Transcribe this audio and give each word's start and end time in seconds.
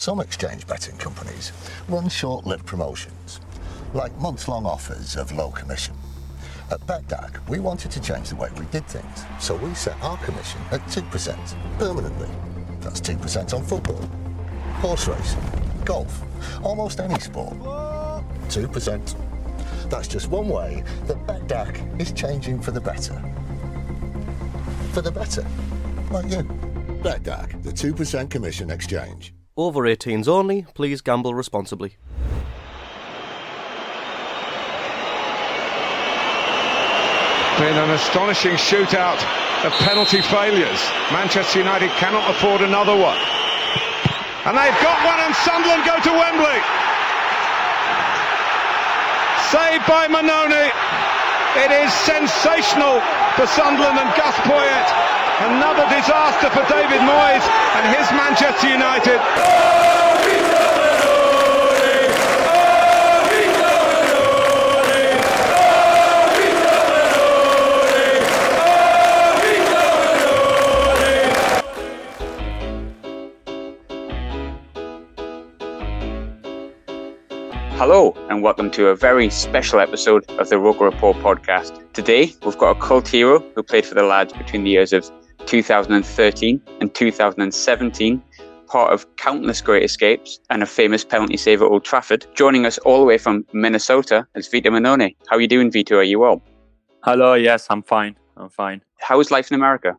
Some 0.00 0.20
exchange 0.20 0.66
betting 0.66 0.96
companies 0.96 1.52
run 1.86 2.08
short-lived 2.08 2.64
promotions, 2.64 3.38
like 3.92 4.16
months-long 4.16 4.64
offers 4.64 5.14
of 5.14 5.30
low 5.30 5.50
commission. 5.50 5.94
At 6.70 6.80
BETDAQ, 6.86 7.46
we 7.50 7.58
wanted 7.58 7.90
to 7.90 8.00
change 8.00 8.30
the 8.30 8.36
way 8.36 8.48
we 8.58 8.64
did 8.72 8.86
things, 8.86 9.24
so 9.38 9.56
we 9.56 9.74
set 9.74 10.02
our 10.02 10.16
commission 10.24 10.58
at 10.70 10.80
2% 10.86 11.78
permanently. 11.78 12.30
That's 12.80 13.02
2% 13.02 13.52
on 13.52 13.62
football, 13.62 14.00
horse 14.80 15.06
racing, 15.06 15.42
golf, 15.84 16.22
almost 16.64 16.98
any 16.98 17.20
sport. 17.20 17.58
2%. 17.58 19.90
That's 19.90 20.08
just 20.08 20.30
one 20.30 20.48
way 20.48 20.82
that 21.08 21.26
BETDAQ 21.26 22.00
is 22.00 22.12
changing 22.12 22.62
for 22.62 22.70
the 22.70 22.80
better. 22.80 23.22
For 24.92 25.02
the 25.02 25.12
better. 25.12 25.44
Like 26.10 26.30
you. 26.30 26.44
BETDAQ, 27.02 27.62
the 27.62 27.70
2% 27.70 28.30
commission 28.30 28.70
exchange. 28.70 29.34
Over 29.60 29.82
18s 29.82 30.26
only, 30.26 30.64
please 30.72 31.02
gamble 31.02 31.34
responsibly. 31.34 31.98
Been 37.60 37.76
an 37.76 37.90
astonishing 37.90 38.56
shootout 38.56 39.20
of 39.66 39.72
penalty 39.84 40.22
failures. 40.22 40.80
Manchester 41.12 41.58
United 41.58 41.90
cannot 42.00 42.24
afford 42.30 42.62
another 42.62 42.96
one. 42.96 43.20
And 44.48 44.56
they've 44.56 44.80
got 44.80 44.96
one, 45.04 45.20
and 45.28 45.36
Sunderland 45.44 45.84
go 45.84 46.00
to 46.08 46.12
Wembley. 46.16 46.60
Saved 49.52 49.84
by 49.84 50.08
Mannone. 50.08 50.72
It 51.60 51.70
is 51.84 51.92
sensational 52.08 53.04
for 53.36 53.46
Sunderland 53.46 53.98
and 53.98 54.08
Gus 54.16 54.36
Poyet. 54.48 55.19
Another 55.42 55.84
disaster 55.84 56.50
for 56.50 56.68
David 56.68 57.00
Moyes 57.00 57.40
and 57.74 57.96
his 57.96 58.10
Manchester 58.12 58.68
United. 58.68 59.18
Hello, 77.78 78.14
and 78.28 78.42
welcome 78.42 78.70
to 78.72 78.88
a 78.88 78.94
very 78.94 79.30
special 79.30 79.80
episode 79.80 80.30
of 80.32 80.50
the 80.50 80.58
Roker 80.58 80.84
Report 80.84 81.16
podcast. 81.16 81.82
Today, 81.94 82.34
we've 82.44 82.58
got 82.58 82.76
a 82.76 82.78
cult 82.78 83.08
hero 83.08 83.38
who 83.54 83.62
played 83.62 83.86
for 83.86 83.94
the 83.94 84.02
lads 84.02 84.34
between 84.34 84.64
the 84.64 84.70
years 84.70 84.92
of 84.92 85.10
2013 85.50 86.62
and 86.80 86.94
2017, 86.94 88.22
part 88.68 88.92
of 88.92 89.16
countless 89.16 89.60
great 89.60 89.82
escapes 89.82 90.38
and 90.48 90.62
a 90.62 90.66
famous 90.66 91.04
penalty 91.04 91.36
save 91.36 91.60
at 91.60 91.64
Old 91.64 91.84
Trafford. 91.84 92.24
Joining 92.36 92.66
us 92.66 92.78
all 92.78 93.00
the 93.00 93.04
way 93.04 93.18
from 93.18 93.44
Minnesota 93.52 94.28
is 94.36 94.46
Vito 94.46 94.70
Mannone. 94.70 95.16
How 95.28 95.36
are 95.36 95.40
you 95.40 95.48
doing, 95.48 95.72
Vito? 95.72 95.96
Are 95.96 96.04
you 96.04 96.20
well? 96.20 96.40
Hello, 97.02 97.34
yes, 97.34 97.66
I'm 97.68 97.82
fine. 97.82 98.16
I'm 98.36 98.48
fine. 98.48 98.80
How 99.00 99.18
is 99.18 99.32
life 99.32 99.50
in 99.50 99.56
America? 99.56 99.96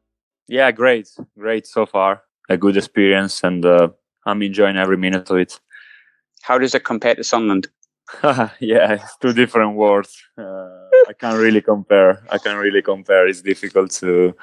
Yeah, 0.48 0.72
great. 0.72 1.10
Great 1.38 1.68
so 1.68 1.86
far. 1.86 2.22
A 2.48 2.56
good 2.56 2.78
experience, 2.78 3.44
and 3.44 3.66
uh, 3.66 3.90
I'm 4.26 4.42
enjoying 4.42 4.78
every 4.78 4.98
minute 4.98 5.30
of 5.30 5.38
it. 5.38 5.60
How 6.44 6.58
does 6.60 6.74
it 6.74 6.86
compare 6.86 7.16
to 7.16 7.26
Sunderland? 7.26 7.68
yeah, 8.24 8.94
it's 8.94 9.18
two 9.18 9.34
different 9.34 9.76
worlds. 9.76 10.18
Uh, 10.38 10.88
I 11.10 11.14
can't 11.20 11.40
really 11.40 11.62
compare. 11.62 12.24
I 12.30 12.38
can't 12.38 12.58
really 12.58 12.82
compare. 12.82 13.28
It's 13.28 13.42
difficult 13.42 13.92
to 14.00 14.34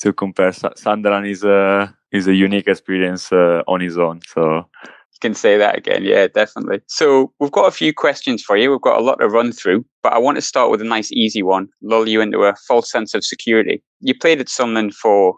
to 0.00 0.12
compare. 0.12 0.52
Su- 0.52 0.70
Sunderland 0.76 1.26
is 1.26 1.44
a 1.44 1.94
is 2.12 2.26
a 2.26 2.34
unique 2.34 2.68
experience 2.68 3.32
uh, 3.32 3.62
on 3.66 3.80
his 3.80 3.98
own. 3.98 4.20
So 4.26 4.68
You 4.84 5.18
can 5.20 5.34
say 5.34 5.56
that 5.58 5.76
again. 5.78 6.04
Yeah, 6.04 6.28
definitely. 6.28 6.80
So 6.86 7.32
we've 7.40 7.52
got 7.52 7.66
a 7.66 7.70
few 7.72 7.92
questions 7.92 8.42
for 8.42 8.56
you. 8.56 8.70
We've 8.70 8.80
got 8.80 8.98
a 8.98 9.04
lot 9.04 9.16
to 9.20 9.28
run 9.28 9.52
through, 9.52 9.84
but 10.02 10.12
I 10.12 10.18
want 10.18 10.36
to 10.36 10.42
start 10.42 10.70
with 10.70 10.80
a 10.80 10.84
nice, 10.84 11.10
easy 11.12 11.42
one. 11.42 11.68
Lull 11.82 12.08
you 12.08 12.20
into 12.20 12.40
a 12.40 12.54
false 12.68 12.90
sense 12.90 13.14
of 13.14 13.24
security. 13.24 13.82
You 14.00 14.14
played 14.18 14.40
at 14.40 14.48
Sunderland 14.48 14.94
for 14.94 15.36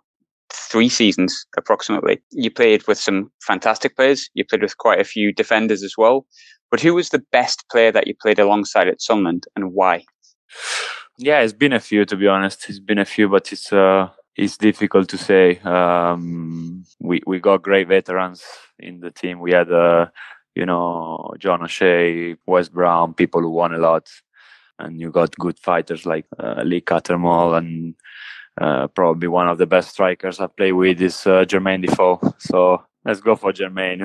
three 0.52 0.88
seasons, 0.88 1.46
approximately. 1.56 2.20
You 2.30 2.50
played 2.50 2.86
with 2.86 2.98
some 2.98 3.30
fantastic 3.46 3.96
players. 3.96 4.28
You 4.34 4.44
played 4.44 4.62
with 4.62 4.78
quite 4.78 5.00
a 5.00 5.04
few 5.04 5.32
defenders 5.32 5.82
as 5.82 5.94
well. 5.98 6.26
But 6.70 6.80
who 6.80 6.94
was 6.94 7.08
the 7.10 7.22
best 7.32 7.64
player 7.70 7.92
that 7.92 8.06
you 8.06 8.14
played 8.20 8.38
alongside 8.38 8.88
at 8.88 9.00
Sunderland, 9.00 9.44
and 9.56 9.72
why? 9.72 10.04
yeah, 11.18 11.40
it's 11.40 11.52
been 11.52 11.72
a 11.72 11.80
few 11.80 12.04
to 12.04 12.16
be 12.16 12.26
honest. 12.26 12.68
It's 12.68 12.78
been 12.78 12.98
a 12.98 13.04
few, 13.04 13.28
but 13.28 13.52
it's 13.52 13.72
uh 13.72 14.08
it's 14.38 14.56
difficult 14.56 15.08
to 15.08 15.18
say. 15.18 15.58
Um, 15.58 16.84
we 17.00 17.20
we 17.26 17.40
got 17.40 17.62
great 17.62 17.88
veterans 17.88 18.42
in 18.78 19.00
the 19.00 19.10
team. 19.10 19.40
We 19.40 19.52
had 19.52 19.70
uh, 19.70 20.06
you 20.54 20.64
know 20.64 21.34
John 21.38 21.62
O'Shea, 21.62 22.36
Wes 22.46 22.68
Brown, 22.68 23.14
people 23.14 23.42
who 23.42 23.50
won 23.50 23.74
a 23.74 23.78
lot, 23.78 24.08
and 24.78 25.00
you 25.00 25.10
got 25.10 25.34
good 25.36 25.58
fighters 25.58 26.06
like 26.06 26.26
uh, 26.38 26.62
Lee 26.64 26.80
Cattermole 26.80 27.58
and. 27.58 27.94
Uh, 28.60 28.88
probably 28.88 29.28
one 29.28 29.46
of 29.46 29.56
the 29.56 29.66
best 29.66 29.90
strikers 29.90 30.40
I 30.40 30.48
play 30.48 30.72
with 30.72 31.00
is 31.00 31.24
uh, 31.28 31.44
Jermaine 31.44 31.86
Defoe. 31.86 32.18
So 32.38 32.82
let's 33.04 33.20
go 33.20 33.36
for 33.36 33.52
Jermaine. 33.52 34.02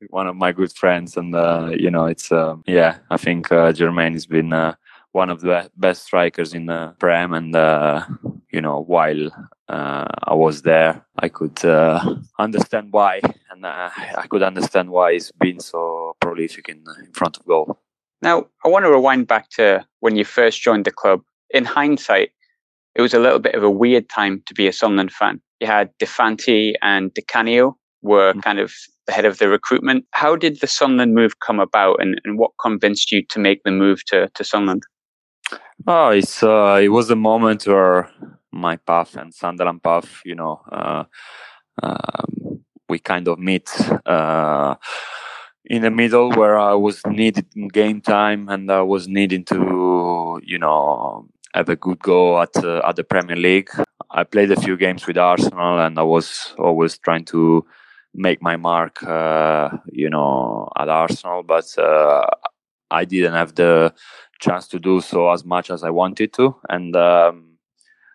One 0.10 0.26
of 0.26 0.36
my 0.36 0.52
good 0.52 0.72
friends, 0.72 1.16
and 1.16 1.34
uh, 1.34 1.70
you 1.74 1.90
know, 1.90 2.04
it's 2.04 2.30
um, 2.30 2.64
yeah. 2.66 2.98
I 3.08 3.16
think 3.16 3.50
uh, 3.50 3.72
Jermaine 3.72 4.12
has 4.12 4.26
been 4.26 4.52
uh, 4.52 4.74
one 5.18 5.30
of 5.30 5.40
the 5.40 5.68
best 5.76 6.04
strikers 6.04 6.54
in 6.54 6.66
the 6.66 6.94
Prem, 7.00 7.34
and 7.34 7.54
uh, 7.56 8.06
you 8.54 8.60
know, 8.60 8.78
while 8.94 9.26
uh, 9.68 10.06
I 10.32 10.34
was 10.34 10.62
there, 10.62 11.04
I 11.18 11.28
could 11.28 11.58
uh, 11.64 11.98
understand 12.38 12.92
why, 12.92 13.20
and 13.50 13.66
uh, 13.66 13.90
I 14.22 14.26
could 14.30 14.44
understand 14.44 14.90
why 14.90 15.14
he's 15.14 15.32
been 15.32 15.58
so 15.58 16.14
prolific 16.20 16.68
in, 16.68 16.84
in 17.04 17.12
front 17.12 17.36
of 17.36 17.44
goal. 17.46 17.66
Now, 18.22 18.36
I 18.64 18.68
want 18.68 18.84
to 18.84 18.90
rewind 18.90 19.26
back 19.26 19.50
to 19.58 19.84
when 20.04 20.14
you 20.14 20.24
first 20.24 20.62
joined 20.62 20.84
the 20.86 20.92
club. 20.92 21.20
In 21.50 21.64
hindsight, 21.64 22.30
it 22.94 23.02
was 23.02 23.14
a 23.14 23.18
little 23.24 23.40
bit 23.40 23.56
of 23.56 23.64
a 23.64 23.76
weird 23.82 24.08
time 24.08 24.42
to 24.46 24.54
be 24.54 24.68
a 24.68 24.72
Sunderland 24.72 25.12
fan. 25.12 25.40
You 25.60 25.66
had 25.66 25.90
De 25.98 26.06
Fanti 26.06 26.74
and 26.80 27.12
Di 27.14 27.22
Canio 27.22 27.76
were 28.02 28.34
kind 28.34 28.60
of 28.60 28.72
the 29.06 29.12
head 29.12 29.24
of 29.24 29.38
the 29.38 29.48
recruitment. 29.48 30.04
How 30.12 30.36
did 30.36 30.60
the 30.60 30.66
Sunderland 30.78 31.14
move 31.14 31.40
come 31.40 31.58
about, 31.58 31.96
and, 32.00 32.20
and 32.24 32.38
what 32.38 32.52
convinced 32.66 33.10
you 33.10 33.24
to 33.32 33.38
make 33.40 33.60
the 33.64 33.72
move 33.72 34.04
to, 34.10 34.28
to 34.36 34.44
Sunderland? 34.44 34.84
Oh, 35.86 36.10
it's 36.10 36.42
uh, 36.42 36.80
it 36.82 36.88
was 36.88 37.10
a 37.10 37.16
moment 37.16 37.66
where 37.66 38.10
my 38.52 38.76
path 38.76 39.16
and 39.16 39.32
Sunderland 39.32 39.82
path, 39.82 40.20
you 40.24 40.34
know, 40.34 40.60
uh, 40.70 41.04
um, 41.82 42.64
we 42.88 42.98
kind 42.98 43.28
of 43.28 43.38
meet 43.38 43.70
uh, 44.06 44.74
in 45.64 45.82
the 45.82 45.90
middle 45.90 46.30
where 46.32 46.58
I 46.58 46.74
was 46.74 47.00
needed 47.06 47.46
in 47.54 47.68
game 47.68 48.00
time 48.00 48.48
and 48.48 48.70
I 48.70 48.82
was 48.82 49.06
needing 49.08 49.44
to, 49.46 50.40
you 50.44 50.58
know, 50.58 51.28
have 51.54 51.68
a 51.68 51.76
good 51.76 52.00
go 52.00 52.40
at 52.40 52.56
uh, 52.56 52.80
at 52.84 52.96
the 52.96 53.04
Premier 53.04 53.36
League. 53.36 53.70
I 54.10 54.24
played 54.24 54.50
a 54.50 54.60
few 54.60 54.76
games 54.76 55.06
with 55.06 55.18
Arsenal 55.18 55.78
and 55.80 55.98
I 55.98 56.02
was 56.02 56.54
always 56.58 56.98
trying 56.98 57.24
to 57.26 57.64
make 58.14 58.42
my 58.42 58.56
mark, 58.56 59.02
uh, 59.02 59.68
you 59.92 60.08
know, 60.10 60.68
at 60.78 60.88
Arsenal, 60.88 61.42
but 61.42 61.78
uh, 61.78 62.26
I 62.90 63.04
didn't 63.04 63.34
have 63.34 63.54
the 63.54 63.92
chance 64.38 64.68
to 64.68 64.78
do 64.78 65.00
so 65.00 65.30
as 65.30 65.44
much 65.44 65.70
as 65.70 65.82
I 65.82 65.90
wanted 65.90 66.32
to. 66.34 66.56
And 66.68 66.94
um, 66.96 67.58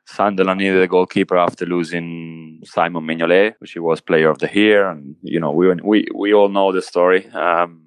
Sunderland 0.05 0.59
needed 0.59 0.81
a 0.81 0.87
goalkeeper 0.87 1.37
after 1.37 1.65
losing 1.65 2.61
Simon 2.65 3.05
Mignolet, 3.05 3.55
which 3.59 3.73
he 3.73 3.79
was 3.79 4.01
player 4.01 4.29
of 4.29 4.39
the 4.39 4.49
year, 4.53 4.89
and 4.89 5.15
you 5.21 5.39
know 5.39 5.51
we 5.51 5.73
we 5.83 6.07
we 6.13 6.33
all 6.33 6.49
know 6.49 6.71
the 6.71 6.81
story. 6.81 7.27
Um, 7.27 7.81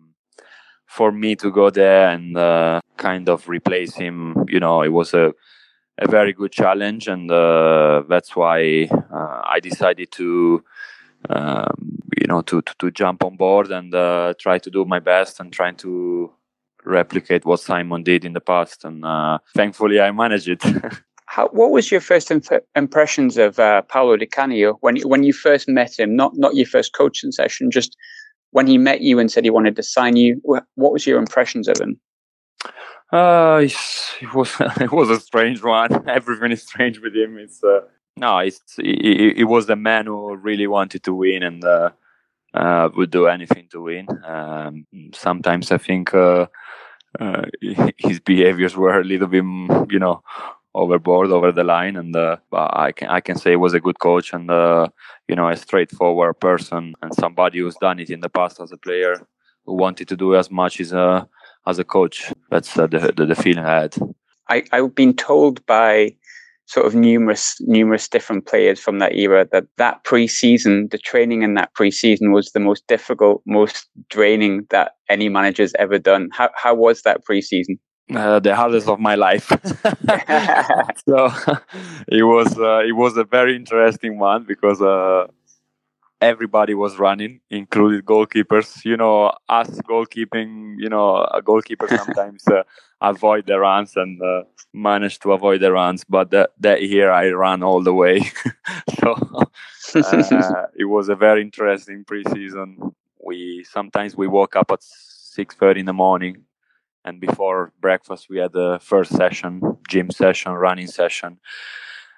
for 0.87 1.13
me 1.13 1.37
to 1.37 1.51
go 1.51 1.69
there 1.69 2.09
and 2.11 2.37
uh, 2.39 2.81
kind 2.97 3.29
of 3.29 3.49
replace 3.49 3.95
him, 3.95 4.47
you 4.49 4.61
know, 4.61 4.83
it 4.83 4.89
was 4.89 5.13
a 5.15 5.35
a 5.99 6.09
very 6.09 6.33
good 6.33 6.53
challenge, 6.53 7.09
and 7.09 7.31
uh, 7.31 8.03
that's 8.09 8.37
why 8.37 8.89
uh, 8.93 9.41
I 9.45 9.61
decided 9.61 10.11
to. 10.13 10.65
Um, 11.29 11.99
you 12.21 12.27
know, 12.29 12.41
to, 12.43 12.63
to, 12.63 12.75
to 12.79 12.91
jump 12.93 13.25
on 13.25 13.37
board 13.37 13.71
and 13.73 13.93
uh, 13.95 14.33
try 14.39 14.59
to 14.59 14.71
do 14.71 14.85
my 14.85 15.01
best 15.01 15.41
and 15.41 15.53
trying 15.53 15.75
to 15.77 16.33
replicate 16.87 17.45
what 17.45 17.61
Simon 17.61 18.03
did 18.03 18.25
in 18.25 18.33
the 18.33 18.41
past. 18.41 18.85
And 18.85 19.05
uh, 19.05 19.39
thankfully, 19.55 20.01
I 20.01 20.11
managed 20.13 20.49
it. 20.49 20.63
How, 21.27 21.49
what 21.49 21.73
was 21.73 21.91
your 21.91 22.01
first 22.01 22.31
imp- 22.31 22.65
impressions 22.77 23.37
of 23.37 23.59
uh, 23.59 23.83
Paolo 23.83 24.17
Di 24.17 24.27
Canio 24.27 24.75
when 24.81 24.97
when 25.03 25.25
you 25.25 25.33
first 25.33 25.69
met 25.69 25.99
him? 25.99 26.15
Not 26.15 26.37
not 26.37 26.55
your 26.55 26.67
first 26.67 26.95
coaching 26.95 27.33
session, 27.33 27.71
just 27.71 27.97
when 28.53 28.67
he 28.67 28.79
met 28.79 29.01
you 29.01 29.19
and 29.19 29.31
said 29.31 29.45
he 29.45 29.51
wanted 29.51 29.77
to 29.77 29.83
sign 29.83 30.17
you. 30.17 30.41
What 30.45 30.93
was 30.93 31.07
your 31.07 31.19
impressions 31.19 31.69
of 31.69 31.79
him? 31.81 32.01
Uh, 33.13 33.61
it 33.63 34.35
was 34.35 34.55
it 34.81 34.93
was 34.93 35.11
a 35.11 35.21
strange 35.21 35.63
one. 35.63 36.09
Everything 36.09 36.53
is 36.53 36.63
strange 36.63 37.01
with 37.01 37.15
him. 37.15 37.39
It's 37.39 37.63
uh, 37.63 37.81
no, 38.17 38.39
it's 38.39 38.61
he, 38.77 39.35
he, 39.37 39.45
was 39.45 39.67
the 39.67 39.77
man 39.77 40.07
who 40.07 40.35
really 40.37 40.67
wanted 40.67 41.03
to 41.05 41.13
win 41.13 41.43
and 41.43 41.63
uh, 41.65 41.91
uh, 42.55 42.89
would 42.97 43.11
do 43.11 43.27
anything 43.27 43.69
to 43.73 43.83
win. 43.83 44.07
Um, 44.25 44.87
sometimes 45.13 45.71
I 45.71 45.79
think 45.79 46.15
uh, 47.21 47.43
uh 47.79 47.91
his 47.97 48.21
behaviors 48.21 48.77
were 48.77 49.01
a 49.01 49.05
little 49.05 49.29
bit, 49.29 49.45
you 49.91 49.99
know, 49.99 50.23
overboard, 50.77 51.31
over 51.31 51.51
the 51.51 51.65
line, 51.65 51.97
and 51.97 52.15
uh, 52.15 52.37
I 52.53 52.93
can 52.93 53.09
I 53.09 53.21
can 53.21 53.37
say 53.37 53.51
he 53.51 53.57
was 53.57 53.75
a 53.75 53.81
good 53.81 53.99
coach 53.99 54.33
and 54.33 54.51
uh, 54.51 54.89
you 55.29 55.35
know 55.35 55.49
a 55.49 55.57
straightforward 55.57 56.39
person 56.39 56.95
and 57.03 57.15
somebody 57.15 57.59
who's 57.59 57.77
done 57.77 57.99
it 57.99 58.11
in 58.11 58.21
the 58.21 58.29
past 58.29 58.61
as 58.61 58.73
a 58.73 58.77
player 58.77 59.27
who 59.65 59.75
wanted 59.75 60.09
to 60.09 60.17
do 60.17 60.37
as 60.37 60.51
much 60.51 60.81
as 60.81 60.93
a 60.93 61.29
as 61.67 61.79
a 61.79 61.85
coach. 61.85 62.33
That's 62.51 62.75
the, 62.75 62.87
the 62.87 63.27
the 63.27 63.35
feeling 63.35 63.65
I 63.65 63.81
had. 63.83 63.97
I 64.49 64.65
I've 64.71 64.95
been 64.95 65.15
told 65.15 65.65
by 65.67 66.15
sort 66.67 66.87
of 66.87 66.95
numerous 66.95 67.57
numerous 67.61 68.09
different 68.09 68.47
players 68.47 68.79
from 68.81 68.99
that 68.99 69.15
era. 69.15 69.47
That 69.51 69.65
that 69.77 70.05
pre-season 70.05 70.89
the 70.91 70.99
training 70.99 71.43
in 71.43 71.55
that 71.55 71.73
pre-season 71.75 72.33
was 72.33 72.51
the 72.53 72.61
most 72.61 72.87
difficult 72.87 73.43
most 73.47 73.87
draining 74.11 74.67
that 74.71 74.93
any 75.09 75.29
manager's 75.29 75.75
ever 75.79 75.99
done. 75.99 76.29
How, 76.33 76.51
how 76.55 76.75
was 76.75 77.03
that 77.03 77.25
pre-season? 77.25 77.79
Uh, 78.15 78.39
the 78.39 78.55
hardest 78.55 78.89
of 78.89 79.01
my 79.01 79.15
life. 79.15 79.51
So 81.09 81.27
it 82.09 82.25
was 82.25 82.59
uh, 82.59 82.83
it 82.85 82.97
was 82.97 83.17
a 83.17 83.25
very 83.25 83.55
interesting 83.55 84.19
one 84.19 84.45
because 84.45 84.83
uh, 84.83 85.27
everybody 86.21 86.75
was 86.75 86.99
running, 86.99 87.41
included 87.51 88.05
goalkeepers. 88.05 88.85
You 88.85 88.97
know, 88.97 89.33
us 89.49 89.71
goalkeeping, 89.89 90.77
you 90.79 90.89
know, 90.89 91.25
a 91.25 91.43
goalkeeper 91.43 91.89
sometimes 92.05 92.47
uh, 92.49 92.63
avoid 93.01 93.47
the 93.47 93.59
runs 93.59 93.97
and 93.97 94.21
uh, 94.23 94.43
manage 94.73 95.19
to 95.21 95.33
avoid 95.33 95.61
the 95.61 95.73
runs. 95.73 96.05
But 96.05 96.31
that, 96.31 96.51
that 96.61 96.83
year 96.83 97.11
I 97.11 97.29
ran 97.29 97.63
all 97.63 97.83
the 97.83 97.95
way. 97.95 98.21
so 99.01 99.13
uh, 99.95 100.67
it 100.77 100.85
was 100.85 101.09
a 101.09 101.17
very 101.17 101.43
interesting 101.43 102.05
preseason. 102.05 102.95
We 103.25 103.65
sometimes 103.65 104.17
we 104.17 104.29
woke 104.29 104.57
up 104.57 104.71
at 104.71 104.83
six 104.83 105.55
thirty 105.55 105.81
in 105.81 105.87
the 105.87 105.93
morning, 105.93 106.45
and 107.05 107.21
before 107.21 107.73
breakfast 107.81 108.29
we 108.31 108.39
had 108.39 108.53
the 108.53 108.79
first 108.81 109.13
session, 109.13 109.79
gym 109.89 110.11
session, 110.11 110.53
running 110.53 110.87
session 110.87 111.39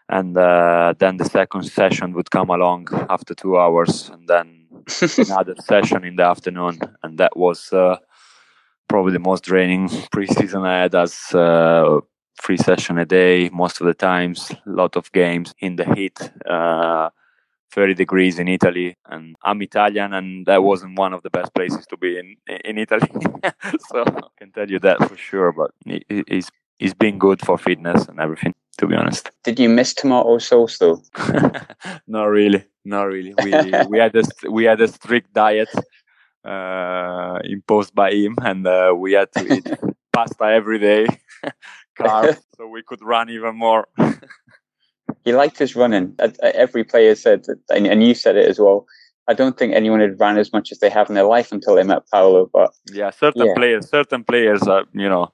and 0.08 0.36
uh, 0.36 0.94
then 0.98 1.16
the 1.16 1.24
second 1.24 1.64
session 1.64 2.12
would 2.14 2.30
come 2.30 2.50
along 2.50 2.88
after 3.10 3.34
two 3.34 3.58
hours 3.58 4.10
and 4.10 4.26
then 4.28 4.66
another 5.18 5.54
session 5.60 6.04
in 6.04 6.16
the 6.16 6.24
afternoon 6.24 6.78
and 7.02 7.18
that 7.18 7.36
was 7.36 7.72
uh, 7.72 7.96
probably 8.88 9.12
the 9.12 9.18
most 9.18 9.44
draining 9.44 9.88
preseason 10.14 10.66
i 10.66 10.82
had 10.82 10.94
as 10.94 11.34
uh, 11.34 12.00
three 12.42 12.56
session 12.56 12.98
a 12.98 13.04
day 13.04 13.48
most 13.50 13.80
of 13.80 13.86
the 13.86 13.94
times 13.94 14.50
a 14.50 14.70
lot 14.70 14.96
of 14.96 15.12
games 15.12 15.54
in 15.60 15.76
the 15.76 15.84
heat 15.94 16.18
uh, 16.48 17.10
30 17.70 17.92
degrees 17.92 18.38
in 18.38 18.48
Italy, 18.48 18.96
and 19.04 19.36
I'm 19.42 19.60
Italian, 19.60 20.14
and 20.14 20.46
that 20.46 20.62
wasn't 20.62 20.98
one 20.98 21.12
of 21.12 21.22
the 21.22 21.28
best 21.28 21.52
places 21.54 21.86
to 21.88 21.98
be 21.98 22.18
in 22.18 22.36
in 22.64 22.78
Italy. 22.78 23.10
so 23.90 24.04
I 24.06 24.28
can 24.38 24.52
tell 24.52 24.70
you 24.70 24.78
that 24.78 25.06
for 25.06 25.16
sure. 25.18 25.52
But 25.52 25.72
it, 25.84 26.02
it's 26.08 26.50
it's 26.78 26.94
been 26.94 27.18
good 27.18 27.40
for 27.44 27.58
fitness 27.58 28.08
and 28.08 28.20
everything 28.20 28.54
to 28.78 28.86
be 28.86 28.94
honest. 28.94 29.30
Did 29.44 29.58
you 29.58 29.68
miss 29.68 29.94
tomato 29.94 30.38
sauce 30.38 30.78
though? 30.78 31.02
not 32.06 32.24
really, 32.24 32.64
not 32.84 33.04
really. 33.04 33.34
We 33.42 33.50
we 33.88 33.98
had 33.98 34.16
a 34.16 34.50
we 34.50 34.64
had 34.64 34.80
a 34.80 34.88
strict 34.88 35.32
diet 35.34 35.68
uh, 36.44 37.38
imposed 37.44 37.94
by 37.94 38.12
him, 38.12 38.36
and 38.42 38.66
uh, 38.66 38.94
we 38.96 39.12
had 39.12 39.30
to 39.32 39.54
eat 39.54 39.66
pasta 40.12 40.44
every 40.44 40.78
day, 40.78 41.06
carbs, 41.98 42.40
so 42.56 42.66
we 42.66 42.82
could 42.82 43.02
run 43.02 43.28
even 43.30 43.56
more. 43.56 43.86
he 45.24 45.32
liked 45.32 45.58
his 45.58 45.76
running. 45.76 46.14
Every 46.42 46.84
player 46.84 47.14
said, 47.14 47.44
that, 47.44 47.58
and 47.70 48.02
you 48.02 48.14
said 48.14 48.36
it 48.36 48.48
as 48.48 48.58
well. 48.58 48.86
I 49.28 49.34
don't 49.34 49.58
think 49.58 49.74
anyone 49.74 50.00
had 50.00 50.18
ran 50.18 50.38
as 50.38 50.54
much 50.54 50.72
as 50.72 50.78
they 50.78 50.88
have 50.88 51.10
in 51.10 51.14
their 51.14 51.24
life 51.24 51.52
until 51.52 51.74
they 51.74 51.82
met 51.82 52.08
Paolo. 52.10 52.48
But 52.50 52.70
yeah, 52.90 53.10
certain 53.10 53.46
yeah. 53.46 53.54
players, 53.54 53.90
certain 53.90 54.24
players, 54.24 54.62
are, 54.62 54.84
you 54.94 55.08
know, 55.08 55.30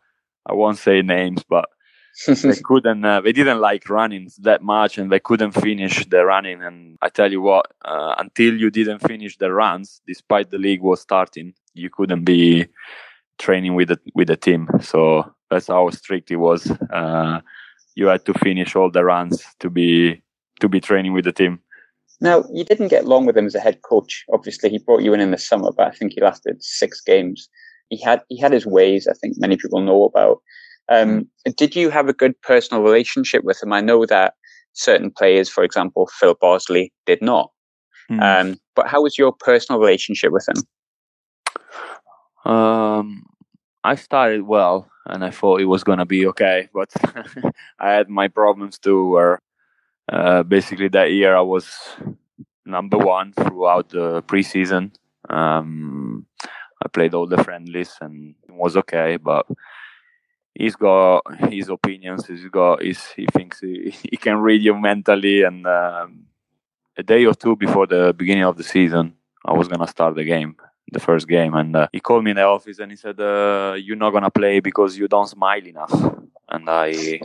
I 0.46 0.52
won't 0.52 0.78
say 0.78 1.00
names, 1.00 1.44
but 1.48 1.66
they 2.26 2.60
couldn't 2.62 3.04
uh, 3.04 3.20
they 3.20 3.32
didn't 3.32 3.60
like 3.60 3.88
running 3.90 4.30
that 4.40 4.62
much 4.62 4.98
and 4.98 5.10
they 5.10 5.20
couldn't 5.20 5.52
finish 5.52 6.06
the 6.06 6.24
running. 6.24 6.62
And 6.62 6.96
i 7.02 7.08
tell 7.08 7.30
you 7.30 7.40
what 7.40 7.66
uh, 7.84 8.14
until 8.18 8.54
you 8.54 8.70
didn't 8.70 9.00
finish 9.00 9.36
the 9.36 9.52
runs 9.52 10.00
despite 10.06 10.50
the 10.50 10.58
league 10.58 10.82
was 10.82 11.00
starting 11.00 11.54
you 11.74 11.90
couldn't 11.90 12.24
be 12.24 12.66
training 13.38 13.74
with 13.74 13.88
the 13.88 13.98
with 14.14 14.28
the 14.28 14.36
team. 14.36 14.68
So 14.80 15.34
that's 15.50 15.66
how 15.66 15.90
strict 15.90 16.30
it 16.30 16.36
was. 16.36 16.70
Uh, 16.92 17.40
you 17.94 18.06
had 18.06 18.24
to 18.26 18.34
finish 18.34 18.74
all 18.76 18.90
the 18.90 19.04
runs 19.04 19.44
to 19.60 19.70
be 19.70 20.22
to 20.60 20.68
be 20.68 20.80
training 20.80 21.12
with 21.12 21.24
the 21.24 21.32
team. 21.32 21.60
Now 22.20 22.44
you 22.52 22.64
didn't 22.64 22.88
get 22.88 23.04
along 23.04 23.26
with 23.26 23.36
him 23.36 23.46
as 23.46 23.54
a 23.54 23.60
head 23.60 23.82
coach. 23.82 24.24
Obviously 24.32 24.70
he 24.70 24.78
brought 24.78 25.02
you 25.02 25.14
in 25.14 25.20
in 25.20 25.32
the 25.32 25.38
summer 25.38 25.70
but 25.76 25.88
i 25.88 25.90
think 25.90 26.12
he 26.12 26.20
lasted 26.20 26.62
six 26.62 27.00
games. 27.00 27.48
He 27.90 28.00
had 28.00 28.22
he 28.28 28.40
had 28.40 28.52
his 28.52 28.66
ways 28.66 29.06
i 29.06 29.12
think 29.12 29.34
many 29.38 29.56
people 29.56 29.80
know 29.80 30.04
about 30.04 30.40
um, 30.88 31.28
did 31.56 31.74
you 31.74 31.90
have 31.90 32.08
a 32.08 32.12
good 32.12 32.40
personal 32.42 32.82
relationship 32.82 33.44
with 33.44 33.62
him? 33.62 33.72
I 33.72 33.80
know 33.80 34.06
that 34.06 34.34
certain 34.72 35.10
players, 35.10 35.48
for 35.48 35.64
example, 35.64 36.08
Phil 36.18 36.36
Bardsley, 36.40 36.92
did 37.06 37.22
not. 37.22 37.50
Mm. 38.10 38.22
Um, 38.22 38.60
but 38.74 38.88
how 38.88 39.02
was 39.02 39.16
your 39.16 39.32
personal 39.32 39.80
relationship 39.80 40.32
with 40.32 40.46
him? 40.48 42.52
Um, 42.52 43.24
I 43.82 43.94
started 43.94 44.42
well, 44.42 44.90
and 45.06 45.24
I 45.24 45.30
thought 45.30 45.60
it 45.60 45.66
was 45.66 45.84
gonna 45.84 46.06
be 46.06 46.26
okay, 46.26 46.68
but 46.74 46.92
I 47.78 47.92
had 47.92 48.08
my 48.08 48.28
problems 48.28 48.78
too. 48.78 49.08
Where 49.08 49.40
uh, 50.12 50.42
basically 50.42 50.88
that 50.88 51.12
year 51.12 51.34
I 51.34 51.40
was 51.40 51.70
number 52.66 52.98
one 52.98 53.32
throughout 53.32 53.90
the 53.90 54.22
preseason. 54.22 54.92
Um, 55.30 56.26
I 56.82 56.88
played 56.88 57.14
all 57.14 57.26
the 57.26 57.42
friendlies 57.42 57.96
and 58.00 58.34
it 58.46 58.52
was 58.52 58.76
okay, 58.76 59.16
but 59.16 59.46
he's 60.54 60.76
got 60.76 61.22
his 61.50 61.68
opinions. 61.68 62.26
He's 62.26 62.48
got 62.48 62.82
his, 62.82 63.04
he 63.08 63.26
thinks 63.32 63.60
he, 63.60 63.94
he 64.10 64.16
can 64.16 64.38
read 64.38 64.62
you 64.62 64.74
mentally. 64.74 65.42
And 65.42 65.66
um, 65.66 66.26
a 66.96 67.02
day 67.02 67.24
or 67.26 67.34
two 67.34 67.56
before 67.56 67.86
the 67.86 68.14
beginning 68.16 68.44
of 68.44 68.56
the 68.56 68.64
season, 68.64 69.14
I 69.44 69.52
was 69.52 69.68
gonna 69.68 69.88
start 69.88 70.14
the 70.14 70.24
game, 70.24 70.56
the 70.90 71.00
first 71.00 71.28
game, 71.28 71.54
and 71.54 71.76
uh, 71.76 71.88
he 71.92 72.00
called 72.00 72.24
me 72.24 72.30
in 72.30 72.36
the 72.36 72.44
office 72.44 72.78
and 72.78 72.90
he 72.90 72.96
said, 72.96 73.20
uh, 73.20 73.74
"You're 73.76 73.96
not 73.96 74.12
gonna 74.12 74.30
play 74.30 74.60
because 74.60 74.96
you 74.96 75.06
don't 75.08 75.28
smile 75.28 75.66
enough." 75.66 75.92
And 76.48 76.68
I. 76.68 77.20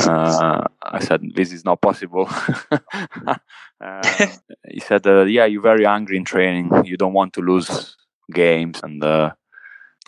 Uh, 0.00 0.62
I 0.80 1.00
said, 1.00 1.22
"This 1.34 1.52
is 1.52 1.64
not 1.64 1.80
possible." 1.80 2.28
Uh, 3.80 4.02
he 4.68 4.80
said, 4.80 5.06
uh, 5.06 5.22
"Yeah, 5.22 5.46
you're 5.46 5.62
very 5.62 5.86
angry 5.86 6.16
in 6.16 6.24
training. 6.24 6.84
You 6.84 6.96
don't 6.96 7.12
want 7.12 7.32
to 7.34 7.40
lose 7.40 7.96
games, 8.32 8.80
and 8.82 9.02
uh, 9.02 9.32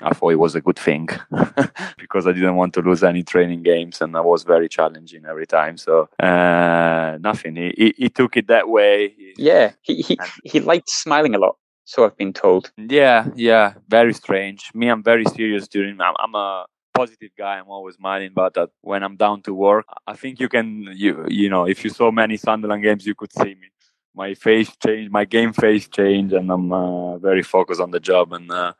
I 0.02 0.10
thought 0.14 0.30
it 0.30 0.36
was 0.36 0.54
a 0.54 0.60
good 0.60 0.78
thing 0.78 1.08
because 1.98 2.26
I 2.26 2.32
didn't 2.32 2.56
want 2.56 2.74
to 2.74 2.82
lose 2.82 3.02
any 3.02 3.22
training 3.22 3.62
games 3.62 4.00
and 4.00 4.16
I 4.16 4.20
was 4.20 4.44
very 4.44 4.68
challenging 4.68 5.24
every 5.26 5.46
time. 5.46 5.76
So 5.76 6.08
uh, 6.18 7.18
nothing. 7.20 7.56
He, 7.56 7.74
he, 7.76 7.94
he 7.96 8.08
took 8.08 8.36
it 8.36 8.46
that 8.48 8.68
way. 8.68 9.14
Yeah, 9.36 9.72
he 9.82 10.02
he, 10.02 10.18
he 10.44 10.60
liked 10.60 10.88
smiling 10.88 11.34
a 11.34 11.38
lot. 11.38 11.56
So 11.84 12.04
I've 12.04 12.16
been 12.16 12.32
told. 12.32 12.70
Yeah, 12.76 13.26
yeah, 13.34 13.74
very 13.88 14.14
strange. 14.14 14.70
Me, 14.74 14.88
I'm 14.88 15.02
very 15.02 15.24
serious 15.24 15.66
during. 15.66 16.00
I'm, 16.00 16.14
I'm 16.18 16.34
a 16.34 16.66
positive 16.94 17.30
guy. 17.36 17.58
I'm 17.58 17.68
always 17.68 17.96
smiling, 17.96 18.30
but 18.34 18.56
uh, 18.56 18.68
when 18.82 19.02
I'm 19.02 19.16
down 19.16 19.42
to 19.42 19.54
work, 19.54 19.86
I 20.06 20.14
think 20.14 20.38
you 20.38 20.48
can. 20.48 20.88
You 20.94 21.26
you 21.28 21.48
know, 21.48 21.66
if 21.66 21.82
you 21.84 21.90
saw 21.90 22.10
many 22.10 22.36
Sunderland 22.36 22.82
games, 22.82 23.06
you 23.06 23.14
could 23.14 23.32
see 23.32 23.54
me. 23.54 23.68
My 24.14 24.34
face 24.34 24.70
changed, 24.84 25.10
my 25.12 25.24
game 25.24 25.52
face 25.52 25.88
changed, 25.88 26.32
and 26.32 26.50
I'm 26.50 26.72
uh, 26.72 27.18
very 27.18 27.42
focused 27.42 27.80
on 27.80 27.90
the 27.90 28.00
job 28.00 28.32
and 28.32 28.50
uh, 28.50 28.72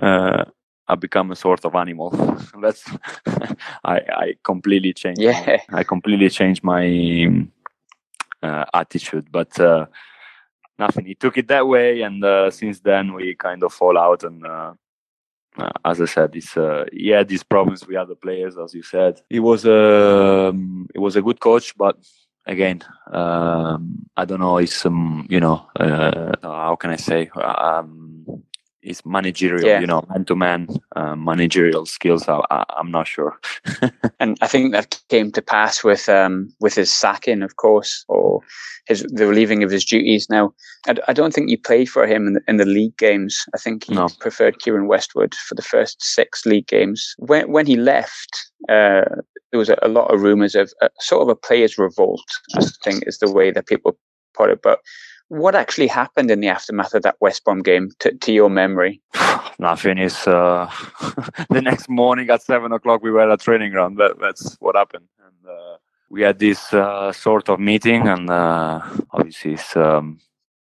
uh, 0.00 0.44
I 0.88 0.94
become 0.94 1.30
a 1.30 1.36
sort 1.36 1.64
of 1.64 1.74
animal. 1.74 2.10
That's 2.60 2.84
I 3.84 3.96
I 4.24 4.34
completely 4.42 4.92
changed. 4.92 5.20
Yeah. 5.20 5.58
I 5.70 5.82
completely 5.84 6.28
changed 6.28 6.62
my 6.64 6.84
uh, 8.42 8.64
attitude, 8.74 9.28
but 9.30 9.58
uh, 9.60 9.86
nothing. 10.78 11.06
He 11.06 11.14
took 11.14 11.38
it 11.38 11.48
that 11.48 11.66
way, 11.66 12.02
and 12.02 12.24
uh, 12.24 12.50
since 12.50 12.80
then 12.80 13.14
we 13.14 13.34
kind 13.34 13.62
of 13.62 13.72
fall 13.72 13.96
out. 13.98 14.24
And 14.24 14.44
uh, 14.44 14.72
uh, 15.56 15.70
as 15.84 16.00
I 16.00 16.06
said, 16.06 16.34
it's 16.34 16.56
uh, 16.56 16.84
he 16.92 17.08
had 17.08 17.28
these 17.28 17.42
problems 17.42 17.86
with 17.86 17.96
other 17.96 18.14
players, 18.14 18.56
as 18.58 18.74
you 18.74 18.82
said. 18.82 19.20
He 19.28 19.40
was 19.40 19.64
a 19.64 20.48
um, 20.48 20.88
he 20.92 20.98
was 20.98 21.16
a 21.16 21.22
good 21.22 21.40
coach, 21.40 21.76
but 21.76 21.96
again, 22.46 22.82
um, 23.12 24.06
I 24.16 24.24
don't 24.24 24.40
know. 24.40 24.58
It's 24.58 24.84
um, 24.84 25.26
you 25.30 25.40
know, 25.40 25.66
uh, 25.78 26.32
how 26.42 26.76
can 26.76 26.90
I 26.90 26.96
say? 26.96 27.30
Um, 27.36 28.42
it's 28.82 29.04
managerial, 29.06 29.66
Yeah. 29.66 29.80
you 29.80 29.86
know, 29.86 30.04
man 30.10 30.24
to 30.24 30.34
man 30.36 30.68
managerial 31.16 31.86
skills. 31.86 32.28
I, 32.28 32.64
I'm 32.76 32.90
not 32.90 33.06
sure. 33.06 33.38
and 34.20 34.36
I 34.40 34.46
think 34.46 34.72
that 34.72 35.00
came 35.08 35.30
to 35.32 35.42
pass 35.42 35.84
with 35.84 36.08
um, 36.08 36.52
with 36.60 36.74
his 36.74 36.90
sacking, 36.90 37.42
of 37.42 37.56
course, 37.56 38.04
or 38.08 38.40
his 38.86 39.02
the 39.04 39.26
relieving 39.26 39.62
of 39.62 39.70
his 39.70 39.84
duties. 39.84 40.26
Now, 40.28 40.52
I, 40.88 40.94
d- 40.94 41.02
I 41.06 41.12
don't 41.12 41.32
think 41.32 41.50
you 41.50 41.58
played 41.58 41.88
for 41.88 42.06
him 42.06 42.26
in 42.26 42.32
the, 42.34 42.40
in 42.48 42.56
the 42.56 42.64
league 42.64 42.96
games. 42.96 43.44
I 43.54 43.58
think 43.58 43.84
he 43.84 43.94
No. 43.94 44.08
preferred 44.20 44.58
Keiren 44.58 44.88
Westwood 44.88 45.34
for 45.34 45.54
the 45.54 45.62
first 45.62 46.02
six 46.02 46.44
league 46.44 46.66
games. 46.66 47.14
When 47.18 47.50
when 47.52 47.66
he 47.66 47.76
left, 47.76 48.50
uh, 48.68 49.04
there 49.50 49.58
was 49.58 49.68
a, 49.68 49.78
a 49.82 49.88
lot 49.88 50.12
of 50.12 50.22
rumours 50.22 50.54
of 50.56 50.72
a, 50.82 50.90
sort 51.00 51.22
of 51.22 51.28
a 51.28 51.36
players' 51.36 51.78
revolt. 51.78 52.24
I 52.56 52.64
think 52.82 53.04
is 53.06 53.18
the 53.18 53.30
way 53.30 53.52
that 53.52 53.66
people 53.68 53.96
put 54.34 54.50
it, 54.50 54.60
but. 54.62 54.80
What 55.32 55.54
actually 55.54 55.86
happened 55.86 56.30
in 56.30 56.40
the 56.40 56.48
aftermath 56.48 56.92
of 56.92 57.04
that 57.04 57.16
West 57.20 57.42
Brom 57.42 57.62
game, 57.62 57.88
to, 58.00 58.12
to 58.12 58.32
your 58.34 58.50
memory? 58.50 59.00
Nothing 59.58 59.96
is. 59.96 60.26
Uh, 60.26 60.70
the 61.48 61.62
next 61.62 61.88
morning 61.88 62.28
at 62.28 62.42
seven 62.42 62.70
o'clock, 62.70 63.02
we 63.02 63.10
were 63.10 63.30
at 63.30 63.40
training 63.40 63.72
ground. 63.72 63.96
That, 63.96 64.18
that's 64.20 64.58
what 64.60 64.76
happened. 64.76 65.08
And 65.24 65.50
uh, 65.50 65.76
we 66.10 66.20
had 66.20 66.38
this 66.38 66.74
uh, 66.74 67.12
sort 67.12 67.48
of 67.48 67.60
meeting, 67.60 68.08
and 68.08 68.28
uh, 68.28 68.82
obviously, 69.12 69.54
it's, 69.54 69.74
um, 69.74 70.20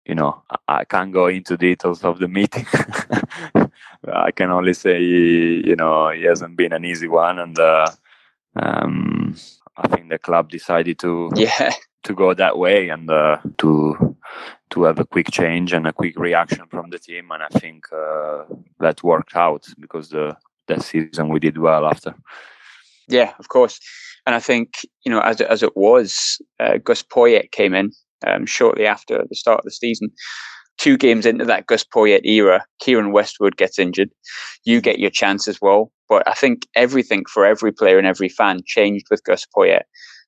you 0.03 0.13
know, 0.13 0.43
I, 0.49 0.79
I 0.79 0.83
can't 0.83 1.13
go 1.13 1.27
into 1.27 1.55
details 1.55 2.03
of 2.03 2.19
the 2.19 2.27
meeting. 2.27 2.65
I 4.13 4.31
can 4.31 4.51
only 4.51 4.73
say, 4.73 5.01
you 5.01 5.77
know, 5.77 6.07
it 6.07 6.25
hasn't 6.25 6.57
been 6.57 6.73
an 6.73 6.83
easy 6.83 7.07
one, 7.07 7.39
and 7.39 7.57
uh, 7.57 7.87
um, 8.57 9.37
I 9.77 9.87
think 9.87 10.09
the 10.09 10.19
club 10.19 10.49
decided 10.49 10.99
to 10.99 11.31
Yeah, 11.33 11.71
to 12.03 12.13
go 12.13 12.33
that 12.33 12.57
way 12.57 12.89
and 12.89 13.09
uh, 13.09 13.37
to 13.57 14.15
to 14.69 14.83
have 14.83 14.99
a 14.99 15.05
quick 15.05 15.31
change 15.31 15.73
and 15.73 15.87
a 15.87 15.93
quick 15.93 16.17
reaction 16.17 16.65
from 16.67 16.89
the 16.89 16.99
team 16.99 17.31
and 17.31 17.43
I 17.43 17.47
think 17.47 17.85
uh, 17.91 18.43
that 18.79 19.03
worked 19.03 19.35
out 19.35 19.65
because 19.79 20.09
the 20.09 20.37
that 20.67 20.83
season 20.83 21.29
we 21.29 21.39
did 21.39 21.57
well 21.57 21.85
after 21.85 22.13
Yeah, 23.07 23.33
of 23.39 23.49
course. 23.49 23.79
And 24.25 24.35
I 24.35 24.39
think, 24.39 24.85
you 25.03 25.11
know, 25.11 25.21
as 25.21 25.41
it, 25.41 25.47
as 25.47 25.63
it 25.63 25.75
was, 25.75 26.39
uh, 26.59 26.77
Gus 26.77 27.01
Poyet 27.01 27.51
came 27.51 27.73
in 27.73 27.91
um, 28.27 28.45
shortly 28.45 28.85
after 28.85 29.25
the 29.27 29.35
start 29.35 29.59
of 29.59 29.65
the 29.65 29.71
season. 29.71 30.11
Two 30.77 30.97
games 30.97 31.25
into 31.25 31.45
that 31.45 31.65
Gus 31.65 31.83
Poyet 31.83 32.23
era, 32.25 32.63
Keiren 32.81 33.11
Westwood 33.11 33.57
gets 33.57 33.79
injured. 33.79 34.11
You 34.63 34.81
get 34.81 34.99
your 34.99 35.09
chance 35.09 35.47
as 35.47 35.59
well. 35.59 35.91
But 36.07 36.27
I 36.27 36.33
think 36.33 36.67
everything 36.75 37.25
for 37.25 37.45
every 37.45 37.71
player 37.71 37.97
and 37.97 38.07
every 38.07 38.29
fan 38.29 38.59
changed 38.65 39.07
with 39.09 39.23
Gus 39.23 39.45
Poyet. 39.55 39.83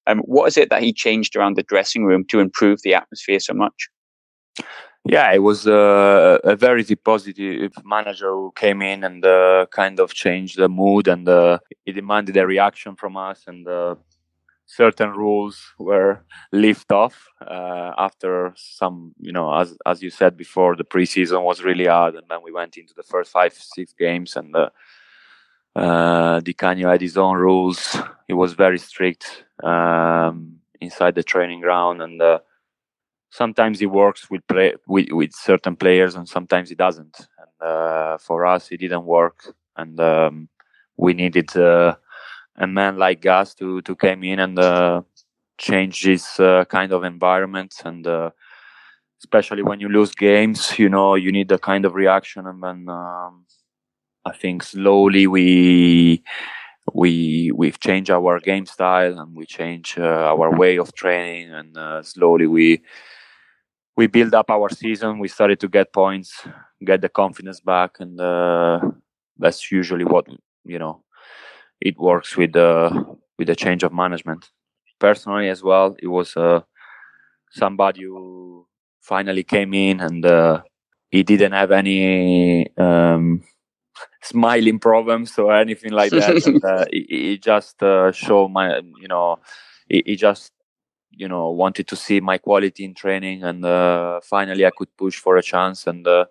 Um, 0.08 0.20
what 0.20 0.48
is 0.48 0.58
it 0.58 0.70
that 0.70 0.82
he 0.82 0.94
changed 0.94 1.36
around 1.36 1.56
the 1.56 1.64
dressing 1.64 2.06
room 2.06 2.26
to 2.30 2.40
improve 2.40 2.82
the 2.84 2.94
atmosphere 2.94 3.40
so 3.40 3.54
much? 3.54 3.90
yeah 5.06 5.32
it 5.32 5.40
was 5.40 5.68
uh, 5.68 6.38
a 6.44 6.56
very 6.56 6.84
positive 6.96 7.72
manager 7.84 8.32
who 8.32 8.52
came 8.56 8.82
in 8.82 9.04
and 9.04 9.26
uh, 9.26 9.66
kind 9.72 10.00
of 10.00 10.14
changed 10.14 10.58
the 10.58 10.70
mood 10.70 11.08
and 11.08 11.28
uh, 11.28 11.58
he 11.86 11.92
demanded 11.92 12.38
a 12.38 12.46
reaction 12.46 12.96
from 12.96 13.18
us 13.18 13.44
and 13.48 13.68
uh, 13.68 13.96
certain 14.68 15.10
rules 15.10 15.74
were 15.80 16.24
lifted 16.52 16.94
off 16.94 17.28
uh, 17.42 17.92
after 17.98 18.54
some 18.56 19.14
you 19.20 19.32
know 19.32 19.54
as 19.54 19.78
as 19.86 20.02
you 20.04 20.10
said 20.10 20.38
before 20.38 20.76
the 20.76 20.84
preseason 20.84 21.44
was 21.44 21.64
really 21.64 21.88
hard 21.88 22.16
and 22.16 22.28
then 22.30 22.40
we 22.44 22.52
went 22.52 22.78
into 22.78 22.94
the 22.94 23.04
first 23.04 23.32
five 23.32 23.54
six 23.54 23.94
games 23.94 24.36
and 24.36 24.56
uh, 24.56 24.70
uh, 25.76 26.42
Di 26.42 26.54
Canio 26.54 26.90
had 26.90 27.02
his 27.02 27.18
own 27.18 27.38
rules 27.38 27.98
he 28.28 28.34
was 28.34 28.54
very 28.54 28.78
strict 28.78 29.46
um, 29.64 30.58
inside 30.80 31.16
the 31.16 31.24
training 31.24 31.62
ground 31.62 32.02
and 32.02 32.22
uh, 32.22 32.40
sometimes 33.30 33.80
he 33.80 33.86
works 33.86 34.30
with 34.30 34.46
play 34.48 34.76
with, 34.88 35.08
with 35.12 35.34
certain 35.34 35.76
players 35.76 36.16
and 36.16 36.28
sometimes 36.28 36.70
he 36.70 36.76
doesn't. 36.76 37.28
And 37.40 37.70
uh, 37.70 38.18
for 38.18 38.46
us 38.46 38.72
it 38.72 38.78
didn't 38.78 39.06
work. 39.06 39.54
And 39.78 40.00
um, 40.00 40.50
we 40.98 41.14
needed 41.14 41.56
uh, 41.56 41.96
a 42.58 42.68
man 42.68 42.98
like 42.98 43.22
Gus 43.22 43.56
to 43.56 43.82
to 43.82 43.96
come 43.96 44.24
in 44.24 44.40
and 44.40 44.60
uh, 44.60 45.02
change 45.58 46.04
this 46.04 46.40
uh, 46.40 46.66
kind 46.66 46.92
of 46.92 47.04
environment. 47.04 47.74
And 47.86 48.06
uh, 48.06 48.32
especially 49.20 49.64
when 49.64 49.80
you 49.80 49.88
lose 49.88 50.16
games 50.16 50.80
you 50.80 50.90
know 50.90 51.16
you 51.16 51.32
need 51.32 51.52
a 51.52 51.60
kind 51.60 51.86
of 51.86 51.96
reaction. 51.96 52.46
And 52.48 52.62
then 52.62 52.90
um, 52.90 53.46
I 54.26 54.34
think 54.34 54.64
slowly 54.64 55.26
we 55.26 56.24
we 56.94 57.52
we've 57.56 57.80
changed 57.80 58.12
our 58.12 58.40
game 58.40 58.66
style 58.66 59.20
and 59.20 59.36
we 59.36 59.46
change 59.46 59.96
uh, 59.98 60.34
our 60.34 60.56
way 60.56 60.78
of 60.78 60.94
training 60.94 61.52
and 61.52 61.78
uh, 61.78 62.02
slowly 62.04 62.48
we 62.48 62.82
we 63.98 64.08
build 64.08 64.34
up 64.34 64.50
our 64.50 64.70
season. 64.70 65.20
We 65.20 65.28
started 65.28 65.60
to 65.62 65.68
get 65.68 65.94
points 65.94 66.46
get 66.84 67.02
the 67.02 67.10
confidence 67.10 67.60
back 67.60 68.00
and 68.00 68.20
uh, 68.20 68.80
that's 69.38 69.72
usually 69.72 70.06
what 70.06 70.26
you 70.66 70.80
know 70.80 71.04
it 71.82 71.98
works 72.00 72.38
with 72.38 72.54
the 72.54 73.06
with 73.38 73.48
the 73.48 73.56
change 73.56 73.84
of 73.84 73.94
management. 73.94 74.50
Personally 75.00 75.50
as 75.50 75.64
well 75.64 75.96
it 76.02 76.08
was 76.08 76.36
uh, 76.38 76.62
somebody 77.52 78.04
who 78.04 78.68
finally 79.02 79.44
came 79.44 79.74
in 79.74 80.00
and 80.00 80.26
uh, 80.26 80.62
he 81.12 81.24
didn't 81.24 81.54
have 81.54 81.72
any 81.72 82.68
um, 82.78 83.44
smiling 84.24 84.80
problems 84.80 85.38
or 85.38 85.54
anything 85.54 85.92
like 85.92 86.12
that 86.12 86.46
and, 86.46 86.64
uh, 86.64 86.86
he, 86.92 87.06
he 87.10 87.38
just 87.38 87.82
uh, 87.82 88.12
showed 88.12 88.50
my 88.50 88.78
you 89.00 89.08
know 89.08 89.40
he, 89.90 90.04
he 90.06 90.16
just 90.16 90.52
you 91.12 91.28
know 91.28 91.50
wanted 91.50 91.88
to 91.88 91.96
see 91.96 92.20
my 92.20 92.38
quality 92.38 92.86
in 92.86 92.94
training 92.94 93.44
and 93.44 93.66
uh, 93.66 94.20
finally 94.24 94.66
i 94.66 94.72
could 94.76 94.96
push 94.98 95.18
for 95.18 95.38
a 95.38 95.44
chance 95.44 95.88
and 95.88 96.08
uh, 96.08 96.26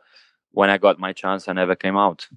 when 0.53 0.71
i 0.71 0.79
got 0.79 0.99
my 0.99 1.13
chance 1.13 1.49
i 1.49 1.53
never 1.53 1.75
came 1.75 1.97
out 1.97 2.29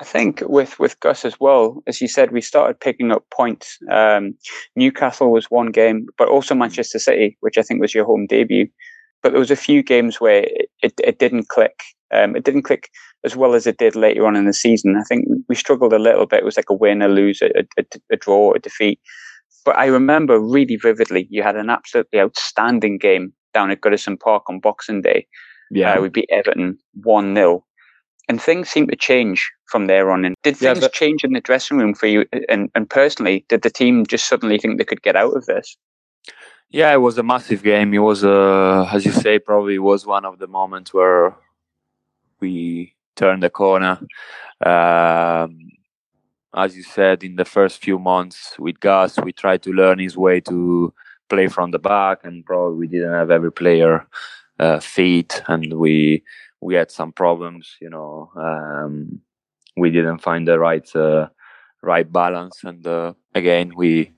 I 0.00 0.04
think 0.04 0.42
with 0.46 0.80
with 0.80 0.98
Gus 0.98 1.24
as 1.24 1.38
well, 1.38 1.80
as 1.86 2.00
you 2.00 2.08
said, 2.08 2.32
we 2.32 2.40
started 2.40 2.80
picking 2.80 3.12
up 3.12 3.24
points. 3.30 3.78
Um, 3.88 4.34
Newcastle 4.74 5.30
was 5.30 5.48
one 5.48 5.70
game, 5.70 6.08
but 6.18 6.26
also 6.26 6.56
Manchester 6.56 6.98
City, 6.98 7.36
which 7.38 7.56
I 7.56 7.62
think 7.62 7.80
was 7.80 7.94
your 7.94 8.04
home 8.04 8.26
debut. 8.26 8.66
But 9.22 9.30
there 9.30 9.38
was 9.38 9.52
a 9.52 9.64
few 9.68 9.80
games 9.80 10.20
where 10.20 10.42
it, 10.42 10.70
it, 10.82 10.94
it 11.04 11.18
didn't 11.20 11.50
click. 11.50 11.84
Um, 12.12 12.34
it 12.34 12.42
didn't 12.42 12.62
click 12.62 12.90
as 13.24 13.36
well 13.36 13.54
as 13.54 13.66
it 13.66 13.78
did 13.78 13.94
later 13.96 14.26
on 14.26 14.36
in 14.36 14.46
the 14.46 14.52
season. 14.52 14.96
I 14.96 15.04
think 15.04 15.26
we 15.48 15.54
struggled 15.54 15.92
a 15.92 15.98
little 15.98 16.26
bit. 16.26 16.40
It 16.40 16.44
was 16.44 16.56
like 16.56 16.70
a 16.70 16.74
win, 16.74 17.02
a 17.02 17.08
lose, 17.08 17.40
a, 17.42 17.50
a, 17.78 17.84
a 18.10 18.16
draw, 18.16 18.52
a 18.52 18.58
defeat. 18.58 18.98
But 19.64 19.76
I 19.78 19.86
remember 19.86 20.40
really 20.40 20.76
vividly, 20.76 21.28
you 21.30 21.42
had 21.42 21.56
an 21.56 21.70
absolutely 21.70 22.18
outstanding 22.20 22.98
game 22.98 23.32
down 23.54 23.70
at 23.70 23.80
Goodison 23.80 24.18
Park 24.18 24.44
on 24.48 24.58
Boxing 24.60 25.02
Day. 25.02 25.26
yeah 25.70 25.94
Uh, 25.94 26.00
we 26.02 26.08
beat 26.08 26.28
Everton 26.30 26.78
1 27.02 27.34
0. 27.34 27.64
And 28.28 28.40
things 28.40 28.68
seemed 28.68 28.90
to 28.90 28.96
change 28.96 29.50
from 29.66 29.86
there 29.86 30.10
on. 30.10 30.24
And 30.24 30.34
did 30.42 30.60
Yeah, 30.60 30.72
things 30.74 30.84
but- 30.86 30.92
change 30.92 31.22
in 31.24 31.32
the 31.32 31.40
dressing 31.40 31.78
room 31.78 31.94
for 31.94 32.06
you? 32.06 32.24
And, 32.48 32.70
and 32.74 32.88
personally, 32.90 33.44
did 33.48 33.62
the 33.62 33.70
team 33.70 34.04
just 34.06 34.26
suddenly 34.28 34.58
think 34.58 34.78
they 34.78 34.84
could 34.84 35.02
get 35.02 35.16
out 35.16 35.36
of 35.36 35.46
this? 35.46 35.76
Yeah, 36.70 36.92
it 36.94 36.98
was 37.02 37.18
a 37.18 37.22
massive 37.22 37.62
game. 37.62 37.92
It 37.92 37.98
was, 37.98 38.24
uh, 38.24 38.88
as 38.92 39.04
you 39.04 39.12
say, 39.12 39.38
probably 39.38 39.78
was 39.78 40.06
one 40.06 40.24
of 40.24 40.38
the 40.38 40.46
moments 40.46 40.94
where 40.94 41.36
we 42.40 42.94
turned 43.16 43.42
the 43.42 43.50
corner. 43.50 43.98
Um, 44.64 45.70
as 46.54 46.76
you 46.76 46.82
said, 46.82 47.24
in 47.24 47.36
the 47.36 47.44
first 47.44 47.82
few 47.82 47.98
months 47.98 48.54
with 48.58 48.78
Gus, 48.80 49.18
we 49.18 49.32
tried 49.32 49.62
to 49.62 49.72
learn 49.72 49.98
his 49.98 50.16
way 50.16 50.40
to 50.40 50.92
play 51.28 51.48
from 51.48 51.70
the 51.70 51.78
back, 51.78 52.20
and 52.24 52.44
probably 52.44 52.78
we 52.78 52.86
didn't 52.88 53.14
have 53.14 53.30
every 53.30 53.52
player 53.52 54.06
uh, 54.58 54.78
fit, 54.80 55.42
and 55.48 55.74
we 55.74 56.22
we 56.60 56.74
had 56.74 56.90
some 56.90 57.12
problems. 57.12 57.76
You 57.80 57.90
know, 57.90 58.30
um, 58.36 59.20
we 59.76 59.90
didn't 59.90 60.18
find 60.18 60.46
the 60.46 60.58
right 60.58 60.88
uh, 60.94 61.28
right 61.82 62.10
balance, 62.10 62.62
and 62.64 62.86
uh, 62.86 63.14
again 63.34 63.72
we 63.74 64.12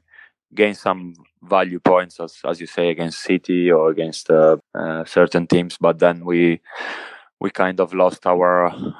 gained 0.54 0.76
some 0.76 1.14
value 1.42 1.78
points, 1.78 2.18
as 2.20 2.38
as 2.44 2.60
you 2.60 2.66
say, 2.66 2.90
against 2.90 3.22
City 3.22 3.70
or 3.70 3.90
against 3.90 4.28
uh, 4.30 4.56
uh, 4.74 5.04
certain 5.04 5.46
teams. 5.46 5.78
But 5.78 6.00
then 6.00 6.24
we 6.24 6.60
we 7.44 7.50
kind 7.50 7.78
of 7.78 7.92
lost 7.92 8.26
our 8.26 8.50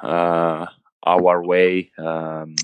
uh, 0.03 0.65
our 1.03 1.37
way, 1.43 1.91
um, 1.97 2.55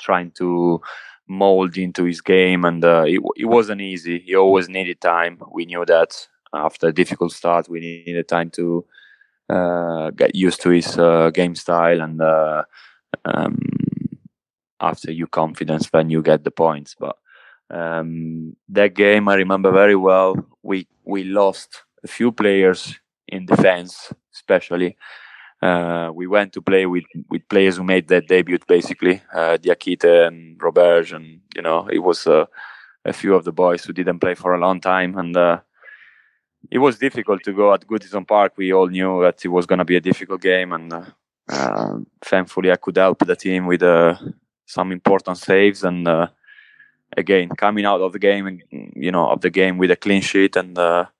trying 0.00 0.30
to 0.32 0.80
mold 1.28 1.76
into 1.76 2.04
his 2.04 2.20
game, 2.22 2.64
and 2.64 2.82
uh, 2.84 3.04
it, 3.06 3.20
it 3.36 3.48
wasn't 3.56 3.82
easy. 3.82 4.18
He 4.18 4.34
always 4.34 4.68
needed 4.68 5.00
time. 5.00 5.34
We 5.52 5.66
knew 5.66 5.84
that 5.84 6.10
after 6.54 6.88
a 6.88 6.92
difficult 7.00 7.32
start, 7.32 7.68
we 7.68 7.80
needed 7.80 8.26
time 8.28 8.50
to 8.58 8.84
uh, 9.50 10.10
get 10.10 10.34
used 10.34 10.60
to 10.62 10.70
his 10.70 10.98
uh, 10.98 11.30
game 11.30 11.54
style 11.54 12.00
and. 12.00 12.20
Uh, 12.20 12.62
um, 13.24 13.58
after 14.80 15.10
you 15.12 15.26
confidence 15.26 15.86
when 15.92 16.10
you 16.10 16.22
get 16.22 16.44
the 16.44 16.50
points. 16.50 16.94
But 16.98 17.16
um, 17.70 18.56
that 18.68 18.94
game 18.94 19.28
I 19.28 19.34
remember 19.34 19.70
very 19.72 19.96
well. 19.96 20.36
We 20.62 20.86
we 21.04 21.24
lost 21.24 21.84
a 22.02 22.08
few 22.08 22.32
players 22.32 22.98
in 23.28 23.46
defense, 23.46 24.12
especially. 24.34 24.96
Uh, 25.62 26.10
we 26.14 26.26
went 26.26 26.52
to 26.52 26.60
play 26.60 26.84
with, 26.84 27.04
with 27.30 27.48
players 27.48 27.76
who 27.76 27.84
made 27.84 28.08
their 28.08 28.20
debut, 28.20 28.58
basically 28.68 29.22
uh, 29.32 29.56
Diakite 29.56 30.26
and 30.26 30.58
Roberge, 30.58 31.14
and 31.14 31.40
you 31.56 31.62
know 31.62 31.88
it 31.88 32.00
was 32.00 32.26
uh, 32.26 32.44
a 33.04 33.12
few 33.12 33.34
of 33.34 33.44
the 33.44 33.52
boys 33.52 33.82
who 33.82 33.92
didn't 33.94 34.18
play 34.18 34.34
for 34.34 34.54
a 34.54 34.60
long 34.60 34.78
time, 34.80 35.16
and 35.16 35.34
uh, 35.34 35.60
it 36.70 36.78
was 36.78 36.98
difficult 36.98 37.42
to 37.44 37.52
go 37.52 37.72
at 37.72 37.86
Goodison 37.86 38.26
Park. 38.28 38.54
We 38.56 38.74
all 38.74 38.88
knew 38.88 39.22
that 39.22 39.44
it 39.44 39.48
was 39.48 39.64
going 39.64 39.78
to 39.78 39.84
be 39.86 39.96
a 39.96 40.00
difficult 40.00 40.42
game, 40.42 40.72
and 40.72 40.92
uh, 40.92 41.04
uh, 41.48 41.98
thankfully 42.22 42.70
I 42.70 42.76
could 42.76 42.96
help 42.96 43.20
the 43.20 43.36
team 43.36 43.66
with 43.66 43.82
uh, 43.82 44.16
some 44.66 44.92
important 44.92 45.38
saves 45.38 45.84
and 45.84 46.06
uh, 46.06 46.28
again 47.16 47.48
coming 47.50 47.84
out 47.84 48.00
of 48.00 48.12
the 48.12 48.18
game 48.18 48.60
you 48.70 49.12
know 49.12 49.30
of 49.30 49.40
the 49.40 49.50
game 49.50 49.78
with 49.78 49.90
a 49.90 49.96
clean 49.96 50.22
sheet 50.22 50.56
and 50.56 50.76
a 50.76 51.10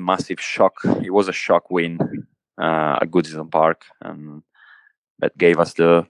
massive 0.00 0.40
shock. 0.40 0.74
It 1.02 1.12
was 1.12 1.28
a 1.28 1.32
shock 1.32 1.70
win 1.70 2.26
uh, 2.58 2.98
at 3.00 3.10
Goodison 3.10 3.50
Park, 3.50 3.84
and 4.00 4.42
that 5.18 5.36
gave 5.38 5.58
us 5.58 5.74
the 5.74 6.06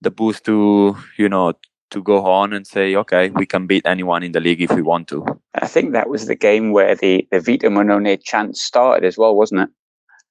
the 0.00 0.10
boost 0.10 0.44
to 0.44 0.96
you 1.18 1.28
know 1.28 1.54
to 1.90 2.02
go 2.02 2.24
on 2.24 2.52
and 2.52 2.66
say, 2.66 2.96
okay, 2.96 3.28
we 3.30 3.46
can 3.46 3.66
beat 3.66 3.86
anyone 3.86 4.22
in 4.22 4.32
the 4.32 4.40
league 4.40 4.62
if 4.62 4.72
we 4.72 4.82
want 4.82 5.08
to. 5.08 5.24
I 5.54 5.66
think 5.66 5.92
that 5.92 6.08
was 6.08 6.26
the 6.26 6.34
game 6.34 6.72
where 6.72 6.94
the 6.94 7.26
the 7.30 7.40
Vito 7.40 7.68
Mannone 7.68 8.22
chant 8.22 8.56
started 8.56 9.06
as 9.06 9.18
well, 9.18 9.36
wasn't 9.36 9.62
it? 9.62 9.70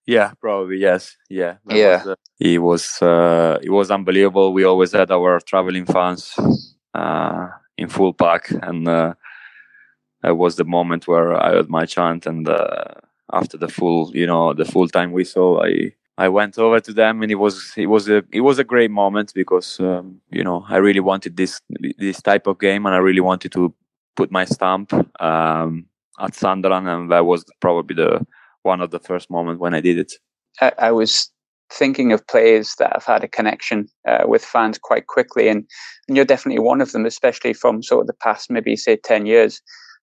Yeah, 0.07 0.33
probably 0.41 0.77
yes. 0.77 1.15
Yeah, 1.29 1.57
Yeah. 1.69 1.97
Was, 1.97 2.07
uh, 2.07 2.15
it 2.39 2.57
was 2.57 3.01
uh, 3.01 3.59
it 3.61 3.69
was 3.69 3.91
unbelievable. 3.91 4.51
We 4.53 4.63
always 4.63 4.91
had 4.91 5.11
our 5.11 5.39
traveling 5.39 5.85
fans 5.85 6.35
uh, 6.93 7.47
in 7.77 7.87
full 7.87 8.13
pack, 8.13 8.49
and 8.49 8.87
uh, 8.87 9.13
that 10.23 10.35
was 10.35 10.55
the 10.55 10.65
moment 10.65 11.07
where 11.07 11.33
I 11.33 11.51
heard 11.51 11.69
my 11.69 11.85
chant. 11.85 12.25
And 12.25 12.49
uh, 12.49 12.95
after 13.33 13.57
the 13.57 13.67
full, 13.67 14.11
you 14.15 14.27
know, 14.27 14.53
the 14.53 14.65
full 14.65 14.87
time 14.87 15.11
whistle, 15.11 15.61
I 15.63 15.93
I 16.17 16.29
went 16.29 16.57
over 16.59 16.79
to 16.79 16.93
them, 16.93 17.21
and 17.21 17.31
it 17.31 17.35
was 17.35 17.73
it 17.77 17.87
was 17.87 18.09
a 18.09 18.23
it 18.31 18.41
was 18.41 18.59
a 18.59 18.63
great 18.63 18.91
moment 18.91 19.33
because 19.33 19.79
um, 19.79 20.21
you 20.29 20.43
know 20.43 20.65
I 20.69 20.77
really 20.77 20.99
wanted 20.99 21.37
this 21.37 21.61
this 21.97 22.21
type 22.21 22.47
of 22.47 22.59
game, 22.59 22.85
and 22.85 22.95
I 22.95 22.99
really 22.99 23.21
wanted 23.21 23.51
to 23.53 23.73
put 24.15 24.31
my 24.31 24.45
stamp 24.45 24.93
um, 25.19 25.85
at 26.19 26.35
Sunderland, 26.35 26.87
and 26.87 27.11
that 27.11 27.25
was 27.25 27.45
probably 27.59 27.95
the 27.95 28.25
one 28.63 28.81
of 28.81 28.91
the 28.91 28.99
first 28.99 29.29
moments 29.29 29.59
when 29.59 29.73
I 29.73 29.81
did 29.81 29.97
it. 29.97 30.13
I, 30.59 30.71
I 30.77 30.91
was 30.91 31.31
thinking 31.71 32.11
of 32.11 32.27
players 32.27 32.75
that 32.77 32.91
have 32.93 33.05
had 33.05 33.23
a 33.23 33.27
connection 33.27 33.87
uh, 34.07 34.23
with 34.25 34.43
fans 34.43 34.77
quite 34.77 35.07
quickly, 35.07 35.47
and, 35.47 35.65
and 36.07 36.17
you're 36.17 36.25
definitely 36.25 36.61
one 36.61 36.81
of 36.81 36.91
them, 36.91 37.05
especially 37.05 37.53
from 37.53 37.81
sort 37.81 38.01
of 38.01 38.07
the 38.07 38.13
past, 38.13 38.51
maybe 38.51 38.75
say 38.75 38.97
10 38.97 39.25
years. 39.25 39.61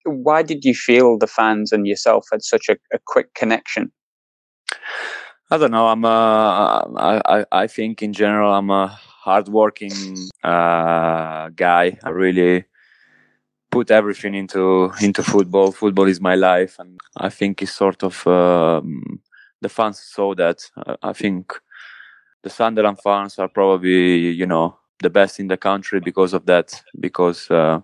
Why 0.09 0.43
did 0.43 0.65
you 0.65 0.75
feel 0.75 1.19
the 1.19 1.27
fans 1.27 1.73
and 1.73 1.87
yourself 1.87 2.27
had 2.33 2.43
such 2.43 2.69
a, 2.69 2.77
a 2.93 2.99
quick 3.07 3.35
connection? 3.35 3.93
I 5.51 5.57
don't 5.57 5.71
know. 5.71 5.89
I'm 5.89 6.05
a, 6.05 7.23
I, 7.27 7.45
I, 7.51 7.67
think 7.67 8.03
in 8.03 8.13
general 8.13 8.53
I'm 8.53 8.69
a 8.69 8.89
hardworking 8.89 10.17
uh, 10.45 11.49
guy. 11.51 11.99
I 12.05 12.11
really 12.11 12.65
put 13.71 13.91
everything 13.91 14.35
into 14.35 14.93
into 15.01 15.23
football. 15.23 15.73
Football 15.73 16.07
is 16.09 16.21
my 16.21 16.35
life, 16.35 16.77
and 16.79 16.99
I 17.17 17.31
think 17.31 17.63
it's 17.63 17.73
sort 17.73 18.03
of 18.03 18.27
um, 18.27 19.21
the 19.63 19.71
fans 19.71 20.01
saw 20.01 20.35
that. 20.35 20.71
Uh, 20.77 20.97
I 21.03 21.15
think 21.15 21.53
the 22.43 22.51
Sunderland 22.51 23.01
fans 23.01 23.39
are 23.39 23.49
probably 23.49 24.31
you 24.31 24.47
know 24.47 24.79
the 25.03 25.11
best 25.11 25.41
in 25.41 25.49
the 25.49 25.57
country 25.57 26.01
because 26.01 26.35
of 26.35 26.45
that. 26.45 26.83
Because 27.01 27.51
uh, 27.51 27.81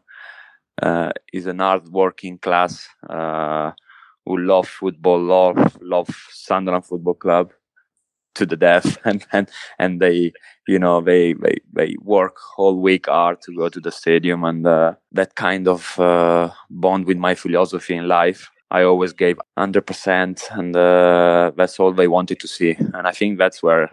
uh, 0.82 1.12
is 1.32 1.46
an 1.46 1.58
hard-working 1.60 2.38
class 2.38 2.88
uh, 3.08 3.72
who 4.26 4.38
love 4.38 4.68
football, 4.68 5.20
love 5.22 5.78
love 5.80 6.08
Sunderland 6.30 6.86
Football 6.86 7.14
Club 7.14 7.52
to 8.34 8.46
the 8.46 8.56
death, 8.56 8.98
and 9.04 9.26
and 9.32 9.50
and 9.78 10.00
they 10.00 10.32
you 10.66 10.78
know 10.78 11.00
they 11.00 11.34
they 11.34 11.58
they 11.72 11.96
work 12.00 12.36
whole 12.56 12.80
week 12.80 13.06
hard 13.06 13.40
to 13.42 13.54
go 13.56 13.68
to 13.68 13.80
the 13.80 13.92
stadium, 13.92 14.44
and 14.44 14.66
uh, 14.66 14.94
that 15.12 15.34
kind 15.36 15.68
of 15.68 15.98
uh, 16.00 16.50
bond 16.70 17.06
with 17.06 17.18
my 17.18 17.34
philosophy 17.34 17.94
in 17.96 18.08
life. 18.08 18.50
I 18.70 18.82
always 18.82 19.12
gave 19.12 19.38
100%, 19.56 20.42
and 20.50 20.74
uh, 20.74 21.52
that's 21.56 21.78
all 21.78 21.92
they 21.92 22.08
wanted 22.08 22.40
to 22.40 22.48
see. 22.48 22.72
And 22.72 23.06
I 23.06 23.12
think 23.12 23.38
that's 23.38 23.62
where 23.62 23.88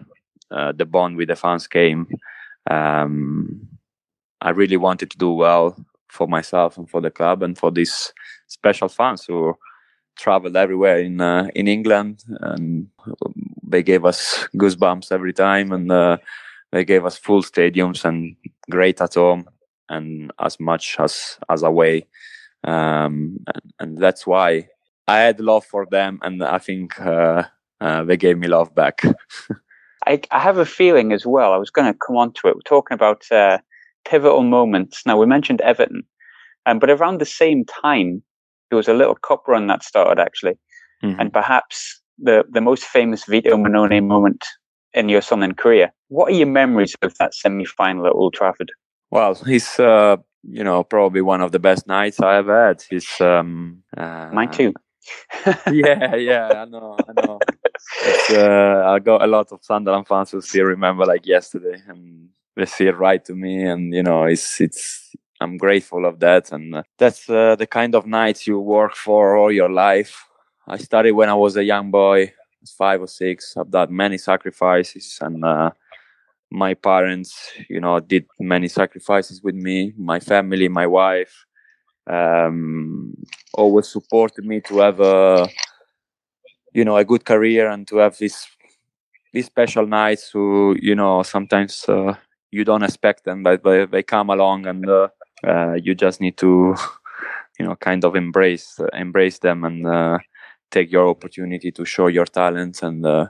uh, 0.50 0.72
the 0.72 0.86
bond 0.86 1.16
with 1.16 1.28
the 1.28 1.36
fans 1.36 1.68
came. 1.68 2.08
Um, 2.68 3.68
I 4.40 4.50
really 4.50 4.76
wanted 4.76 5.10
to 5.12 5.18
do 5.18 5.30
well 5.30 5.76
for 6.12 6.28
myself 6.28 6.76
and 6.76 6.88
for 6.88 7.00
the 7.00 7.10
club 7.10 7.42
and 7.42 7.58
for 7.58 7.70
these 7.70 8.12
special 8.46 8.88
fans 8.88 9.24
who 9.24 9.54
traveled 10.16 10.56
everywhere 10.56 10.98
in 10.98 11.20
uh, 11.20 11.48
in 11.54 11.66
England 11.66 12.22
and 12.40 12.88
they 13.62 13.82
gave 13.82 14.04
us 14.04 14.46
goosebumps 14.54 15.10
every 15.10 15.32
time 15.32 15.72
and 15.72 15.90
uh, 15.90 16.18
they 16.70 16.84
gave 16.84 17.06
us 17.06 17.16
full 17.16 17.42
stadiums 17.42 18.04
and 18.04 18.36
great 18.70 19.00
at 19.00 19.14
home 19.14 19.48
and 19.88 20.30
as 20.38 20.60
much 20.60 20.96
as 20.98 21.38
as 21.48 21.62
away 21.62 22.06
um, 22.64 23.38
and, 23.54 23.72
and 23.80 23.98
that's 23.98 24.26
why 24.26 24.68
I 25.08 25.18
had 25.20 25.40
love 25.40 25.64
for 25.64 25.86
them 25.90 26.18
and 26.22 26.44
I 26.44 26.58
think 26.58 27.00
uh, 27.00 27.44
uh, 27.80 28.04
they 28.04 28.16
gave 28.16 28.38
me 28.38 28.48
love 28.48 28.74
back. 28.74 29.02
I, 30.06 30.20
I 30.30 30.40
have 30.40 30.58
a 30.58 30.66
feeling 30.66 31.12
as 31.12 31.26
well. 31.26 31.52
I 31.52 31.56
was 31.56 31.70
going 31.70 31.92
to 31.92 31.98
come 31.98 32.16
on 32.16 32.32
to 32.34 32.48
it. 32.48 32.54
We're 32.56 32.62
talking 32.62 32.94
about 32.94 33.24
uh, 33.30 33.58
pivotal 34.04 34.42
moments. 34.42 35.04
Now 35.06 35.18
we 35.18 35.26
mentioned 35.26 35.60
Everton, 35.60 36.02
um, 36.66 36.78
but 36.78 36.90
around 36.90 37.20
the 37.20 37.26
same 37.26 37.64
time, 37.64 38.22
there 38.70 38.76
was 38.76 38.88
a 38.88 38.94
little 38.94 39.14
cup 39.16 39.46
run 39.48 39.66
that 39.66 39.82
started 39.82 40.20
actually, 40.20 40.58
Mhm. 41.02 41.16
and 41.18 41.32
perhaps 41.32 42.00
the 42.18 42.44
the 42.50 42.60
most 42.60 42.84
famous 42.84 43.24
Vito 43.24 43.56
Mannone 43.56 44.06
moment 44.06 44.44
in 44.94 45.08
your 45.08 45.22
Sunderland 45.22 45.58
career. 45.58 45.92
What 46.08 46.28
are 46.30 46.36
your 46.36 46.46
memories 46.46 46.94
of 47.02 47.16
that 47.18 47.34
semi 47.34 47.64
final 47.64 48.06
at 48.06 48.12
Old 48.12 48.34
Trafford? 48.34 48.70
Well, 49.10 49.34
he's 49.34 49.78
uh, 49.80 50.16
you 50.42 50.64
know 50.64 50.84
probably 50.84 51.22
one 51.22 51.42
of 51.42 51.52
the 51.52 51.58
best 51.58 51.86
nights 51.86 52.20
I 52.20 52.36
ever 52.36 52.68
had. 52.68 52.82
He's 52.88 53.20
um, 53.20 53.82
uh, 53.96 54.30
Mine 54.32 54.50
too. 54.50 54.72
yeah, 55.70 56.14
yeah, 56.14 56.62
I 56.62 56.64
know, 56.64 56.96
I 57.08 57.12
know. 57.12 57.40
It's, 58.06 58.30
uh, 58.30 58.84
I 58.86 58.98
got 59.00 59.22
a 59.22 59.26
lot 59.26 59.50
of 59.52 59.64
Sunderland 59.64 60.06
fans 60.06 60.30
who 60.30 60.40
still 60.40 60.64
remember 60.64 61.04
like 61.04 61.26
yesterday, 61.26 61.82
and 61.88 62.28
they 62.56 62.86
it 62.86 62.96
right 62.98 63.24
to 63.24 63.34
me, 63.34 63.64
and 63.64 63.94
you 63.94 64.02
know, 64.02 64.24
it's 64.24 64.60
it's. 64.60 65.10
I'm 65.40 65.56
grateful 65.56 66.06
of 66.06 66.20
that, 66.20 66.52
and 66.52 66.76
uh, 66.76 66.82
that's 66.98 67.28
uh, 67.28 67.56
the 67.56 67.66
kind 67.66 67.96
of 67.96 68.06
nights 68.06 68.46
you 68.46 68.60
work 68.60 68.94
for 68.94 69.36
all 69.36 69.50
your 69.50 69.70
life. 69.70 70.24
I 70.68 70.76
started 70.76 71.12
when 71.12 71.28
I 71.28 71.34
was 71.34 71.56
a 71.56 71.64
young 71.64 71.90
boy, 71.90 72.32
five 72.78 73.00
or 73.00 73.08
six. 73.08 73.56
I've 73.56 73.70
done 73.70 73.94
many 73.94 74.18
sacrifices, 74.18 75.18
and 75.20 75.44
uh, 75.44 75.70
my 76.50 76.74
parents, 76.74 77.34
you 77.68 77.80
know, 77.80 77.98
did 77.98 78.26
many 78.38 78.68
sacrifices 78.68 79.42
with 79.42 79.56
me. 79.56 79.92
My 79.98 80.20
family, 80.20 80.68
my 80.68 80.86
wife, 80.86 81.44
um, 82.08 83.14
always 83.54 83.88
supported 83.88 84.44
me 84.44 84.60
to 84.60 84.78
have 84.78 85.00
a 85.00 85.48
you 86.74 86.84
know 86.84 86.96
a 86.96 87.04
good 87.04 87.24
career 87.24 87.68
and 87.68 87.86
to 87.88 87.96
have 87.96 88.16
these 88.18 88.46
these 89.32 89.46
special 89.46 89.86
nights 89.86 90.30
who 90.30 90.76
you 90.80 90.94
know 90.94 91.22
sometimes 91.22 91.84
uh, 91.88 92.14
you 92.52 92.64
don't 92.64 92.84
expect 92.84 93.24
them 93.24 93.42
but 93.42 93.64
they, 93.64 93.86
they 93.86 94.02
come 94.02 94.30
along 94.30 94.66
and 94.66 94.88
uh, 94.88 95.08
uh, 95.44 95.74
you 95.74 95.94
just 95.94 96.20
need 96.20 96.36
to 96.36 96.76
you 97.58 97.66
know 97.66 97.76
kind 97.76 98.04
of 98.04 98.14
embrace 98.14 98.80
embrace 98.92 99.38
them 99.40 99.64
and 99.64 99.86
uh, 99.86 100.18
take 100.70 100.92
your 100.92 101.08
opportunity 101.08 101.72
to 101.72 101.84
show 101.84 102.06
your 102.06 102.26
talents 102.26 102.82
and 102.82 103.04
uh, 103.06 103.26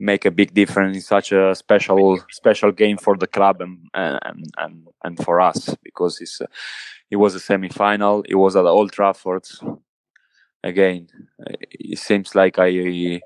make 0.00 0.24
a 0.24 0.30
big 0.30 0.54
difference 0.54 0.96
in 0.96 1.02
such 1.02 1.32
a 1.32 1.54
special 1.54 2.18
special 2.30 2.72
game 2.72 2.98
for 2.98 3.16
the 3.16 3.26
club 3.26 3.60
and 3.60 3.78
and 3.94 4.44
and, 4.58 4.88
and 5.04 5.24
for 5.24 5.40
us 5.40 5.76
because 5.84 6.20
it's 6.20 6.40
uh, 6.40 6.46
it 7.10 7.16
was 7.16 7.34
a 7.34 7.40
semi-final. 7.40 8.24
It 8.28 8.36
was 8.36 8.56
at 8.56 8.64
Old 8.64 8.92
Trafford. 8.92 9.44
Again 10.64 11.08
it 11.70 11.98
seems 11.98 12.34
like 12.34 12.58
I 12.58 12.66
you 12.66 13.20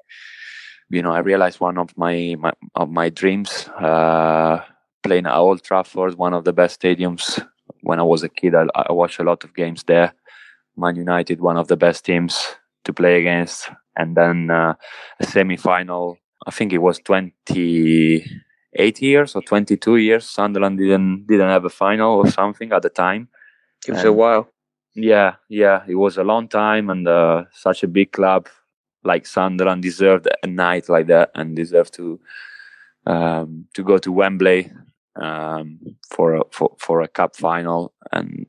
know 0.91 1.13
I 1.13 1.19
realized 1.21 1.61
one 1.61 1.79
of 1.79 1.97
my, 1.97 2.37
my 2.39 2.53
of 2.75 2.91
my 2.91 3.11
dreams. 3.11 3.69
Uh, 3.69 4.61
playing 5.07 5.27
at 5.27 5.37
Old 5.37 5.63
Trafford 5.63 6.15
one 6.15 6.35
of 6.35 6.45
the 6.45 6.53
best 6.53 6.81
stadiums. 6.81 7.45
When 7.83 8.01
I 8.01 8.03
was 8.03 8.23
a 8.23 8.29
kid 8.29 8.55
I, 8.55 8.67
I 8.75 8.93
watched 8.93 9.21
a 9.21 9.25
lot 9.25 9.45
of 9.45 9.55
games 9.55 9.85
there. 9.85 10.13
Man 10.77 10.97
United 10.97 11.41
one 11.41 11.57
of 11.57 11.69
the 11.69 11.77
best 11.77 12.05
teams 12.05 12.57
to 12.85 12.93
play 12.93 13.21
against. 13.21 13.71
And 13.97 14.17
then 14.17 14.51
uh, 14.51 14.75
a 15.21 15.27
semi-final 15.27 16.19
I 16.47 16.51
think 16.51 16.73
it 16.73 16.79
was 16.79 16.99
28 16.99 19.03
years 19.03 19.35
or 19.35 19.43
22 19.43 19.97
years. 19.97 20.29
Sunderland 20.29 20.79
didn't 20.79 21.27
didn't 21.27 21.51
have 21.51 21.65
a 21.65 21.71
final 21.71 22.19
or 22.19 22.31
something 22.31 22.73
at 22.73 22.83
the 22.83 22.91
time. 22.91 23.29
It 23.87 23.93
was 23.93 24.05
a 24.05 24.13
while. 24.13 24.49
yeah, 24.95 25.37
yeah, 25.49 25.83
it 25.87 25.95
was 25.95 26.19
a 26.19 26.25
long 26.25 26.49
time, 26.49 26.91
and 26.91 27.07
uh, 27.07 27.45
such 27.53 27.83
a 27.83 27.89
big 27.89 28.13
club. 28.13 28.49
Like 29.05 29.27
Sunderland 29.27 29.83
deserved 29.83 30.27
a 30.43 30.47
night 30.47 30.89
like 30.89 31.07
that, 31.09 31.31
and 31.35 31.55
deserved 31.55 31.95
to 31.95 32.21
um, 33.07 33.67
to 33.75 33.83
go 33.83 33.99
to 33.99 34.13
Wembley 34.13 34.73
um, 35.21 35.79
for 36.11 36.37
a, 36.37 36.43
for 36.51 36.77
for 36.79 37.01
a 37.03 37.09
cup 37.09 37.37
final 37.37 37.93
and 38.13 38.47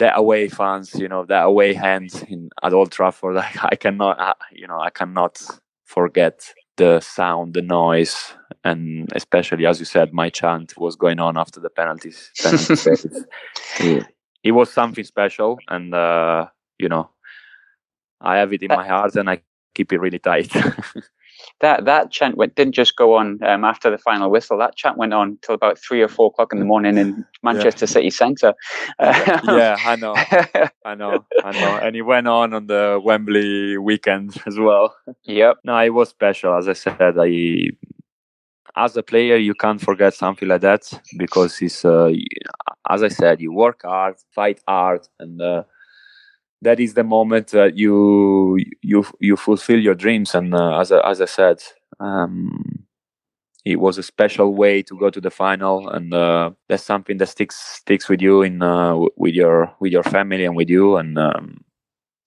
that 0.00 0.18
away 0.18 0.48
fans, 0.48 0.94
you 0.94 1.08
know, 1.08 1.24
that 1.26 1.42
away 1.42 1.74
hands 1.74 2.24
in 2.28 2.50
at 2.62 2.72
Old 2.72 2.90
Trafford. 2.90 3.36
I, 3.44 3.50
I 3.62 3.76
cannot, 3.76 4.36
you 4.50 4.66
know, 4.66 4.80
I 4.80 4.90
cannot 4.90 5.40
forget 5.84 6.52
the 6.76 7.00
sound, 7.00 7.54
the 7.54 7.62
noise, 7.62 8.32
and 8.64 9.08
especially 9.14 9.66
as 9.66 9.78
you 9.78 9.84
said, 9.84 10.12
my 10.12 10.30
chant 10.30 10.76
was 10.78 10.96
going 10.96 11.20
on 11.20 11.36
after 11.36 11.60
the 11.60 11.70
penalties. 11.70 12.30
penalties 12.40 12.86
it, 13.80 14.06
it, 14.42 14.52
was 14.52 14.72
something 14.72 15.04
special, 15.04 15.58
and 15.68 15.94
uh, 15.94 16.46
you 16.78 16.88
know, 16.88 17.10
I 18.20 18.38
have 18.38 18.52
it 18.52 18.62
in 18.62 18.68
my 18.68 18.86
heart, 18.86 19.14
and 19.16 19.28
I 19.28 19.42
keep 19.74 19.92
it 19.92 20.00
really 20.00 20.18
tight. 20.18 20.50
that 21.60 21.84
that 21.84 22.10
chant 22.10 22.36
went, 22.36 22.54
didn't 22.54 22.74
just 22.74 22.96
go 22.96 23.16
on 23.16 23.42
um, 23.42 23.64
after 23.64 23.90
the 23.90 23.98
final 23.98 24.30
whistle. 24.30 24.58
That 24.58 24.76
chant 24.76 24.96
went 24.96 25.14
on 25.14 25.38
till 25.42 25.54
about 25.54 25.78
three 25.78 26.02
or 26.02 26.08
four 26.08 26.28
o'clock 26.28 26.52
in 26.52 26.58
the 26.58 26.64
morning 26.64 26.96
in 26.96 27.24
Manchester 27.42 27.84
yeah. 27.84 27.90
City 27.90 28.10
Centre. 28.10 28.54
yeah, 29.00 29.76
I 29.84 29.96
know, 29.96 30.14
I 30.84 30.94
know, 30.94 31.24
I 31.44 31.52
know. 31.52 31.78
And 31.82 31.94
he 31.94 32.02
went 32.02 32.28
on 32.28 32.54
on 32.54 32.66
the 32.66 33.00
Wembley 33.02 33.78
weekend 33.78 34.36
as 34.46 34.58
well. 34.58 34.96
Yep. 35.24 35.58
No, 35.64 35.78
it 35.78 35.90
was 35.90 36.08
special. 36.08 36.56
As 36.56 36.68
I 36.68 36.74
said, 36.74 37.18
I 37.18 37.68
as 38.76 38.96
a 38.96 39.02
player 39.02 39.36
you 39.36 39.54
can't 39.54 39.80
forget 39.80 40.14
something 40.14 40.48
like 40.48 40.60
that 40.60 40.82
because 41.16 41.60
it's 41.60 41.84
uh, 41.84 42.10
as 42.88 43.02
I 43.02 43.08
said, 43.08 43.40
you 43.40 43.52
work 43.52 43.82
hard, 43.84 44.16
fight 44.34 44.60
hard, 44.66 45.06
and. 45.18 45.40
Uh, 45.40 45.64
that 46.62 46.80
is 46.80 46.94
the 46.94 47.04
moment 47.04 47.48
that 47.48 47.76
you 47.76 48.58
you 48.82 49.04
you 49.18 49.36
fulfill 49.36 49.78
your 49.78 49.94
dreams. 49.94 50.34
And 50.34 50.54
uh, 50.54 50.78
as 50.78 50.92
I, 50.92 51.00
as 51.08 51.20
I 51.20 51.26
said 51.26 51.62
um, 52.00 52.86
it 53.64 53.76
was 53.76 53.98
a 53.98 54.02
special 54.02 54.54
way 54.54 54.82
to 54.82 54.98
go 54.98 55.10
to 55.10 55.20
the 55.20 55.30
final. 55.30 55.88
And 55.88 56.14
uh, 56.14 56.50
that's 56.68 56.82
something 56.82 57.18
that 57.18 57.28
sticks 57.28 57.56
sticks 57.56 58.08
with 58.08 58.20
you 58.22 58.42
in 58.42 58.62
uh, 58.62 58.96
with 59.16 59.34
your 59.34 59.74
with 59.80 59.92
your 59.92 60.02
family 60.02 60.44
and 60.44 60.56
with 60.56 60.70
you. 60.70 60.96
And 60.96 61.18
um, 61.18 61.64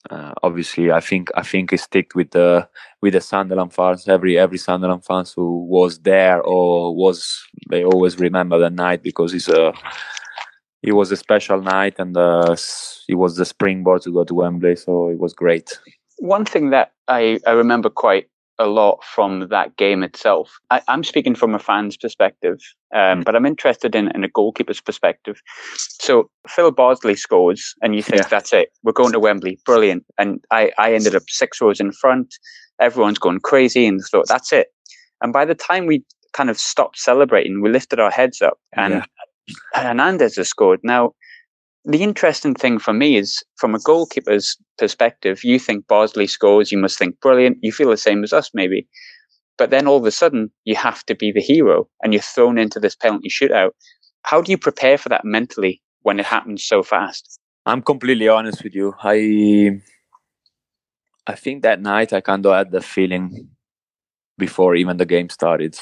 uh, 0.10 0.34
obviously 0.44 0.92
I 0.92 1.00
think 1.00 1.30
I 1.36 1.44
think 1.44 1.74
it 1.74 1.80
stick 1.80 2.14
with 2.14 2.32
the 2.32 2.68
with 3.02 3.14
the 3.14 3.22
Sunderland 3.22 3.74
fans 3.74 4.08
every 4.08 4.38
every 4.38 4.58
Sunderland 4.58 5.06
fans 5.06 5.34
who 5.34 5.66
was 5.66 6.00
there 6.00 6.42
or 6.42 6.96
was 6.96 7.42
they 7.70 7.84
always 7.86 8.20
remember 8.20 8.60
that 8.60 8.74
night 8.74 9.02
because 9.02 9.34
it's 9.34 9.48
a 9.48 9.74
it 10.84 10.94
was 10.94 11.12
a 11.12 11.18
special 11.18 11.62
night 11.62 11.96
and 11.98 12.16
uh, 12.18 12.56
it 13.08 13.16
was 13.16 13.38
the 13.38 13.46
springboard 13.46 14.02
to 14.04 14.14
go 14.14 14.24
to 14.26 14.34
Wembley, 14.34 14.76
so 14.76 15.10
it 15.10 15.18
was 15.18 15.34
great. 15.34 15.80
One 16.20 16.46
thing 16.46 16.70
that 16.70 16.92
I, 17.08 17.40
I 17.48 17.52
remember 17.52 17.90
quite 17.90 18.28
a 18.60 18.68
lot 18.68 19.04
from 19.04 19.48
that 19.50 19.76
game 19.78 20.04
itself. 20.04 20.60
I, 20.70 20.82
am 20.88 21.04
speaking 21.04 21.36
from 21.36 21.56
a 21.56 21.60
fan's 21.60 21.98
perspective, 21.98 22.60
um, 22.94 23.22
mm. 23.22 23.24
but 23.26 23.36
I'm 23.36 23.46
interested 23.46 23.96
in, 23.96 24.12
in 24.14 24.24
a 24.24 24.30
goalkeeper's 24.30 24.80
perspective. 24.80 25.42
So 25.78 26.30
Phil 26.48 26.72
Bardsley 26.72 27.16
scores, 27.16 27.74
and 27.82 27.96
you 27.96 28.04
think 28.04 28.24
yeah. 28.24 28.28
that's 28.28 28.54
it. 28.54 28.70
We're 28.84 28.92
going 28.92 29.14
to 29.14 29.20
Wembley, 29.20 29.60
brilliant. 29.66 30.06
And 30.18 30.44
I, 30.52 30.72
I 30.78 30.94
ended 30.94 31.16
up 31.16 31.24
six 31.30 31.62
rows 31.62 31.80
in 31.80 31.92
front. 31.94 32.36
Everyone's 32.80 33.20
going 33.20 33.40
crazy, 33.40 33.88
and 33.88 34.00
thought 34.12 34.28
that's 34.28 34.54
it. 34.54 34.68
And 35.22 35.34
by 35.34 35.46
the 35.46 35.56
time 35.56 35.88
we 35.88 36.04
kind 36.34 36.50
of 36.50 36.60
stopped 36.60 37.00
celebrating, 37.00 37.62
we 37.62 37.70
lifted 37.72 38.00
our 38.00 38.12
heads 38.12 38.42
up, 38.42 38.60
and 38.74 38.96
yeah. 38.96 39.06
Hernandez 39.74 40.38
has 40.38 40.50
scored. 40.50 40.80
Now, 40.84 41.14
the 41.86 42.02
interesting 42.02 42.54
thing 42.54 42.80
for 42.80 42.94
me 42.94 43.18
is 43.18 43.44
from 43.58 43.76
a 43.76 43.80
goalkeeper's 43.80 44.58
perspective, 44.78 45.44
you 45.44 45.60
think 45.60 45.88
Bardsley 45.88 46.28
scores, 46.28 46.72
you 46.72 46.78
must 46.78 46.98
think 46.98 47.20
brilliant. 47.20 47.58
You 47.62 47.72
feel 47.72 47.90
the 47.90 47.98
same 47.98 48.24
as 48.24 48.32
us, 48.32 48.52
maybe. 48.54 48.88
But 49.58 49.70
then 49.70 49.88
all 49.88 49.98
of 49.98 50.06
a 50.06 50.12
sudden, 50.12 50.50
you 50.64 50.76
have 50.76 51.06
to 51.06 51.16
be 51.16 51.32
the 51.32 51.42
hero 51.42 51.88
and 52.02 52.14
you're 52.14 52.22
thrown 52.22 52.58
into 52.58 52.80
this 52.80 52.96
penalty 52.96 53.30
shootout. 53.30 53.72
How 54.24 54.42
do 54.42 54.52
you 54.52 54.58
prepare 54.58 54.98
for 54.98 55.10
that 55.10 55.26
mentally 55.26 55.82
when 56.02 56.20
it 56.20 56.26
happens 56.26 56.64
so 56.64 56.82
fast? 56.82 57.40
I'm 57.66 57.82
completely 57.82 58.28
honest 58.28 58.64
with 58.64 58.74
you. 58.74 58.94
I 59.02 59.82
I 61.28 61.36
think 61.36 61.64
that 61.64 61.82
night 61.82 62.12
I 62.12 62.22
kind 62.22 62.46
of 62.46 62.54
had 62.54 62.72
the 62.72 62.82
feeling 62.82 63.50
before 64.38 64.76
even 64.76 64.98
the 64.98 65.06
game 65.06 65.30
started 65.30 65.78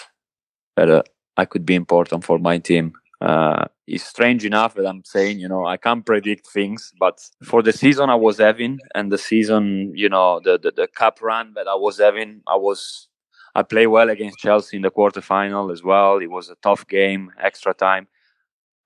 that 0.75 0.89
uh, 0.89 1.03
I 1.37 1.45
could 1.45 1.65
be 1.65 1.73
important 1.73 2.23
for 2.23 2.37
my 2.37 2.57
team 2.59 2.93
uh, 3.21 3.65
it's 3.85 4.03
strange 4.03 4.45
enough 4.45 4.73
that 4.73 4.87
I'm 4.87 5.03
saying, 5.05 5.39
you 5.39 5.47
know, 5.47 5.65
I 5.65 5.77
can't 5.77 6.05
predict 6.05 6.47
things, 6.47 6.91
but 6.99 7.19
for 7.43 7.61
the 7.61 7.71
season 7.71 8.09
I 8.09 8.15
was 8.15 8.39
having 8.39 8.79
and 8.95 9.11
the 9.11 9.17
season, 9.17 9.91
you 9.95 10.09
know, 10.09 10.41
the, 10.43 10.57
the, 10.57 10.71
the 10.71 10.87
cup 10.87 11.21
run 11.21 11.53
that 11.55 11.67
I 11.67 11.75
was 11.75 11.99
having, 11.99 12.41
I 12.47 12.55
was, 12.55 13.07
I 13.53 13.61
play 13.61 13.85
well 13.85 14.09
against 14.09 14.39
Chelsea 14.39 14.77
in 14.77 14.83
the 14.83 14.89
quarterfinal 14.89 15.71
as 15.71 15.83
well. 15.83 16.17
It 16.17 16.31
was 16.31 16.49
a 16.49 16.55
tough 16.63 16.87
game, 16.87 17.31
extra 17.39 17.73
time. 17.73 18.07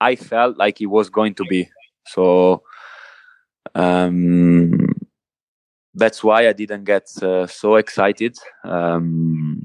I 0.02 0.15
felt 0.15 0.58
like 0.58 0.82
it 0.82 0.88
was 0.88 1.10
going 1.10 1.36
to 1.36 1.45
be. 1.45 1.69
So, 2.08 2.63
um, 3.74 4.89
that's 5.93 6.24
why 6.24 6.50
I 6.50 6.54
didn't 6.54 6.84
get 6.84 7.08
uh, 7.24 7.48
so 7.48 7.76
excited. 7.76 8.38
Um, 8.65 9.62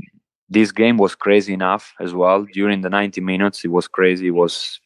this 0.50 0.72
game 0.72 0.96
was 0.96 1.14
crazy 1.14 1.54
enough 1.54 1.94
as 2.00 2.12
well. 2.12 2.44
During 2.52 2.80
the 2.80 2.90
90 2.90 3.20
minutes, 3.20 3.64
it 3.64 3.68
was 3.68 3.86
crazy. 3.86 4.26
It 4.26 4.32
was 4.32 4.80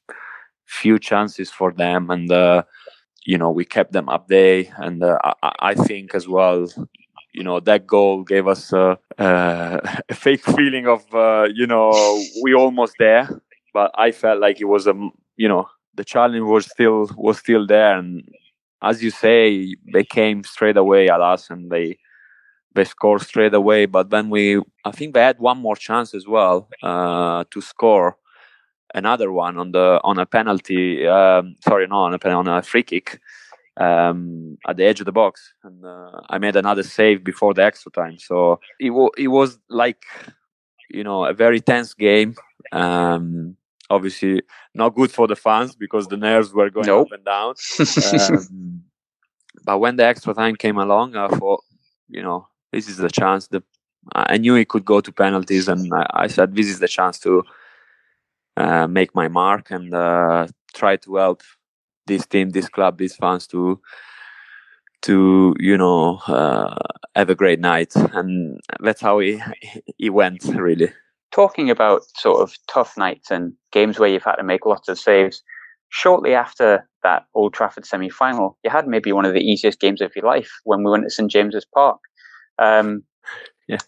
few 0.67 0.99
chances 0.99 1.51
for 1.51 1.73
them, 1.73 2.11
and 2.11 2.31
uh, 2.31 2.63
you 3.25 3.39
know 3.39 3.51
we 3.51 3.65
kept 3.65 3.93
them 3.93 4.09
up 4.09 4.29
there. 4.29 4.65
And 4.77 5.03
uh, 5.03 5.19
I, 5.43 5.53
I, 5.61 5.75
think 5.75 6.15
as 6.15 6.29
well, 6.29 6.67
you 7.33 7.43
know 7.43 7.61
that 7.61 7.87
goal 7.87 8.25
gave 8.25 8.47
us 8.47 8.73
a, 8.73 8.99
a 9.19 10.15
fake 10.15 10.45
feeling 10.45 10.87
of 10.87 11.03
uh, 11.15 11.49
you 11.53 11.67
know 11.67 12.23
we 12.43 12.55
almost 12.55 12.95
there, 12.99 13.29
but 13.73 13.91
I 13.95 14.13
felt 14.13 14.41
like 14.41 14.61
it 14.61 14.67
was 14.67 14.87
a 14.87 14.95
you 15.37 15.49
know 15.49 15.69
the 15.95 16.05
challenge 16.05 16.45
was 16.45 16.67
still 16.67 17.11
was 17.17 17.39
still 17.39 17.67
there, 17.67 17.99
and 17.99 18.23
as 18.83 19.03
you 19.03 19.11
say, 19.11 19.75
they 19.93 20.05
came 20.05 20.45
straight 20.45 20.77
away 20.77 21.09
at 21.09 21.21
us, 21.21 21.49
and 21.49 21.71
they 21.71 21.97
they 22.75 22.85
scored 22.85 23.23
straight 23.23 23.55
away. 23.55 23.87
But 23.87 24.11
then 24.11 24.31
we, 24.31 24.61
I 24.85 24.91
think 24.91 25.15
they 25.15 25.23
had 25.23 25.39
one 25.39 25.59
more 25.59 25.77
chance 25.77 26.15
as 26.15 26.27
well 26.27 26.69
uh, 26.83 27.45
to 27.51 27.61
score 27.61 28.17
another 28.95 29.33
one 29.33 29.59
on 29.59 29.73
the 29.73 30.01
on 30.05 30.19
a 30.19 30.27
penalty. 30.27 31.07
Um, 31.07 31.57
sorry, 31.67 31.87
no, 31.87 31.97
on 31.97 32.15
a 32.15 32.29
on 32.29 32.49
a 32.49 32.63
free 32.63 32.83
kick 32.83 33.21
um, 33.77 34.57
at 34.67 34.77
the 34.77 34.85
edge 34.85 35.01
of 35.01 35.07
the 35.07 35.13
box, 35.13 35.53
and 35.65 35.85
uh, 35.85 36.21
I 36.31 36.39
made 36.39 36.57
another 36.57 36.83
save 36.83 37.25
before 37.25 37.55
the 37.55 37.65
extra 37.65 37.91
time. 37.91 38.19
So 38.19 38.61
it 38.81 38.91
was 38.91 39.11
it 39.19 39.29
was 39.29 39.59
like 39.69 40.05
you 40.91 41.05
know 41.05 41.25
a 41.25 41.33
very 41.33 41.61
tense 41.61 41.95
game. 41.95 42.35
Um, 42.73 43.57
obviously, 43.91 44.43
not 44.75 44.95
good 44.95 45.11
for 45.11 45.27
the 45.27 45.37
fans 45.37 45.75
because 45.75 46.07
the 46.07 46.17
nerves 46.17 46.53
were 46.53 46.71
going 46.71 46.87
nope. 46.87 47.09
up 47.09 47.13
and 47.13 47.25
down. 47.25 47.55
um, 48.31 48.85
but 49.65 49.79
when 49.79 49.97
the 49.97 50.05
extra 50.05 50.35
time 50.35 50.57
came 50.57 50.79
along, 50.79 51.17
I 51.17 51.29
thought, 51.29 51.63
you 52.09 52.23
know, 52.23 52.49
this 52.75 52.89
is 52.89 52.99
the 52.99 53.11
chance. 53.11 53.47
The 53.49 53.63
I 54.15 54.37
knew 54.37 54.55
he 54.55 54.65
could 54.65 54.85
go 54.85 55.01
to 55.01 55.13
penalties, 55.13 55.69
and 55.69 55.93
I, 55.95 56.07
I 56.25 56.27
said 56.27 56.55
this 56.55 56.67
is 56.67 56.79
the 56.81 56.89
chance 56.89 57.19
to 57.21 57.43
uh, 58.57 58.87
make 58.87 59.15
my 59.15 59.29
mark 59.29 59.71
and 59.71 59.95
uh, 59.95 60.47
try 60.75 60.97
to 60.97 61.17
help 61.17 61.43
this 62.07 62.27
team, 62.27 62.51
this 62.51 62.69
club, 62.69 62.99
these 62.99 63.17
fans 63.17 63.47
to 63.49 63.81
to 65.03 65.55
you 65.59 65.77
know 65.77 66.17
uh, 66.27 66.77
have 67.15 67.31
a 67.31 67.35
great 67.35 67.61
night, 67.61 67.95
and 67.97 68.61
that's 68.81 69.01
how 69.01 69.19
he 69.19 69.41
he 69.99 70.11
went 70.11 70.45
really. 70.45 70.93
Talking 71.33 71.71
about 71.71 72.03
sort 72.17 72.41
of 72.41 72.55
tough 72.69 72.97
nights 72.97 73.31
and 73.31 73.55
games 73.73 73.99
where 73.99 74.09
you've 74.09 74.23
had 74.23 74.37
to 74.37 74.45
make 74.45 74.67
lots 74.67 74.89
of 74.89 74.99
saves. 74.99 75.43
Shortly 75.91 76.35
after 76.35 76.89
that 77.05 77.27
Old 77.35 77.55
Trafford 77.55 77.87
semi-final, 77.87 78.59
you 78.65 78.71
had 78.71 78.89
maybe 78.89 79.13
one 79.13 79.25
of 79.25 79.35
the 79.35 79.41
easiest 79.41 79.79
games 79.81 80.01
of 80.01 80.15
your 80.17 80.25
life 80.25 80.51
when 80.65 80.83
we 80.83 80.91
went 80.91 81.05
to 81.05 81.11
St 81.11 81.31
James's 81.31 81.67
Park. 81.73 82.01
Um, 82.59 83.05
yeah. 83.69 83.79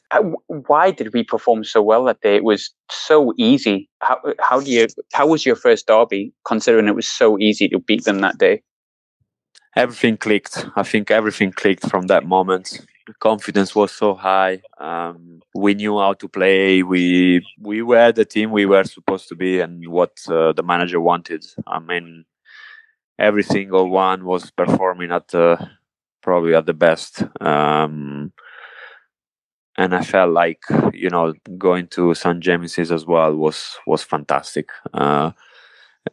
Why 0.47 0.91
did 0.91 1.13
we 1.13 1.23
perform 1.23 1.65
so 1.65 1.83
well 1.83 2.05
that 2.05 2.21
day? 2.23 2.37
It 2.37 2.45
was 2.45 2.71
so 2.91 3.35
easy. 3.37 3.91
How 4.01 4.19
how 4.41 4.61
do 4.61 4.71
you 4.71 4.87
how 5.13 5.27
was 5.27 5.45
your 5.45 5.57
first 5.57 5.87
derby? 5.87 6.33
Considering 6.47 6.89
it 6.89 6.95
was 6.95 7.09
so 7.09 7.39
easy 7.39 7.69
to 7.69 7.79
beat 7.79 8.05
them 8.05 8.21
that 8.21 8.39
day. 8.39 8.63
Everything 9.77 10.17
clicked. 10.17 10.67
I 10.77 10.83
think 10.83 11.11
everything 11.11 11.53
clicked 11.53 11.91
from 11.91 12.07
that 12.07 12.25
moment. 12.25 12.81
The 13.07 13.13
confidence 13.21 13.75
was 13.75 13.93
so 13.93 14.15
high. 14.15 14.63
Um, 14.79 15.41
we 15.55 15.75
knew 15.75 15.99
how 15.99 16.15
to 16.15 16.29
play. 16.29 16.83
We 16.83 17.47
we 17.61 17.83
were 17.83 18.13
the 18.13 18.25
team 18.25 18.53
we 18.53 18.65
were 18.65 18.85
supposed 18.85 19.29
to 19.29 19.35
be, 19.35 19.61
and 19.61 19.87
what 19.89 20.13
uh, 20.29 20.55
the 20.55 20.63
manager 20.63 21.01
wanted. 21.01 21.45
I 21.67 21.81
mean, 21.81 22.25
every 23.19 23.43
single 23.43 23.91
one 23.91 24.25
was 24.25 24.51
performing 24.51 25.13
at 25.13 25.35
uh, 25.35 25.59
probably 26.23 26.55
at 26.55 26.65
the 26.65 26.75
best. 26.75 27.25
Um, 27.43 28.33
and 29.79 29.95
I 29.95 30.03
felt 30.03 30.33
like 30.33 30.63
you 30.93 31.11
know 31.11 31.35
going 31.59 31.89
to 31.89 32.15
St 32.15 32.41
James's 32.41 32.91
as 32.91 33.07
well 33.07 33.35
was 33.35 33.77
was 33.87 34.03
fantastic. 34.03 34.71
Uh, 34.93 35.33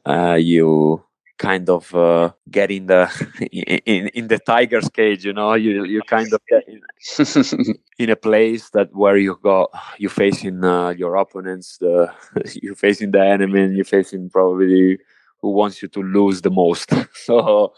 uh, 0.06 0.38
you 0.39 1.04
kind 1.38 1.69
of 1.69 1.93
uh, 1.95 2.32
get 2.49 2.71
in 2.71 2.86
the 2.86 3.10
in, 3.52 4.08
in 4.10 4.28
the 4.28 4.39
tiger's 4.39 4.88
cage 4.89 5.26
you 5.26 5.34
know 5.34 5.54
you 5.56 5.84
you 5.84 6.02
kind 6.04 6.32
of 6.32 6.39
get 6.47 6.63
in, 6.67 7.76
in 7.99 8.10
a 8.10 8.15
place 8.15 8.69
that 8.69 8.89
where 8.93 9.17
you 9.17 9.38
go 9.43 9.67
you're 9.97 10.10
facing 10.10 10.63
uh, 10.63 10.89
your 10.89 11.15
opponents 11.15 11.78
the 11.80 12.13
you're 12.62 12.76
facing 12.76 13.12
the 13.12 13.19
enemy 13.19 13.62
and 13.62 13.76
you're 13.76 13.84
facing 13.84 14.30
probably 14.30 14.97
who 15.41 15.49
wants 15.52 15.82
you 15.82 15.88
to 15.88 16.02
lose 16.02 16.41
the 16.41 16.52
most 16.52 16.91
so 17.13 17.73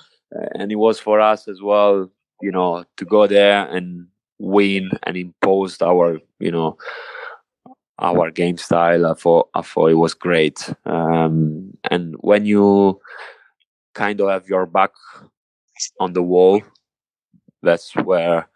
and 0.53 0.71
it 0.71 0.75
was 0.75 0.99
for 0.99 1.19
us 1.19 1.47
as 1.47 1.61
well 1.61 2.09
you 2.41 2.51
know 2.51 2.83
to 2.97 3.05
go 3.05 3.25
there 3.25 3.67
and 3.69 4.07
win 4.39 4.89
and 5.03 5.17
imposed 5.17 5.81
our 5.81 6.19
you 6.39 6.51
know 6.51 6.77
our 7.99 8.31
game 8.31 8.57
style. 8.57 9.05
I 9.05 9.13
thought 9.13 9.49
I 9.53 9.61
thought 9.61 9.91
it 9.91 9.95
was 9.95 10.13
great. 10.13 10.73
Um, 10.85 11.77
and 11.89 12.15
when 12.19 12.45
you 12.45 12.99
kind 13.93 14.19
of 14.21 14.29
have 14.29 14.47
your 14.47 14.65
back 14.65 14.91
on 15.99 16.13
the 16.13 16.23
wall, 16.23 16.61
that's 17.61 17.93
where 17.95 18.47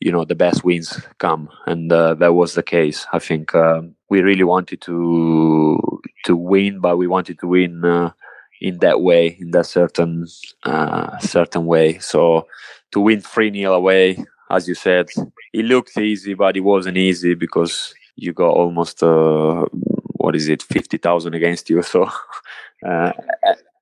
you 0.00 0.10
know 0.12 0.24
the 0.24 0.34
best 0.34 0.64
wins 0.64 1.00
come, 1.18 1.48
and 1.66 1.92
uh, 1.92 2.14
that 2.14 2.34
was 2.34 2.54
the 2.54 2.62
case. 2.62 3.06
I 3.12 3.18
think 3.18 3.54
um, 3.54 3.94
we 4.10 4.22
really 4.22 4.44
wanted 4.44 4.80
to 4.82 6.00
to 6.24 6.36
win, 6.36 6.80
but 6.80 6.96
we 6.96 7.06
wanted 7.06 7.38
to 7.40 7.46
win. 7.46 7.84
Uh, 7.84 8.10
in 8.60 8.78
that 8.78 9.02
way, 9.02 9.36
in 9.40 9.50
that 9.50 9.66
certain 9.66 10.26
uh, 10.62 11.18
certain 11.18 11.66
way. 11.66 11.98
So 11.98 12.46
to 12.92 13.00
win 13.00 13.20
three 13.20 13.52
0 13.52 13.74
away, 13.74 14.24
as 14.50 14.68
you 14.68 14.74
said, 14.74 15.08
it 15.52 15.64
looked 15.64 15.96
easy, 15.96 16.34
but 16.34 16.56
it 16.56 16.60
wasn't 16.60 16.96
easy 16.96 17.34
because 17.34 17.94
you 18.16 18.32
got 18.32 18.50
almost 18.50 19.02
uh, 19.02 19.64
what 20.16 20.36
is 20.36 20.48
it, 20.48 20.62
fifty 20.62 20.98
thousand 20.98 21.34
against 21.34 21.70
you. 21.70 21.82
So 21.92 22.08
uh, 22.86 23.12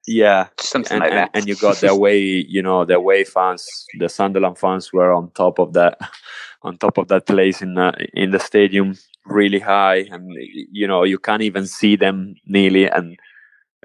yeah, 0.06 0.48
something 0.58 0.94
and, 0.94 1.00
like 1.00 1.12
that. 1.12 1.30
and 1.34 1.46
you 1.48 1.56
got 1.56 1.76
their 1.80 1.94
way, 1.94 2.18
you 2.20 2.62
know, 2.62 2.84
their 2.84 3.00
way 3.00 3.24
fans. 3.24 3.86
The 3.98 4.08
Sunderland 4.08 4.58
fans 4.58 4.92
were 4.92 5.12
on 5.12 5.30
top 5.30 5.58
of 5.58 5.72
that, 5.74 5.98
on 6.62 6.78
top 6.78 6.98
of 6.98 7.08
that 7.08 7.26
place 7.26 7.62
in 7.62 7.78
uh, 7.78 7.92
in 8.14 8.30
the 8.30 8.40
stadium, 8.40 8.96
really 9.26 9.58
high, 9.58 10.06
and 10.10 10.30
you 10.72 10.86
know 10.86 11.04
you 11.04 11.18
can't 11.18 11.42
even 11.42 11.66
see 11.66 11.96
them 11.96 12.36
nearly 12.46 12.86
and 12.86 13.18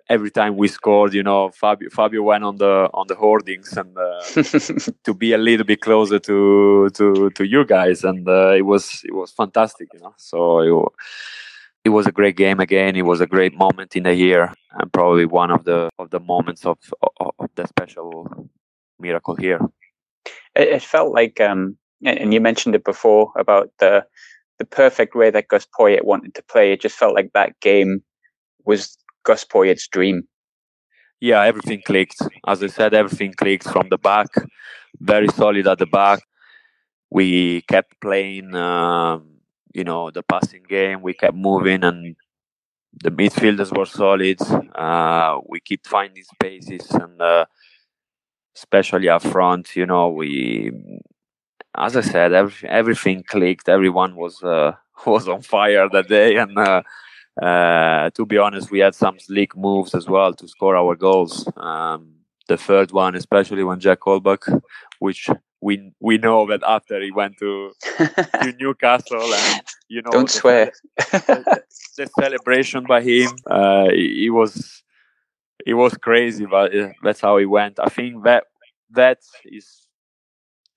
every 0.10 0.32
time 0.32 0.58
we 0.58 0.68
scored, 0.68 1.14
you 1.14 1.24
know, 1.24 1.50
Fabio, 1.50 1.90
Fabio 1.90 2.22
went 2.24 2.44
on 2.44 2.58
the 2.58 2.90
on 2.94 3.08
the 3.08 3.16
hoardings 3.16 3.76
and 3.76 3.98
uh, 3.98 4.22
to 5.04 5.14
be 5.14 5.34
a 5.34 5.38
little 5.38 5.66
bit 5.66 5.82
closer 5.82 6.20
to 6.20 6.90
to 6.92 7.30
to 7.32 7.46
you 7.46 7.66
guys, 7.66 8.04
and 8.04 8.28
uh, 8.28 8.52
it 8.52 8.64
was 8.64 9.02
it 9.04 9.14
was 9.14 9.32
fantastic, 9.32 9.90
you 9.94 10.00
know. 10.00 10.14
So 10.18 10.60
it, 10.60 10.92
it 11.86 11.90
was 11.90 12.08
a 12.08 12.12
great 12.12 12.36
game 12.36 12.60
again. 12.60 12.96
It 12.96 13.06
was 13.06 13.22
a 13.22 13.28
great 13.28 13.58
moment 13.58 13.96
in 13.96 14.04
the 14.04 14.14
year, 14.14 14.54
and 14.74 14.92
probably 14.92 15.26
one 15.26 15.52
of 15.52 15.64
the 15.64 15.90
of 16.00 16.10
the 16.10 16.20
moments 16.20 16.66
of 16.66 16.78
of, 17.20 17.32
of 17.40 17.50
the 17.56 17.68
special 17.68 18.50
miracle 19.00 19.36
here. 19.36 19.60
It, 20.56 20.68
it 20.70 20.84
felt 20.84 21.14
like, 21.14 21.40
um, 21.40 21.78
and 22.04 22.34
you 22.34 22.42
mentioned 22.42 22.76
it 22.76 22.84
before 22.84 23.32
about 23.36 23.72
the 23.80 24.06
the 24.60 24.66
perfect 24.66 25.16
way 25.16 25.30
that 25.30 25.50
Gus 25.50 25.68
Poyet 25.68 26.04
wanted 26.04 26.34
to 26.36 26.44
play. 26.44 26.72
It 26.72 26.82
just 26.82 26.98
felt 26.98 27.14
like 27.14 27.32
that 27.34 27.60
game 27.60 28.02
was 28.66 28.98
Gus 29.28 29.44
Poyet's 29.44 29.88
dream. 29.90 30.24
Yeah, 31.20 31.44
everything 31.44 31.82
clicked. 31.86 32.22
As 32.48 32.64
I 32.64 32.68
said, 32.68 32.94
everything 32.94 33.34
clicked 33.34 33.68
from 33.70 33.90
the 33.90 33.98
back. 33.98 34.28
Very 35.02 35.28
solid 35.28 35.68
at 35.68 35.80
the 35.80 35.86
back. 35.86 36.20
We 37.10 37.62
kept 37.64 38.00
playing, 38.00 38.56
um, 38.56 39.42
you 39.74 39.84
know, 39.84 40.12
the 40.12 40.24
passing 40.24 40.64
game. 40.64 41.02
We 41.02 41.14
kept 41.14 41.36
moving, 41.36 41.84
and 41.84 42.16
the 43.04 43.12
midfielders 43.12 43.76
were 43.78 43.86
solid. 44.04 44.40
Uh, 44.76 45.40
we 45.46 45.60
keep 45.60 45.86
finding 45.86 46.24
spaces, 46.24 46.90
and 46.92 47.22
uh, 47.22 47.46
especially 48.56 49.10
up 49.10 49.24
front, 49.24 49.76
you 49.76 49.86
know, 49.86 50.10
we, 50.10 50.72
as 51.76 51.98
I 51.98 52.02
said, 52.02 52.32
every, 52.34 52.70
everything 52.70 53.24
clicked. 53.28 53.68
Everyone 53.68 54.16
was 54.16 54.42
uh, 54.44 54.74
was 55.06 55.28
on 55.28 55.42
fire 55.42 55.90
that 55.90 56.08
day, 56.08 56.38
and 56.38 56.58
uh, 57.42 58.10
to 58.12 58.26
be 58.26 58.38
honest, 58.38 58.72
we 58.72 58.80
had 58.80 58.96
some 58.96 59.20
slick 59.20 59.56
moves 59.56 59.94
as 59.94 60.08
well 60.08 60.34
to 60.34 60.48
score 60.48 60.76
our 60.76 60.96
goals. 60.96 61.48
Um, 61.58 62.14
the 62.48 62.58
third 62.58 62.92
one, 62.92 63.16
especially 63.16 63.64
when 63.64 63.80
Jack 63.80 64.00
Colback, 64.00 64.62
which 65.00 65.30
we 65.62 65.92
we 66.00 66.18
know 66.18 66.48
that 66.48 66.64
after 66.66 67.02
he 67.02 67.12
went 67.12 67.38
to, 67.40 67.72
to 67.98 68.54
Newcastle, 68.60 69.34
and 69.34 69.62
you 69.90 70.02
know, 70.02 70.12
don't 70.12 70.28
the, 70.28 70.34
swear. 70.34 70.72
the, 70.98 71.62
the 71.98 72.08
celebration 72.20 72.86
by 72.86 73.02
him, 73.02 73.30
uh, 73.50 73.88
it 73.90 74.34
was 74.34 74.84
it 75.66 75.74
was 75.74 75.96
crazy, 75.98 76.46
but 76.46 76.76
uh, 76.76 76.90
that's 77.04 77.22
how 77.22 77.38
it 77.38 77.46
went. 77.46 77.80
I 77.80 77.90
think 77.90 78.24
that 78.24 78.46
that 78.92 79.20
is 79.46 79.88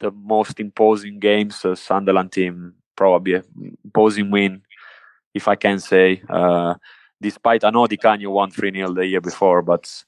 the 0.00 0.10
most 0.10 0.58
imposing 0.58 1.20
games 1.20 1.64
uh, 1.64 1.74
Sunderland 1.74 2.32
team 2.32 2.74
probably 2.96 3.40
imposing 3.84 4.30
win 4.30 4.62
if 5.34 5.48
I 5.48 5.56
can 5.56 5.78
say. 5.78 6.22
Uh, 6.28 6.74
despite 7.20 7.64
I 7.64 7.70
know 7.70 7.86
Di 7.86 7.96
Canio 7.96 8.30
won 8.30 8.50
3 8.50 8.72
0 8.72 8.94
the 8.94 9.06
year 9.06 9.20
before, 9.20 9.62
but 9.62 10.04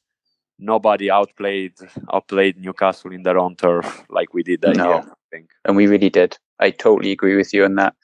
nobody 0.58 1.10
outplayed 1.10 1.72
outplayed 2.12 2.58
Newcastle 2.58 3.12
in 3.12 3.22
their 3.22 3.38
own 3.38 3.56
turf 3.56 4.04
like 4.10 4.32
we 4.34 4.42
did 4.42 4.60
that 4.62 4.76
No. 4.76 4.88
year. 4.88 4.98
I 5.00 5.14
think. 5.30 5.50
and 5.64 5.76
we 5.76 5.86
really 5.86 6.10
did. 6.10 6.38
I 6.60 6.70
totally 6.70 7.10
agree 7.12 7.36
with 7.36 7.52
you 7.54 7.64
on 7.64 7.74
that. 7.76 7.94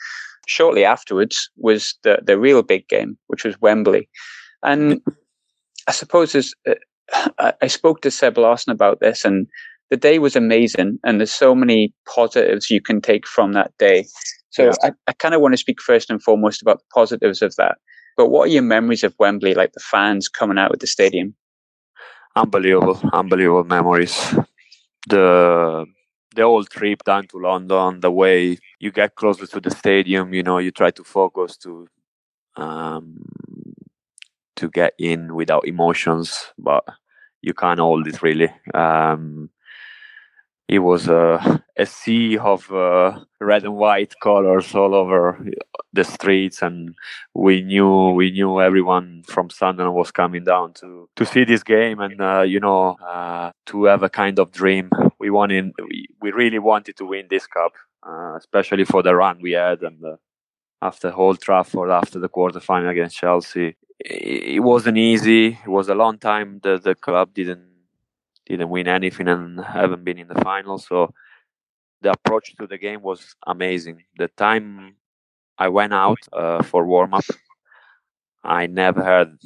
Shortly 0.47 0.85
afterwards 0.85 1.51
was 1.57 1.95
the 2.03 2.19
the 2.25 2.39
real 2.39 2.63
big 2.63 2.89
game, 2.89 3.19
which 3.27 3.45
was 3.45 3.61
Wembley, 3.61 4.09
and 4.63 5.01
I 5.87 5.93
suppose 5.93 6.33
there's, 6.33 6.55
uh, 6.67 6.75
I, 7.39 7.53
I 7.63 7.67
spoke 7.69 8.01
to 8.03 8.11
Seb 8.11 8.39
Larsson 8.39 8.73
about 8.73 9.01
this, 9.01 9.25
and 9.25 9.47
the 9.91 9.97
day 9.97 10.19
was 10.19 10.37
amazing, 10.37 10.99
and 11.05 11.21
there's 11.21 11.33
so 11.33 11.55
many 11.55 11.95
positives 12.07 12.71
you 12.71 12.81
can 12.81 13.01
take 13.01 13.27
from 13.27 13.53
that 13.53 13.73
day. 13.79 14.07
So 14.51 14.65
Yeah. 14.65 14.73
I, 14.83 14.93
I 15.07 15.13
kind 15.13 15.35
of 15.35 15.41
want 15.41 15.53
to 15.55 15.59
speak 15.59 15.81
first 15.81 16.11
and 16.11 16.23
foremost 16.23 16.63
about 16.63 16.79
the 16.79 16.85
positives 16.93 17.43
of 17.43 17.55
that. 17.57 17.79
But 18.17 18.31
what 18.31 18.49
are 18.49 18.53
your 18.53 18.63
memories 18.63 19.05
of 19.05 19.15
Wembley, 19.19 19.55
like 19.55 19.73
the 19.73 19.81
fans 19.81 20.29
coming 20.29 20.59
out 20.59 20.73
of 20.73 20.81
the 20.81 20.87
stadium? 20.87 21.35
unbelievable, 22.37 23.01
unbelievable 23.13 23.65
memories. 23.65 24.35
The 25.09 25.87
the 26.35 26.43
whole 26.43 26.65
trip 26.65 27.03
down 27.05 27.27
to 27.29 27.39
London, 27.39 28.01
the 28.01 28.11
way 28.11 28.59
you 28.79 28.93
get 28.93 29.15
closer 29.15 29.47
to 29.47 29.61
the 29.61 29.71
stadium, 29.71 30.35
you 30.35 30.43
know, 30.43 30.59
you 30.59 30.71
try 30.71 30.91
to 30.91 31.05
focus 31.05 31.57
to 31.59 31.89
um, 32.57 33.17
to 34.57 34.69
get 34.69 34.93
in 34.99 35.35
without 35.35 35.67
emotions, 35.67 36.53
but 36.59 36.85
you 37.43 37.55
can't 37.55 37.81
hold 37.81 38.07
it 38.07 38.23
really. 38.23 38.53
Um, 38.75 39.51
it 40.69 40.81
was 40.81 41.09
a, 41.09 41.63
a 41.79 41.87
sea 41.87 42.37
of 42.37 42.71
uh, 42.71 43.19
red 43.41 43.65
and 43.65 43.75
white 43.75 44.15
colors 44.23 44.75
all 44.75 44.95
over 44.95 45.43
the 45.95 46.05
streets, 46.05 46.61
and 46.61 46.95
we 47.35 47.63
knew 47.63 48.11
we 48.11 48.31
knew 48.31 48.61
everyone 48.61 49.23
from 49.27 49.49
Sunderland 49.49 49.95
was 49.95 50.11
coming 50.11 50.45
down 50.45 50.75
to 50.75 51.09
to 51.17 51.25
see 51.25 51.45
this 51.45 51.63
game, 51.63 52.01
and 52.01 52.21
uh, 52.21 52.43
you 52.43 52.61
know 52.61 52.97
uh, 53.07 53.51
to 53.67 53.85
have 53.85 54.03
a 54.03 54.11
kind 54.11 54.39
of 54.39 54.53
dream. 54.53 54.91
We 55.19 55.31
wanted, 55.31 55.73
we, 55.89 56.07
we 56.21 56.31
really 56.31 56.61
wanted 56.61 56.97
to 56.99 57.05
win 57.05 57.27
this 57.29 57.47
cup, 57.47 57.73
uh, 58.07 58.37
especially 58.37 58.85
for 58.85 59.03
the 59.03 59.15
run 59.17 59.41
we 59.41 59.53
had, 59.53 59.83
and 59.83 60.05
uh, 60.05 60.17
after 60.83 61.13
Old 61.13 61.41
Trafford, 61.41 61.91
after 61.91 62.19
the 62.19 62.29
quarterfinal 62.29 62.91
against 62.91 63.17
Chelsea, 63.17 63.77
it, 63.99 64.57
it 64.57 64.61
wasn't 64.61 64.99
easy. 64.99 65.59
It 65.65 65.69
was 65.69 65.89
a 65.89 65.95
long 65.95 66.19
time 66.19 66.61
that 66.63 66.85
the 66.85 66.95
club 66.95 67.35
didn't 67.35 67.68
didn't 68.49 68.71
win 68.71 68.89
anything 68.89 69.29
and 69.29 69.61
haven't 69.65 70.05
been 70.05 70.19
in 70.19 70.29
the 70.29 70.41
final. 70.43 70.79
So 70.79 71.13
the 72.01 72.13
approach 72.13 72.57
to 72.57 72.67
the 72.67 72.79
game 72.79 73.03
was 73.03 73.37
amazing. 73.47 74.05
The 74.17 74.29
time 74.29 74.97
I 75.59 75.69
went 75.69 75.93
out 75.93 76.19
uh, 76.33 76.63
for 76.63 76.87
warm 76.87 77.15
up, 77.15 77.25
I 78.45 78.67
never 78.67 79.03
had, 79.03 79.37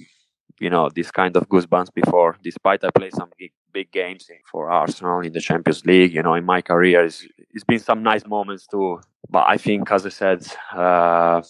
you 0.61 0.71
know, 0.71 0.89
this 0.95 1.11
kind 1.11 1.37
of 1.37 1.49
goosebumps 1.49 1.93
before. 1.95 2.37
Despite 2.43 2.85
I 2.85 2.91
played 2.91 3.15
some 3.15 3.31
big, 3.39 3.53
big 3.73 3.91
games 3.91 4.29
for 4.51 4.71
Arsenal 4.71 5.21
in 5.21 5.33
the 5.33 5.41
Champions 5.41 5.85
League, 5.85 6.15
you 6.15 6.23
know, 6.23 6.35
in 6.35 6.45
my 6.45 6.61
career, 6.61 7.05
it's, 7.05 7.27
it's 7.51 7.65
been 7.65 7.79
some 7.79 8.03
nice 8.03 8.27
moments 8.27 8.67
too. 8.67 9.01
But 9.29 9.47
I 9.49 9.57
think, 9.57 9.91
as 9.91 10.05
I 10.05 10.11
said, 10.11 10.47
uh, 10.73 11.43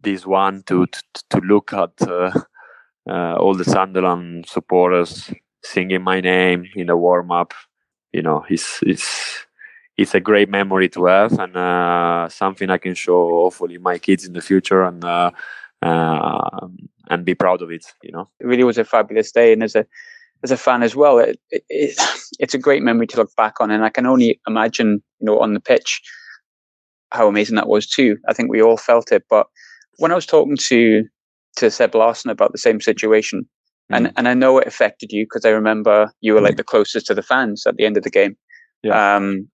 this 0.00 0.26
one 0.26 0.62
to 0.66 0.86
to, 0.86 1.02
to 1.30 1.38
look 1.38 1.72
at 1.72 2.00
uh, 2.02 2.30
uh, 3.08 3.36
all 3.36 3.54
the 3.54 3.64
Sunderland 3.64 4.46
supporters 4.46 5.32
singing 5.62 6.02
my 6.02 6.20
name 6.20 6.66
in 6.74 6.86
the 6.86 6.96
warm 6.96 7.30
up, 7.30 7.54
you 8.12 8.22
know, 8.22 8.44
it's 8.48 8.80
it's 8.82 9.46
it's 9.96 10.14
a 10.14 10.20
great 10.20 10.48
memory 10.48 10.88
to 10.88 11.06
have 11.06 11.38
and 11.38 11.56
uh, 11.56 12.28
something 12.28 12.70
I 12.70 12.78
can 12.78 12.94
show 12.94 13.28
hopefully 13.30 13.78
my 13.78 13.98
kids 13.98 14.24
in 14.24 14.32
the 14.32 14.40
future 14.40 14.84
and 14.84 15.04
uh, 15.04 15.32
uh, 15.82 16.68
and 17.10 17.24
be 17.24 17.34
proud 17.34 17.62
of 17.62 17.70
it. 17.70 17.84
You 18.02 18.12
know. 18.12 18.28
It 18.40 18.46
really 18.46 18.64
was 18.64 18.78
a 18.78 18.84
fabulous 18.84 19.32
day, 19.32 19.52
and 19.52 19.62
as 19.62 19.74
a 19.74 19.86
as 20.44 20.50
a 20.50 20.56
fan 20.56 20.82
as 20.82 20.94
well, 20.94 21.18
it, 21.18 21.38
it, 21.50 21.64
it, 21.68 22.00
it's 22.38 22.54
a 22.54 22.58
great 22.58 22.82
memory 22.82 23.06
to 23.08 23.16
look 23.16 23.34
back 23.36 23.60
on, 23.60 23.70
and 23.70 23.84
I 23.84 23.90
can 23.90 24.06
only 24.06 24.40
imagine, 24.46 25.02
you 25.20 25.26
know, 25.26 25.38
on 25.40 25.54
the 25.54 25.60
pitch, 25.60 26.00
how 27.10 27.28
amazing 27.28 27.56
that 27.56 27.68
was 27.68 27.86
too. 27.86 28.18
I 28.28 28.34
think 28.34 28.50
we 28.50 28.62
all 28.62 28.76
felt 28.76 29.12
it. 29.12 29.24
But 29.28 29.46
when 29.98 30.12
I 30.12 30.14
was 30.14 30.26
talking 30.26 30.56
to 30.56 31.04
to 31.56 31.70
Seb 31.70 31.94
Larsson 31.94 32.30
about 32.30 32.52
the 32.52 32.58
same 32.58 32.80
situation, 32.80 33.48
and 33.90 34.12
and 34.16 34.28
I 34.28 34.34
know 34.34 34.58
it 34.58 34.66
affected 34.66 35.12
you 35.12 35.24
because 35.24 35.44
I 35.44 35.50
remember 35.50 36.12
you 36.20 36.34
were 36.34 36.40
like 36.40 36.56
the 36.56 36.64
closest 36.64 37.06
to 37.06 37.14
the 37.14 37.22
fans 37.22 37.66
at 37.66 37.76
the 37.76 37.84
end 37.86 37.96
of 37.96 38.02
the 38.02 38.10
game. 38.10 38.36
Yeah. 38.82 39.16
Um, 39.16 39.48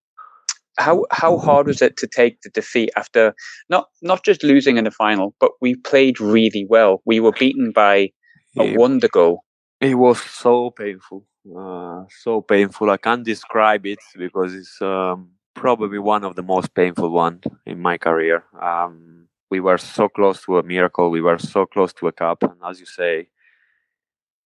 how 0.76 1.04
how 1.12 1.38
hard 1.38 1.66
was 1.68 1.80
it 1.82 1.96
to 1.98 2.06
take 2.06 2.40
the 2.42 2.50
defeat 2.50 2.90
after 2.96 3.34
not 3.68 3.86
not 4.02 4.24
just 4.24 4.42
losing 4.42 4.76
in 4.76 4.84
the 4.84 4.90
final, 4.90 5.34
but 5.40 5.52
we 5.60 5.76
played 5.76 6.20
really 6.20 6.66
well. 6.68 7.00
We 7.04 7.20
were 7.20 7.32
beaten 7.32 7.72
by 7.72 8.10
a 8.58 8.64
It- 8.64 8.78
wonder 8.78 9.08
goal. 9.08 9.44
It 9.80 9.96
was 9.96 10.20
so 10.20 10.70
painful, 10.70 11.26
uh, 11.56 12.04
so 12.08 12.40
painful. 12.40 12.90
I 12.90 12.96
can't 12.96 13.24
describe 13.24 13.84
it 13.86 13.98
because 14.16 14.54
it's 14.54 14.80
um, 14.80 15.30
probably 15.54 15.98
one 15.98 16.24
of 16.24 16.36
the 16.36 16.42
most 16.42 16.74
painful 16.74 17.10
one 17.10 17.40
in 17.66 17.80
my 17.80 17.98
career. 17.98 18.44
Um, 18.60 19.28
we 19.50 19.60
were 19.60 19.78
so 19.78 20.08
close 20.08 20.42
to 20.44 20.58
a 20.58 20.62
miracle. 20.62 21.10
We 21.10 21.20
were 21.20 21.38
so 21.38 21.66
close 21.66 21.92
to 21.94 22.08
a 22.08 22.12
cup, 22.12 22.42
and 22.42 22.54
as 22.64 22.80
you 22.80 22.86
say, 22.86 23.28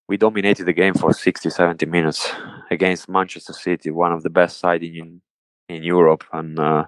we 0.08 0.16
dominated 0.16 0.64
the 0.64 0.72
game 0.72 0.94
for 0.94 1.12
60, 1.12 1.50
70 1.50 1.86
minutes 1.86 2.32
against 2.70 3.08
Manchester 3.08 3.52
City, 3.52 3.90
one 3.90 4.12
of 4.12 4.22
the 4.22 4.30
best 4.30 4.58
side 4.58 4.82
in 4.82 5.20
in 5.68 5.82
Europe, 5.82 6.24
and 6.32 6.58
uh, 6.58 6.84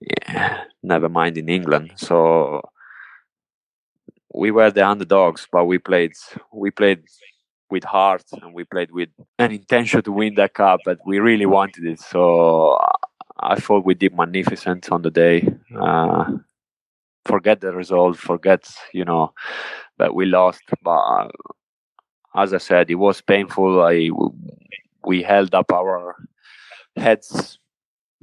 yeah, 0.00 0.64
never 0.82 1.10
mind 1.10 1.36
in 1.36 1.48
England. 1.50 1.92
So 1.96 2.62
we 4.32 4.50
were 4.50 4.70
the 4.70 4.86
underdogs, 4.86 5.46
but 5.52 5.66
we 5.66 5.78
played 5.78 6.12
we 6.52 6.70
played 6.70 7.02
with 7.70 7.84
heart 7.84 8.24
and 8.40 8.54
we 8.54 8.64
played 8.64 8.90
with 8.92 9.10
an 9.38 9.52
intention 9.52 10.00
to 10.02 10.10
win 10.10 10.36
that 10.36 10.54
cup, 10.54 10.80
but 10.86 10.98
we 11.04 11.18
really 11.18 11.44
wanted 11.44 11.84
it. 11.84 12.00
So 12.00 12.78
I 13.40 13.56
thought 13.56 13.84
we 13.84 13.94
did 13.94 14.16
magnificent 14.16 14.90
on 14.90 15.02
the 15.02 15.10
day. 15.10 15.46
Uh, 15.78 16.24
forget 17.26 17.60
the 17.60 17.72
result, 17.72 18.16
forget 18.16 18.66
you 18.94 19.04
know 19.04 19.34
that 19.98 20.14
we 20.14 20.24
lost, 20.24 20.62
but 20.82 21.30
as 22.38 22.54
I 22.54 22.58
said, 22.58 22.90
it 22.90 22.94
was 22.96 23.20
painful. 23.20 23.82
I 23.82 24.10
we 25.04 25.22
held 25.22 25.54
up 25.54 25.72
our 25.72 26.16
heads 26.96 27.58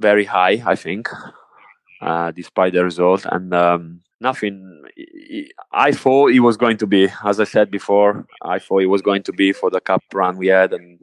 very 0.00 0.24
high, 0.24 0.62
I 0.64 0.76
think, 0.76 1.08
uh, 2.00 2.30
despite 2.30 2.72
the 2.72 2.84
result, 2.84 3.26
and 3.30 3.52
um, 3.54 4.00
nothing. 4.20 4.82
I 5.72 5.92
thought 5.92 6.32
it 6.32 6.40
was 6.40 6.56
going 6.56 6.78
to 6.78 6.86
be, 6.86 7.08
as 7.24 7.40
I 7.40 7.44
said 7.44 7.70
before, 7.70 8.26
I 8.42 8.58
thought 8.58 8.82
it 8.82 8.86
was 8.86 9.02
going 9.02 9.22
to 9.24 9.32
be 9.32 9.52
for 9.52 9.70
the 9.70 9.80
cup 9.80 10.02
run 10.14 10.36
we 10.38 10.48
had, 10.48 10.72
and 10.72 11.00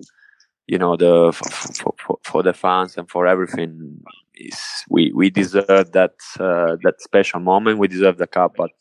you 0.67 0.77
know 0.77 0.95
the 0.95 1.31
for, 1.33 1.93
for, 1.99 2.17
for 2.23 2.43
the 2.43 2.53
fans 2.53 2.97
and 2.97 3.09
for 3.09 3.27
everything. 3.27 4.01
Is 4.35 4.59
we 4.89 5.11
we 5.13 5.29
deserve 5.29 5.91
that 5.91 6.15
uh, 6.39 6.77
that 6.83 6.95
special 6.99 7.39
moment. 7.39 7.77
We 7.77 7.87
deserve 7.87 8.17
the 8.17 8.25
cup, 8.25 8.53
but 8.57 8.71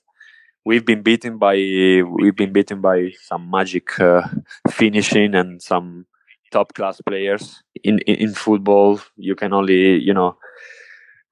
we've 0.65 0.85
been 0.85 1.03
beaten 1.03 1.39
by 1.39 1.57
we've 1.57 2.37
been 2.37 2.53
beaten 2.53 2.81
by 2.81 3.13
some 3.23 3.51
magic 3.51 3.99
uh, 4.01 4.23
finishing 4.71 5.35
and 5.35 5.63
some 5.63 6.07
top 6.51 6.75
class 6.75 7.01
players 7.01 7.63
in, 7.83 7.99
in 8.01 8.17
in 8.17 8.35
football. 8.35 9.01
You 9.17 9.35
can 9.35 9.53
only 9.53 9.99
you 9.99 10.15
know 10.15 10.37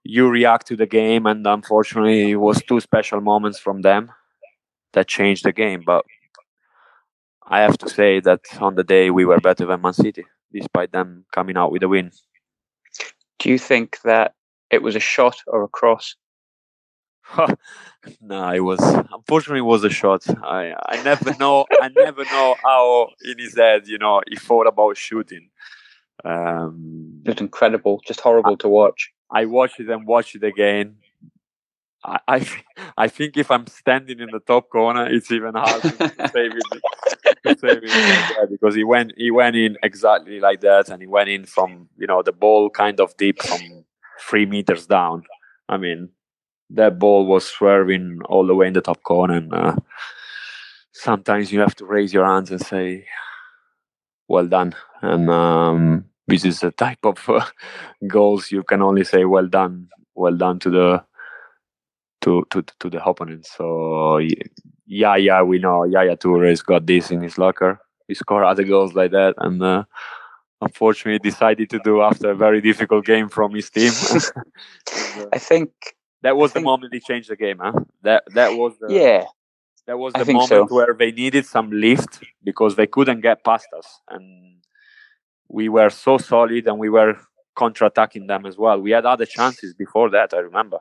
you 0.05 0.29
react 0.29 0.66
to 0.69 0.77
the 0.77 0.87
game, 0.87 1.27
and 1.27 1.47
unfortunately, 1.47 2.31
it 2.31 2.37
was 2.37 2.62
two 2.62 2.81
special 2.81 3.21
moments 3.21 3.59
from 3.59 3.83
them 3.83 4.11
that 4.93 5.09
changed 5.09 5.45
the 5.45 5.53
game. 5.53 5.83
But 5.85 6.05
I 7.47 7.61
have 7.61 7.79
to 7.79 7.88
say 7.88 8.21
that 8.21 8.40
on 8.61 8.77
the 8.77 8.85
day 8.85 9.11
we 9.11 9.25
were 9.25 9.40
better 9.40 9.66
than 9.66 9.83
Man 9.83 9.93
City, 9.93 10.25
despite 10.53 10.93
them 10.93 11.25
coming 11.33 11.57
out 11.57 11.73
with 11.73 11.83
a 11.83 11.88
win. 11.88 12.11
Do 13.38 13.51
you 13.51 13.59
think 13.59 13.99
that 14.05 14.35
it 14.71 14.83
was 14.83 14.97
a 14.97 15.01
shot 15.01 15.37
or 15.47 15.62
a 15.64 15.69
cross? 15.69 16.16
no, 18.21 18.51
it 18.51 18.61
was 18.61 18.81
unfortunately 19.12 19.61
it 19.61 19.62
was 19.62 19.85
a 19.85 19.90
shot. 19.90 20.25
I 20.45 20.75
I 20.88 21.03
never 21.03 21.35
know 21.38 21.66
I 21.81 21.88
never 21.88 22.25
know 22.25 22.57
how 22.62 23.09
in 23.25 23.38
his 23.38 23.57
head 23.57 23.87
you 23.87 23.99
know 23.99 24.23
he 24.29 24.37
thought 24.37 24.66
about 24.66 24.97
shooting. 24.97 25.49
Um, 26.25 27.23
Just 27.25 27.40
incredible, 27.40 28.01
just 28.07 28.21
horrible 28.21 28.57
to 28.59 28.69
watch. 28.69 29.11
I 29.31 29.47
watched 29.47 29.81
it 29.81 29.88
and 29.88 30.07
watched 30.07 30.35
it 30.35 30.45
again. 30.45 30.97
I, 32.05 32.19
I 32.29 32.47
I 32.97 33.09
think 33.09 33.37
if 33.37 33.51
I'm 33.51 33.66
standing 33.66 34.21
in 34.21 34.31
the 34.31 34.40
top 34.40 34.69
corner, 34.71 35.07
it's 35.09 35.31
even 35.31 35.55
harder 35.55 35.90
to 35.90 36.29
save 36.33 36.53
it. 36.57 36.83
To 37.45 37.59
save 37.59 37.81
it 37.83 38.51
because 38.51 38.75
he 38.75 38.85
went 38.85 39.12
he 39.16 39.31
went 39.31 39.57
in 39.57 39.77
exactly 39.83 40.40
like 40.40 40.61
that, 40.62 40.88
and 40.88 41.01
he 41.01 41.07
went 41.07 41.29
in 41.29 41.45
from 41.45 41.88
you 41.97 42.07
know 42.07 42.23
the 42.23 42.33
ball 42.33 42.71
kind 42.71 43.01
of 43.01 43.16
deep 43.16 43.40
from 43.43 43.85
three 44.21 44.47
meters 44.47 44.87
down. 44.87 45.25
I 45.69 45.77
mean, 45.77 46.11
that 46.70 46.98
ball 46.98 47.26
was 47.26 47.46
swerving 47.46 48.20
all 48.26 48.46
the 48.46 48.54
way 48.54 48.66
in 48.66 48.72
the 48.72 48.80
top 48.80 49.02
corner, 49.02 49.35
and 49.35 49.52
uh, 49.52 49.76
sometimes 50.92 51.52
you 51.52 51.61
have 51.61 51.74
to 51.76 51.85
raise 51.85 52.12
your 52.12 52.26
hands 52.26 52.50
and 52.50 52.61
say, 52.61 53.06
"Well 54.28 54.46
done." 54.46 54.74
And 55.02 55.28
um, 55.30 56.04
this 56.26 56.44
is 56.44 56.62
a 56.62 56.70
type 56.70 57.04
of 57.04 57.28
uh, 57.28 57.44
goals 58.06 58.50
you 58.50 58.62
can 58.62 58.83
only 58.83 59.04
say, 59.04 59.24
"Well 59.24 59.46
done, 59.46 59.88
well 60.14 60.37
done" 60.37 60.59
to 60.61 60.70
the 60.70 61.04
to 62.22 62.44
to 62.50 62.62
to 62.80 62.90
the 62.90 63.04
opponent. 63.04 63.46
So 63.46 64.18
yeah, 64.87 65.16
yeah, 65.16 65.42
we 65.42 65.59
know 65.59 65.85
Yaya 65.85 66.16
Toure's 66.16 66.62
got 66.62 66.87
this 66.87 67.11
in 67.11 67.22
his 67.22 67.38
locker. 67.38 67.80
He 68.09 68.14
scored 68.14 68.44
other 68.44 68.64
goals 68.64 68.94
like 68.94 69.12
that, 69.12 69.35
and 69.38 69.62
uh, 69.62 69.85
unfortunately 70.61 71.18
decided 71.18 71.70
to 71.70 71.80
do 71.85 72.02
after 72.02 72.30
a 72.30 72.35
very 72.35 72.61
difficult 72.61 73.04
game 73.04 73.28
from 73.28 73.54
his 73.54 73.70
team. 73.70 73.92
uh, 74.37 75.26
I 75.33 75.38
think 75.38 75.70
that 76.22 76.37
was 76.37 76.52
the 76.52 76.61
moment 76.61 76.92
they 76.92 77.00
changed 77.00 77.30
the 77.30 77.37
game. 77.37 77.59
Huh? 77.61 77.72
That 78.02 78.24
that 78.35 78.56
was 78.56 78.74
the, 78.80 78.92
yeah, 78.92 79.24
that 79.87 79.98
was 79.98 80.12
the 80.12 80.24
moment 80.24 80.48
so. 80.48 80.66
where 80.66 80.94
they 80.94 81.12
needed 81.12 81.46
some 81.46 81.70
lift 81.70 82.20
because 82.44 82.76
they 82.76 82.87
couldn't 82.87 83.20
get 83.20 83.44
past 83.44 83.68
us, 83.76 84.00
and 84.09 84.56
we 85.48 85.68
were 85.68 85.90
so 85.90 86.18
solid, 86.18 86.66
and 86.66 86.78
we 86.78 86.88
were 86.88 87.16
counter-attacking 87.59 88.26
them 88.26 88.46
as 88.46 88.56
well. 88.56 88.80
We 88.80 88.92
had 88.92 89.04
other 89.04 89.26
chances 89.26 89.74
before 89.74 90.09
that. 90.11 90.33
I 90.33 90.38
remember. 90.38 90.78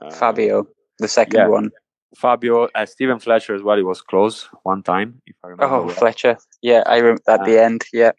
Uh, 0.00 0.10
Fabio, 0.10 0.66
the 0.98 1.08
second 1.08 1.40
yeah. 1.40 1.48
one. 1.48 1.70
Fabio, 2.16 2.68
uh, 2.74 2.86
Stephen 2.86 3.18
Fletcher 3.18 3.54
as 3.54 3.62
well. 3.62 3.76
He 3.76 3.82
was 3.82 4.02
close 4.02 4.48
one 4.62 4.82
time, 4.82 5.20
if 5.26 5.34
I 5.42 5.48
remember. 5.48 5.74
Oh, 5.74 5.86
well. 5.86 5.94
Fletcher. 5.94 6.36
Yeah, 6.60 6.82
I 6.86 7.00
rem- 7.00 7.18
at 7.26 7.44
the 7.44 7.58
end. 7.58 7.84
Yeah, 7.92 8.12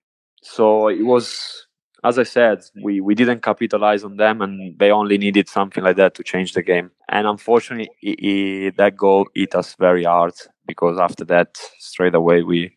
So 0.43 0.89
it 0.89 1.03
was, 1.03 1.67
as 2.03 2.19
I 2.19 2.23
said, 2.23 2.63
we, 2.81 2.99
we 2.99 3.15
didn't 3.15 3.41
capitalize 3.41 4.03
on 4.03 4.17
them, 4.17 4.41
and 4.41 4.77
they 4.77 4.91
only 4.91 5.17
needed 5.17 5.47
something 5.47 5.83
like 5.83 5.95
that 5.95 6.15
to 6.15 6.23
change 6.23 6.53
the 6.53 6.61
game. 6.61 6.91
And 7.07 7.25
unfortunately, 7.27 7.89
i 8.03 8.67
i 8.67 8.71
that 8.77 8.97
goal 8.97 9.27
hit 9.33 9.55
us 9.55 9.75
very 9.79 10.03
hard 10.03 10.33
because 10.67 10.99
after 10.99 11.23
that, 11.25 11.57
straight 11.79 12.15
away, 12.15 12.43
we 12.43 12.75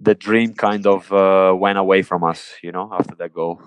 the 0.00 0.14
dream 0.14 0.54
kind 0.54 0.86
of 0.86 1.12
uh, 1.12 1.54
went 1.56 1.78
away 1.78 2.02
from 2.02 2.24
us. 2.24 2.54
You 2.62 2.72
know, 2.72 2.90
after 2.92 3.14
that 3.16 3.32
goal, 3.32 3.60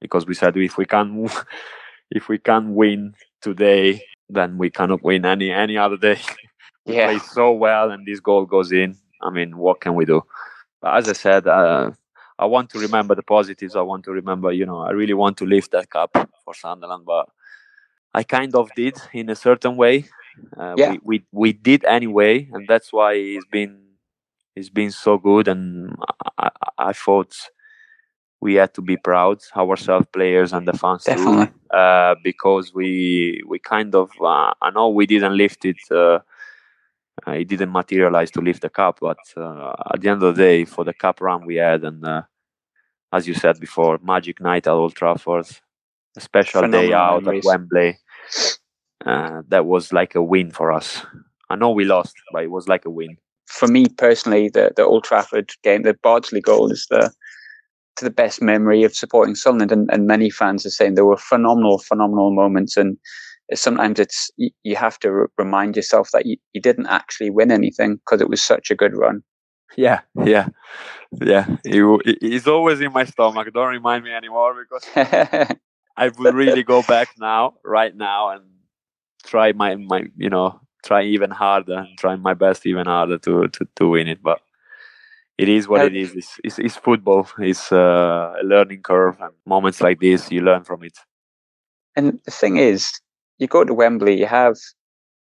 because 0.00 0.26
we 0.26 0.34
said 0.34 0.56
if 0.56 0.76
we 0.76 0.84
can 0.84 1.28
if 2.10 2.28
we 2.28 2.38
can't 2.38 2.70
win 2.70 3.14
today, 3.42 4.00
then 4.28 4.58
we 4.58 4.70
cannot 4.70 5.02
win 5.02 5.24
any 5.24 5.50
any 5.50 5.76
other 5.76 5.96
day. 5.96 6.20
we 6.86 6.96
yeah. 6.96 7.06
play 7.06 7.18
so 7.18 7.50
well, 7.50 7.90
and 7.90 8.06
this 8.06 8.20
goal 8.20 8.46
goes 8.46 8.70
in. 8.70 8.96
I 9.22 9.30
mean, 9.30 9.56
what 9.56 9.80
can 9.80 9.94
we 9.94 10.04
do? 10.04 10.22
But 10.80 10.96
as 10.96 11.08
I 11.08 11.12
said, 11.12 11.46
uh, 11.46 11.90
I 12.40 12.46
want 12.46 12.70
to 12.70 12.78
remember 12.78 13.14
the 13.14 13.22
positives. 13.22 13.76
I 13.76 13.82
want 13.82 14.04
to 14.04 14.12
remember, 14.12 14.50
you 14.50 14.64
know, 14.64 14.80
I 14.80 14.90
really 14.92 15.12
want 15.14 15.36
to 15.38 15.44
lift 15.44 15.72
that 15.72 15.90
cup 15.90 16.16
for 16.44 16.54
Sunderland, 16.54 17.04
but 17.04 17.28
I 18.14 18.22
kind 18.22 18.54
of 18.54 18.70
did 18.74 18.96
in 19.12 19.28
a 19.28 19.36
certain 19.36 19.76
way. 19.76 20.06
Uh, 20.56 20.74
Yeah. 20.76 20.90
we, 20.92 21.00
we 21.04 21.16
we 21.32 21.52
did 21.52 21.84
anyway, 21.84 22.48
and 22.52 22.66
that's 22.66 22.92
why 22.92 23.14
he's 23.14 23.44
been 23.52 23.74
he's 24.54 24.70
been 24.70 24.90
so 24.90 25.18
good. 25.18 25.48
And 25.48 25.94
I, 26.38 26.48
I, 26.62 26.88
I 26.88 26.92
thought 26.94 27.34
we 28.40 28.54
had 28.54 28.72
to 28.74 28.82
be 28.82 28.96
proud 28.96 29.38
ourselves, 29.54 30.06
players 30.12 30.52
and 30.54 30.66
the 30.66 30.72
fans 30.72 31.04
Definitely. 31.04 31.46
too, 31.46 31.76
uh, 31.76 32.14
because 32.24 32.72
we 32.74 33.42
we 33.46 33.58
kind 33.58 33.94
of 33.94 34.10
uh, 34.20 34.54
I 34.62 34.70
know 34.74 34.88
we 34.88 35.06
didn't 35.06 35.36
lift 35.36 35.64
it. 35.66 35.76
Uh, 37.26 37.32
it 37.32 37.48
didn't 37.48 37.72
materialize 37.72 38.30
to 38.30 38.40
lift 38.40 38.62
the 38.62 38.70
cup, 38.70 38.98
but 39.00 39.18
uh, 39.36 39.74
at 39.92 40.00
the 40.00 40.08
end 40.08 40.22
of 40.22 40.34
the 40.34 40.42
day, 40.42 40.64
for 40.64 40.84
the 40.84 40.94
cup 40.94 41.20
run 41.20 41.44
we 41.44 41.56
had, 41.56 41.84
and 41.84 42.04
uh, 42.04 42.22
as 43.12 43.26
you 43.26 43.34
said 43.34 43.58
before, 43.60 43.98
magic 44.02 44.40
night 44.40 44.66
at 44.66 44.72
Old 44.72 44.94
Trafford, 44.94 45.46
a 46.16 46.20
special 46.20 46.68
day 46.68 46.92
out 46.92 47.26
at 47.26 47.44
Wembley. 47.44 47.98
Uh, 49.04 49.42
that 49.48 49.66
was 49.66 49.92
like 49.92 50.14
a 50.14 50.22
win 50.22 50.50
for 50.50 50.70
us. 50.70 51.04
I 51.48 51.56
know 51.56 51.70
we 51.70 51.84
lost, 51.84 52.14
but 52.32 52.44
it 52.44 52.50
was 52.50 52.68
like 52.68 52.84
a 52.84 52.90
win. 52.90 53.16
For 53.46 53.66
me 53.66 53.86
personally, 53.88 54.48
the 54.48 54.72
the 54.76 54.84
Old 54.84 55.04
Trafford 55.04 55.50
game, 55.62 55.82
the 55.82 55.94
Bardsley 56.02 56.40
goal, 56.40 56.70
is 56.70 56.86
the 56.90 57.10
to 57.96 58.04
the 58.04 58.10
best 58.10 58.40
memory 58.40 58.84
of 58.84 58.94
supporting 58.94 59.34
Sunderland, 59.34 59.72
and, 59.72 59.90
and 59.90 60.06
many 60.06 60.30
fans 60.30 60.64
are 60.64 60.70
saying 60.70 60.94
there 60.94 61.04
were 61.04 61.16
phenomenal, 61.16 61.78
phenomenal 61.78 62.30
moments, 62.30 62.76
and 62.76 62.96
sometimes 63.54 63.98
it's 63.98 64.30
you, 64.36 64.50
you 64.62 64.76
have 64.76 64.98
to 65.00 65.08
r- 65.08 65.30
remind 65.38 65.76
yourself 65.76 66.10
that 66.12 66.26
you, 66.26 66.36
you 66.52 66.60
didn't 66.60 66.86
actually 66.86 67.30
win 67.30 67.50
anything 67.50 67.96
because 67.96 68.20
it 68.20 68.28
was 68.28 68.42
such 68.42 68.70
a 68.70 68.74
good 68.74 68.96
run. 68.96 69.22
Yeah, 69.76 70.00
yeah, 70.24 70.48
yeah. 71.22 71.46
It, 71.64 71.82
it- 72.06 72.18
it's 72.22 72.46
always 72.46 72.80
in 72.80 72.92
my 72.92 73.04
stomach. 73.04 73.52
Don't 73.52 73.68
remind 73.68 74.04
me 74.04 74.12
anymore 74.12 74.54
because 74.54 74.84
I 75.96 76.08
would 76.08 76.34
really 76.34 76.62
go 76.62 76.82
back 76.82 77.08
now, 77.18 77.54
right 77.64 77.94
now, 77.94 78.30
and 78.30 78.44
try 79.24 79.52
my 79.52 79.76
my 79.76 80.04
you 80.16 80.30
know 80.30 80.60
try 80.84 81.02
even 81.02 81.30
harder 81.30 81.74
and 81.78 81.98
try 81.98 82.16
my 82.16 82.34
best 82.34 82.66
even 82.66 82.86
harder 82.86 83.18
to 83.18 83.48
to, 83.48 83.68
to 83.76 83.88
win 83.88 84.08
it. 84.08 84.22
But 84.22 84.40
it 85.38 85.48
is 85.48 85.66
what 85.68 85.82
it 85.82 85.96
is. 85.96 86.14
It's, 86.14 86.40
it's, 86.44 86.58
it's 86.58 86.76
football. 86.76 87.26
It's 87.38 87.72
uh, 87.72 88.34
a 88.40 88.44
learning 88.44 88.82
curve, 88.82 89.16
and 89.20 89.32
moments 89.46 89.80
like 89.80 89.98
this, 90.00 90.30
you 90.30 90.42
learn 90.42 90.64
from 90.64 90.82
it. 90.82 90.98
And 91.96 92.20
the 92.24 92.30
thing 92.30 92.58
is, 92.58 92.92
you 93.40 93.48
go 93.48 93.64
to 93.64 93.74
Wembley, 93.74 94.18
you 94.20 94.26
have 94.26 94.56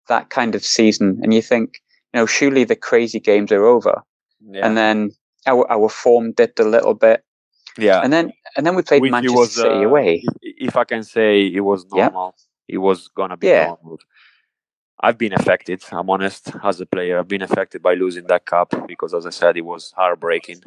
that 0.07 0.30
kind 0.30 0.55
of 0.55 0.63
season, 0.63 1.20
and 1.22 1.34
you 1.34 1.41
think, 1.41 1.76
you 2.13 2.20
know, 2.20 2.26
surely 2.26 2.63
the 2.63 2.76
crazy 2.76 3.20
games 3.20 3.51
are 3.51 3.66
over. 3.66 4.01
Yeah, 4.49 4.66
And 4.66 4.78
then 4.78 5.11
our 5.45 5.70
our 5.72 5.89
form 5.89 6.32
dipped 6.32 6.59
a 6.59 6.63
little 6.63 6.93
bit, 6.93 7.24
yeah. 7.78 8.01
and 8.01 8.11
then 8.13 8.32
and 8.55 8.66
then 8.66 8.76
we 8.76 8.82
played 8.84 9.01
Which 9.01 9.11
Manchester 9.11 9.38
was, 9.38 9.53
City 9.53 9.84
uh, 9.84 9.89
away. 9.89 10.24
If, 10.41 10.76
I 10.76 10.84
can 10.86 11.03
say, 11.03 11.45
it 11.45 11.61
was 11.61 11.86
Yeah. 11.93 12.05
normal. 12.05 12.36
It 12.68 12.78
was 12.80 13.07
gonna 13.09 13.38
be 13.38 13.47
Yeah. 13.47 13.66
normal. 13.68 13.99
I've 15.01 15.18
been 15.18 15.34
affected. 15.34 15.84
I'm 15.91 16.09
honest. 16.09 16.51
As 16.63 16.80
a 16.80 16.86
player, 16.86 17.20
I've 17.20 17.28
been 17.28 17.41
affected 17.41 17.82
by 17.82 17.95
losing 17.95 18.28
that 18.28 18.45
cup 18.45 18.70
because, 18.88 19.13
as 19.13 19.26
I 19.26 19.32
said, 19.32 19.57
it 19.57 19.66
was 19.66 19.91
heartbreaking, 19.95 20.61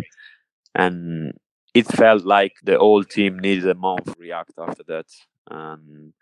and 0.74 1.32
it 1.74 1.86
felt 1.86 2.24
like 2.24 2.54
the 2.62 2.78
whole 2.78 3.04
team 3.04 3.38
needed 3.38 3.68
a 3.68 3.74
month 3.74 4.04
to 4.06 4.20
react 4.20 4.52
after 4.58 4.82
that. 4.88 5.06
And 5.50 6.12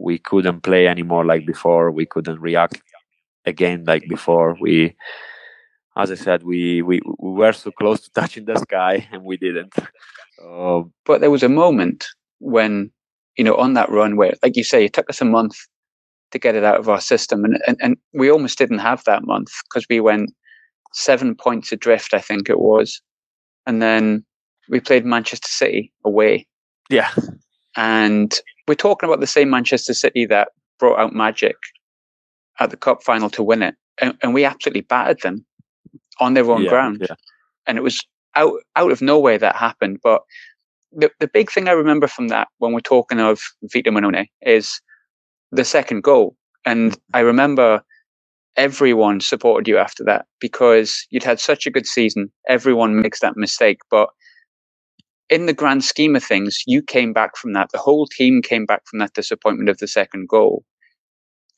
we 0.00 0.18
couldn't 0.18 0.62
play 0.62 0.86
anymore 0.86 1.24
like 1.24 1.46
before. 1.46 1.90
We 1.90 2.06
couldn't 2.06 2.40
react 2.40 2.80
again 3.44 3.84
like 3.86 4.08
before. 4.08 4.56
We, 4.60 4.96
as 5.96 6.10
I 6.10 6.14
said, 6.14 6.42
we 6.42 6.82
we, 6.82 7.00
we 7.18 7.30
were 7.32 7.52
so 7.52 7.70
close 7.70 8.00
to 8.02 8.10
touching 8.14 8.46
the 8.46 8.56
sky, 8.56 9.08
and 9.12 9.24
we 9.24 9.36
didn't. 9.36 9.74
But 11.04 11.20
there 11.20 11.30
was 11.30 11.42
a 11.42 11.48
moment 11.48 12.06
when, 12.38 12.90
you 13.36 13.44
know, 13.44 13.56
on 13.56 13.74
that 13.74 13.90
run 13.90 14.16
where, 14.16 14.34
like 14.42 14.56
you 14.56 14.64
say, 14.64 14.84
it 14.84 14.92
took 14.94 15.10
us 15.10 15.20
a 15.20 15.26
month 15.26 15.56
to 16.30 16.38
get 16.38 16.54
it 16.54 16.64
out 16.64 16.78
of 16.78 16.88
our 16.88 17.00
system, 17.00 17.44
and 17.44 17.60
and, 17.66 17.76
and 17.80 17.96
we 18.14 18.30
almost 18.30 18.58
didn't 18.58 18.78
have 18.78 19.04
that 19.04 19.24
month 19.24 19.50
because 19.64 19.86
we 19.90 20.00
went 20.00 20.30
seven 20.92 21.34
points 21.34 21.72
adrift, 21.72 22.14
I 22.14 22.20
think 22.20 22.48
it 22.48 22.58
was, 22.58 23.00
and 23.66 23.80
then 23.82 24.24
we 24.68 24.80
played 24.80 25.04
Manchester 25.04 25.48
City 25.48 25.92
away, 26.04 26.46
yeah, 26.88 27.10
and 27.76 28.40
we're 28.70 28.76
talking 28.76 29.08
about 29.08 29.18
the 29.18 29.26
same 29.26 29.50
Manchester 29.50 29.92
City 29.92 30.26
that 30.26 30.50
brought 30.78 31.00
out 31.00 31.12
magic 31.12 31.56
at 32.60 32.70
the 32.70 32.76
cup 32.76 33.02
final 33.02 33.28
to 33.30 33.42
win 33.42 33.64
it, 33.64 33.74
and, 34.00 34.16
and 34.22 34.32
we 34.32 34.44
absolutely 34.44 34.82
battered 34.82 35.20
them 35.22 35.44
on 36.20 36.34
their 36.34 36.48
own 36.48 36.62
yeah, 36.62 36.70
ground 36.70 36.98
yeah. 37.00 37.16
and 37.66 37.76
it 37.76 37.80
was 37.80 37.98
out 38.36 38.52
out 38.76 38.92
of 38.92 39.02
nowhere 39.02 39.38
that 39.38 39.56
happened. 39.56 39.98
But 40.04 40.22
the 40.92 41.10
the 41.18 41.26
big 41.26 41.50
thing 41.50 41.66
I 41.66 41.72
remember 41.72 42.06
from 42.06 42.28
that 42.28 42.46
when 42.58 42.72
we're 42.72 42.78
talking 42.78 43.18
of 43.18 43.40
Vito 43.64 43.90
Mannone 43.90 44.28
is 44.42 44.80
the 45.50 45.64
second 45.64 46.04
goal, 46.04 46.36
and 46.64 46.92
mm-hmm. 46.92 47.16
I 47.16 47.20
remember 47.20 47.82
everyone 48.56 49.20
supported 49.20 49.66
you 49.66 49.78
after 49.78 50.04
that 50.04 50.26
because 50.38 51.08
you'd 51.10 51.24
had 51.24 51.40
such 51.40 51.66
a 51.66 51.70
good 51.72 51.86
season. 51.86 52.30
Everyone 52.46 53.02
makes 53.02 53.18
that 53.18 53.36
mistake, 53.36 53.80
but 53.90 54.10
in 55.30 55.46
the 55.46 55.54
grand 55.54 55.84
scheme 55.84 56.16
of 56.16 56.24
things, 56.24 56.62
you 56.66 56.82
came 56.82 57.12
back 57.12 57.36
from 57.36 57.52
that. 57.52 57.70
The 57.70 57.78
whole 57.78 58.06
team 58.06 58.42
came 58.42 58.66
back 58.66 58.82
from 58.86 58.98
that 58.98 59.14
disappointment 59.14 59.68
of 59.68 59.78
the 59.78 59.86
second 59.88 60.28
goal 60.28 60.64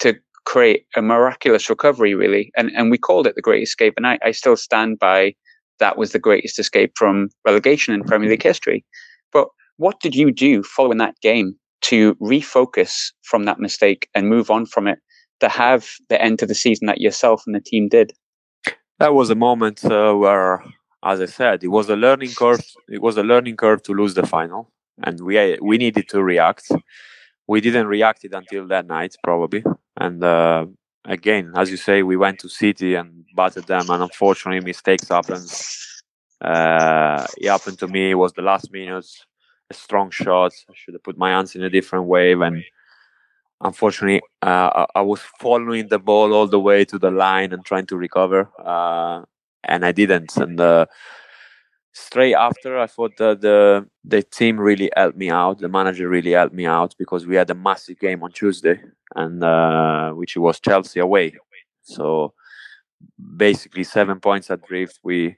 to 0.01 0.15
create 0.45 0.87
a 0.97 1.03
miraculous 1.03 1.71
recovery, 1.71 2.15
really. 2.15 2.53
And 2.57 2.71
and 2.77 2.91
we 2.91 2.99
called 2.99 3.27
it 3.27 3.35
the 3.35 3.43
Great 3.43 3.63
Escape, 3.63 3.95
and 3.97 4.07
I, 4.07 4.19
I 4.23 4.33
still 4.33 4.57
stand 4.57 4.99
by 4.99 5.35
that 5.79 5.97
was 5.97 6.13
the 6.13 6.19
greatest 6.19 6.59
escape 6.59 6.93
from 6.97 7.31
relegation 7.45 7.95
in 7.95 8.05
Premier 8.05 8.31
League 8.31 8.43
history. 8.43 8.85
But 9.33 9.49
what 9.79 9.99
did 10.01 10.15
you 10.15 10.31
do 10.31 10.63
following 10.63 10.99
that 10.99 11.19
game 11.23 11.57
to 11.83 12.15
refocus 12.17 13.11
from 13.23 13.45
that 13.45 13.59
mistake 13.59 14.09
and 14.15 14.29
move 14.29 14.51
on 14.51 14.67
from 14.67 14.87
it 14.87 15.01
to 15.41 15.49
have 15.49 15.89
the 16.09 16.23
end 16.23 16.39
to 16.39 16.47
the 16.47 16.55
season 16.55 16.87
that 16.87 17.01
yourself 17.01 17.43
and 17.47 17.55
the 17.55 17.61
team 17.61 17.89
did? 17.89 18.13
that 18.99 19.15
was 19.15 19.31
a 19.31 19.35
moment 19.35 19.85
uh, 19.85 20.15
where, 20.15 20.63
as 21.05 21.21
I 21.21 21.27
said, 21.27 21.65
it 21.65 21.69
was 21.69 21.89
a 21.89 21.97
learning 21.97 22.31
curve. 22.31 22.65
It 22.89 23.03
was 23.03 23.17
a 23.17 23.23
learning 23.23 23.57
curve 23.57 23.83
to 23.85 23.93
lose 23.93 24.15
the 24.15 24.27
final, 24.27 24.71
and 25.03 25.21
we 25.21 25.59
we 25.61 25.79
needed 25.79 26.09
to 26.11 26.23
react. 26.23 26.71
We 27.47 27.61
didn't 27.61 27.89
react 27.89 28.25
it 28.25 28.33
until 28.33 28.67
that 28.69 28.87
night, 28.87 29.17
probably. 29.23 29.65
And 29.97 30.23
uh, 30.23 30.67
again, 31.05 31.53
as 31.57 31.71
you 31.71 31.77
say, 31.77 32.03
we 32.03 32.17
went 32.17 32.39
to 32.41 32.49
City 32.49 32.95
and 32.95 33.25
battered 33.35 33.67
them, 33.67 33.91
and 33.91 34.03
unfortunately, 34.03 34.65
mistakes 34.65 35.09
happened. 35.09 35.51
Uh, 36.41 37.27
it 37.37 37.49
happened 37.49 37.79
to 37.81 37.89
me. 37.89 38.11
It 38.11 38.15
was 38.15 38.33
the 38.33 38.43
last 38.43 38.73
minute, 38.73 39.07
a 39.71 39.75
strong 39.75 40.11
shot. 40.11 40.53
I 40.69 40.73
should 40.75 40.95
have 40.95 41.03
put 41.03 41.19
my 41.19 41.31
hands 41.31 41.55
in 41.55 41.63
a 41.63 41.71
different 41.71 42.07
way, 42.07 42.33
and 42.33 42.63
unfortunately, 43.61 44.23
uh, 44.43 44.85
I, 44.95 45.01
I 45.01 45.03
was 45.03 45.21
following 45.41 45.89
the 45.89 45.99
ball 45.99 46.33
all 46.33 46.47
the 46.47 46.61
way 46.61 46.85
to 46.87 46.99
the 46.99 47.11
line 47.11 47.53
and 47.53 47.65
trying 47.65 47.87
to 47.87 47.97
recover, 47.97 48.49
uh, 48.65 49.23
and 49.65 49.85
I 49.85 49.93
didn't. 49.93 50.37
And 50.37 50.61
uh, 50.61 50.87
straight 51.93 52.35
after, 52.35 52.79
I 52.79 52.87
thought 52.87 53.17
that 53.19 53.41
the 53.41 53.89
the 54.05 54.23
team 54.23 54.59
really 54.59 54.91
helped 54.97 55.17
me 55.17 55.31
out. 55.31 55.59
The 55.59 55.69
manager 55.69 56.09
really 56.09 56.33
helped 56.33 56.55
me 56.55 56.67
out 56.67 56.95
because 56.99 57.27
we 57.27 57.37
had 57.37 57.51
a 57.51 57.55
massive 57.55 57.99
game 57.99 58.23
on 58.23 58.33
Tuesday, 58.33 58.81
and 59.15 59.43
uh, 59.43 60.11
which 60.13 60.37
was 60.37 60.61
Chelsea 60.61 61.01
away. 61.01 61.35
So 61.83 62.35
basically, 63.37 63.85
seven 63.85 64.21
points 64.21 64.51
at 64.51 64.67
drift. 64.67 65.01
We 65.03 65.37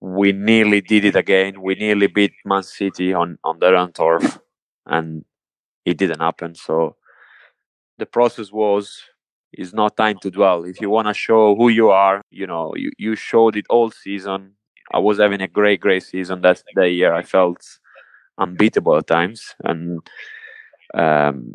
we 0.00 0.32
nearly 0.32 0.80
did 0.80 1.04
it 1.04 1.16
again. 1.16 1.62
We 1.62 1.74
nearly 1.74 2.08
beat 2.08 2.32
Man 2.44 2.62
City 2.62 3.12
on 3.12 3.38
on 3.44 3.58
their 3.58 3.76
own 3.76 3.92
turf, 3.92 4.38
and 4.86 5.24
it 5.84 5.98
didn't 5.98 6.20
happen. 6.20 6.54
So 6.54 6.96
the 7.98 8.06
process 8.06 8.50
was 8.50 9.02
it's 9.52 9.72
not 9.74 9.96
time 9.96 10.18
to 10.22 10.30
dwell. 10.30 10.64
If 10.64 10.80
you 10.80 10.90
want 10.90 11.08
to 11.08 11.14
show 11.14 11.54
who 11.56 11.68
you 11.68 11.90
are, 11.90 12.22
you 12.30 12.46
know, 12.46 12.72
you, 12.76 12.90
you 12.98 13.16
showed 13.16 13.56
it 13.56 13.66
all 13.70 13.90
season. 13.90 14.52
I 14.92 14.98
was 14.98 15.18
having 15.18 15.40
a 15.40 15.48
great, 15.48 15.80
great 15.80 16.02
season 16.02 16.42
that 16.42 16.62
that 16.76 16.90
year. 16.90 17.14
I 17.14 17.22
felt 17.22 17.60
unbeatable 18.38 18.96
at 18.98 19.06
times, 19.06 19.54
and 19.64 20.00
um, 20.94 21.54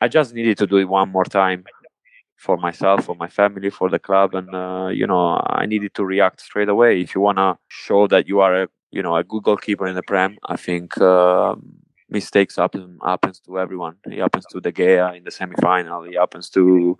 I 0.00 0.08
just 0.08 0.34
needed 0.34 0.58
to 0.58 0.66
do 0.66 0.76
it 0.78 0.84
one 0.84 1.10
more 1.10 1.24
time 1.24 1.64
for 2.36 2.56
myself, 2.56 3.06
for 3.06 3.16
my 3.16 3.28
family, 3.28 3.70
for 3.70 3.88
the 3.90 3.98
club, 3.98 4.34
and 4.34 4.54
uh, 4.54 4.88
you 4.88 5.06
know, 5.06 5.40
I 5.46 5.66
needed 5.66 5.94
to 5.94 6.04
react 6.04 6.40
straight 6.40 6.68
away. 6.68 7.00
If 7.00 7.14
you 7.14 7.20
want 7.20 7.38
to 7.38 7.58
show 7.68 8.06
that 8.08 8.28
you 8.28 8.40
are 8.40 8.64
a 8.64 8.68
you 8.92 9.02
know 9.02 9.16
a 9.16 9.24
good 9.24 9.44
goalkeeper 9.44 9.86
in 9.86 9.94
the 9.96 10.02
Prem, 10.02 10.38
I 10.46 10.56
think 10.56 10.98
um 11.00 11.80
mistakes 12.08 12.56
happen 12.56 12.98
happens 13.04 13.40
to 13.40 13.58
everyone. 13.58 13.96
It 14.06 14.20
happens 14.20 14.46
to 14.46 14.60
De 14.60 14.72
Gea 14.72 15.16
in 15.16 15.24
the 15.24 15.30
semi-final. 15.30 16.04
It 16.04 16.14
happens 16.14 16.48
to 16.50 16.98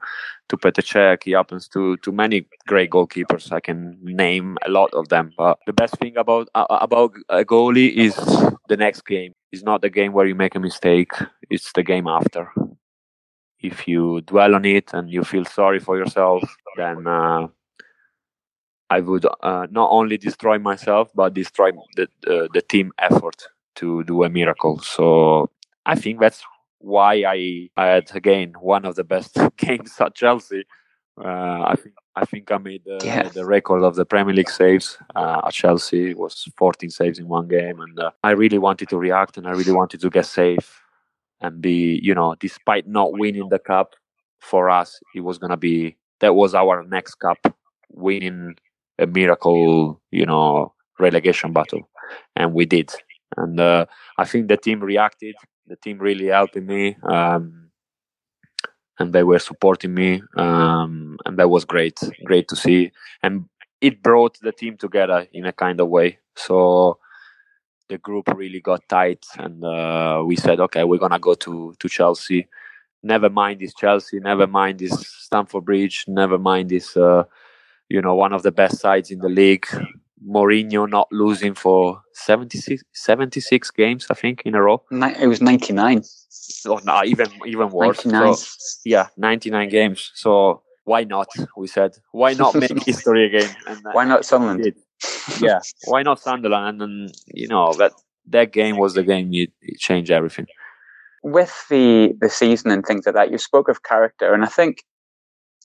to 0.49 0.57
Petr. 0.57 1.19
It 1.27 1.33
happens 1.33 1.69
to 1.69 1.97
to 1.99 2.13
many 2.13 2.47
great 2.67 2.91
goalkeepers. 2.91 3.53
I 3.53 3.61
can 3.61 3.99
name 4.03 4.59
a 4.67 4.71
lot 4.71 4.93
of 4.95 5.09
them. 5.09 5.33
But 5.37 5.59
the 5.67 5.73
best 5.73 5.97
thing 5.99 6.17
about 6.17 6.49
about 6.55 7.13
a 7.29 7.45
goalie 7.45 7.95
is 7.95 8.15
the 8.69 8.77
next 8.77 9.07
game. 9.07 9.33
It's 9.53 9.63
not 9.63 9.81
the 9.83 9.91
game 9.91 10.13
where 10.13 10.27
you 10.27 10.35
make 10.35 10.55
a 10.55 10.61
mistake. 10.61 11.13
It's 11.51 11.73
the 11.73 11.83
game 11.83 12.07
after. 12.07 12.53
If 13.61 13.89
you 13.89 14.21
dwell 14.23 14.55
on 14.55 14.65
it 14.65 14.93
and 14.93 15.11
you 15.11 15.25
feel 15.25 15.45
sorry 15.45 15.81
for 15.81 15.97
yourself, 15.97 16.43
then 16.77 17.07
uh, 17.07 17.49
I 18.91 19.01
would 19.01 19.27
uh, 19.43 19.67
not 19.71 19.91
only 19.91 20.19
destroy 20.19 20.59
myself 20.59 21.11
but 21.15 21.35
destroy 21.35 21.71
the 21.97 22.09
the 22.23 22.63
team 22.69 22.93
effort 22.99 23.49
to 23.77 24.05
do 24.05 24.25
a 24.25 24.29
miracle. 24.29 24.79
So 24.81 25.51
I 25.85 25.95
think 25.95 26.21
that's 26.21 26.43
why 26.79 27.25
I 27.27 27.69
I 27.77 27.87
had 27.87 28.15
again 28.15 28.55
one 28.61 28.85
of 28.85 28.95
the 28.97 29.05
best 29.05 29.37
games 29.57 29.95
at 30.01 30.15
Chelsea. 30.15 30.65
Uh, 31.19 31.63
I 31.73 31.75
think 31.77 31.95
I 32.15 32.25
think 32.25 32.51
I 32.53 32.59
made 32.59 32.83
the, 32.85 32.99
Yeah. 33.05 33.29
the 33.29 33.45
record 33.47 33.83
of 33.83 33.95
the 33.97 34.05
Premier 34.05 34.35
League 34.35 34.51
saves 34.51 34.99
uh, 35.15 35.41
at 35.47 35.53
Chelsea. 35.53 36.11
It 36.11 36.19
was 36.19 36.47
14 36.59 36.91
saves 36.91 37.19
in 37.19 37.29
one 37.29 37.49
game, 37.49 37.81
and 37.81 37.99
uh, 37.99 38.11
I 38.23 38.31
really 38.33 38.59
wanted 38.59 38.89
to 38.91 38.99
react 38.99 39.37
and 39.39 39.47
I 39.47 39.53
really 39.53 39.73
wanted 39.73 40.01
to 40.01 40.11
get 40.11 40.27
safe 40.27 40.83
and 41.41 41.61
be 41.61 42.01
you 42.03 42.15
know 42.15 42.35
despite 42.41 42.87
not 42.89 43.13
winning 43.13 43.49
the 43.51 43.59
cup 43.59 43.95
for 44.41 44.71
us 44.71 45.01
it 45.15 45.21
was 45.21 45.37
gonna 45.39 45.57
be 45.57 45.97
that 46.21 46.35
was 46.35 46.55
our 46.55 46.83
next 46.85 47.17
cup 47.17 47.39
winning 47.91 48.55
a 48.99 49.07
miracle 49.07 50.01
you 50.11 50.25
know 50.25 50.73
relegation 50.99 51.53
battle 51.53 51.89
and 52.37 52.55
we 52.55 52.65
did 52.65 52.91
and 53.37 53.61
uh, 53.61 53.87
I 54.19 54.25
think 54.25 54.49
the 54.49 54.57
team 54.57 54.81
reacted. 54.81 55.35
The 55.67 55.77
team 55.77 55.99
really 55.99 56.27
helped 56.27 56.57
me, 56.57 56.97
um, 57.03 57.71
and 58.99 59.13
they 59.13 59.25
were 59.25 59.39
supporting 59.39 59.95
me, 59.95 60.23
um, 60.37 61.19
and 61.27 61.39
that 61.39 61.51
was 61.51 61.65
great, 61.65 61.99
great 62.25 62.49
to 62.49 62.57
see. 62.57 62.93
And 63.23 63.47
it 63.81 64.03
brought 64.03 64.39
the 64.41 64.53
team 64.53 64.77
together 64.77 65.27
in 65.33 65.45
a 65.45 65.53
kind 65.53 65.81
of 65.81 65.89
way. 65.89 66.19
So 66.37 66.99
the 67.89 67.99
group 67.99 68.29
really 68.35 68.61
got 68.61 68.89
tight, 68.89 69.27
and 69.39 69.65
uh, 69.65 70.23
we 70.25 70.37
said, 70.37 70.61
okay, 70.61 70.85
we're 70.85 70.99
gonna 70.99 71.19
go 71.19 71.35
to 71.35 71.75
to 71.79 71.89
Chelsea. 71.89 72.47
Never 73.03 73.31
mind 73.31 73.61
this 73.61 73.75
Chelsea. 73.75 74.19
Never 74.21 74.47
mind 74.47 74.79
this 74.79 74.93
Stamford 75.21 75.65
Bridge. 75.65 76.05
Never 76.09 76.39
mind 76.39 76.71
this. 76.71 76.97
Uh, 76.97 77.25
you 77.89 78.03
know, 78.03 78.15
one 78.15 78.33
of 78.33 78.43
the 78.43 78.51
best 78.51 78.79
sides 78.79 79.11
in 79.11 79.21
the 79.21 79.29
league. 79.29 79.67
Mourinho 80.27 80.89
not 80.89 81.09
losing 81.13 81.55
for 81.55 82.01
76, 82.15 82.83
76 82.93 83.71
games, 83.71 84.07
I 84.11 84.15
think, 84.15 84.43
in 84.45 84.55
a 84.55 84.63
row. 84.63 84.83
It 84.91 85.29
was 85.29 85.41
99. 85.41 86.03
Or 86.69 86.81
no, 86.85 87.03
even 87.05 87.29
even 87.47 87.71
worse. 87.71 88.05
99. 88.05 88.35
So, 88.35 88.47
yeah, 88.85 89.09
99 89.17 89.69
games. 89.69 90.11
So 90.15 90.63
why 90.85 91.05
not? 91.05 91.29
We 91.57 91.67
said, 91.67 91.93
why 92.13 92.35
not 92.35 92.55
make 92.55 92.83
history 92.85 93.27
again? 93.27 93.55
And, 93.67 93.79
uh, 93.87 93.91
Why 93.93 94.05
not 94.05 94.25
Sunderland? 94.25 94.73
yeah, 95.41 95.61
why 95.85 96.03
not 96.03 96.21
Sunderland? 96.21 96.81
And, 96.81 97.09
then 97.09 97.15
you 97.35 97.49
know 97.49 97.73
that 97.75 97.93
that 98.29 98.53
game 98.53 98.77
was 98.79 98.95
the 98.95 99.03
game 99.03 99.33
you 99.33 99.49
it 99.63 99.79
changed 99.79 100.11
everything. 100.11 100.47
With 101.23 101.55
the 101.69 102.15
the 102.21 102.31
season 102.31 102.71
and 102.71 102.85
things 102.85 103.07
like 103.07 103.15
that, 103.15 103.31
you 103.31 103.39
spoke 103.39 103.69
of 103.69 103.83
character, 103.83 104.33
and 104.33 104.45
I 104.45 104.49
think, 104.49 104.85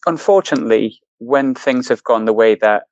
unfortunately, 0.05 0.99
when 1.19 1.55
things 1.55 1.87
have 1.87 2.03
gone 2.03 2.25
the 2.25 2.33
way 2.33 2.55
that 2.55 2.83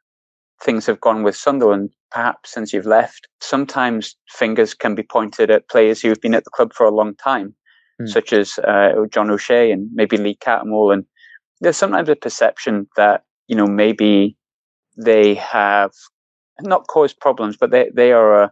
things 0.63 0.85
have 0.85 0.99
gone 0.99 1.23
with 1.23 1.35
Sunderland, 1.35 1.89
perhaps 2.11 2.51
since 2.51 2.73
you've 2.73 2.85
left, 2.85 3.27
sometimes 3.41 4.15
fingers 4.29 4.73
can 4.73 4.95
be 4.95 5.03
pointed 5.03 5.49
at 5.49 5.69
players 5.69 6.01
who 6.01 6.09
have 6.09 6.21
been 6.21 6.33
at 6.33 6.43
the 6.43 6.49
club 6.49 6.73
for 6.73 6.85
a 6.85 6.91
long 6.91 7.15
time, 7.15 7.55
mm. 8.01 8.09
such 8.09 8.33
as 8.33 8.59
uh, 8.59 8.91
John 9.09 9.29
O'Shea 9.29 9.71
and 9.71 9.89
maybe 9.93 10.17
Lee 10.17 10.35
Cattermole. 10.35 10.93
And 10.93 11.05
there's 11.61 11.77
sometimes 11.77 12.09
a 12.09 12.15
perception 12.15 12.87
that, 12.97 13.23
you 13.47 13.55
know, 13.55 13.67
maybe 13.67 14.35
they 14.97 15.35
have 15.35 15.91
not 16.61 16.87
caused 16.87 17.19
problems, 17.19 17.55
but 17.55 17.71
they, 17.71 17.89
they 17.93 18.11
are 18.11 18.43
a, 18.43 18.51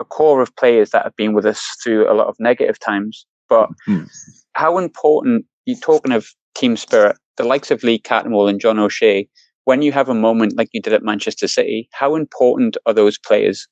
a 0.00 0.04
core 0.04 0.40
of 0.40 0.56
players 0.56 0.90
that 0.90 1.04
have 1.04 1.16
been 1.16 1.34
with 1.34 1.44
us 1.44 1.66
through 1.82 2.10
a 2.10 2.14
lot 2.14 2.28
of 2.28 2.36
negative 2.38 2.78
times. 2.78 3.26
But 3.48 3.68
mm. 3.88 4.08
how 4.54 4.78
important, 4.78 5.44
you're 5.66 5.78
talking 5.78 6.12
of 6.12 6.28
team 6.54 6.76
spirit, 6.76 7.16
the 7.36 7.44
likes 7.44 7.70
of 7.70 7.82
Lee 7.82 7.98
Cattermole 7.98 8.48
and 8.48 8.60
John 8.60 8.78
O'Shea, 8.78 9.28
when 9.70 9.82
you 9.82 9.92
have 9.92 10.08
a 10.08 10.20
moment 10.26 10.56
like 10.58 10.68
you 10.72 10.82
did 10.82 10.92
at 10.92 11.04
Manchester 11.04 11.46
City, 11.46 11.88
how 11.92 12.16
important 12.16 12.76
are 12.86 12.92
those 12.92 13.16
players? 13.16 13.68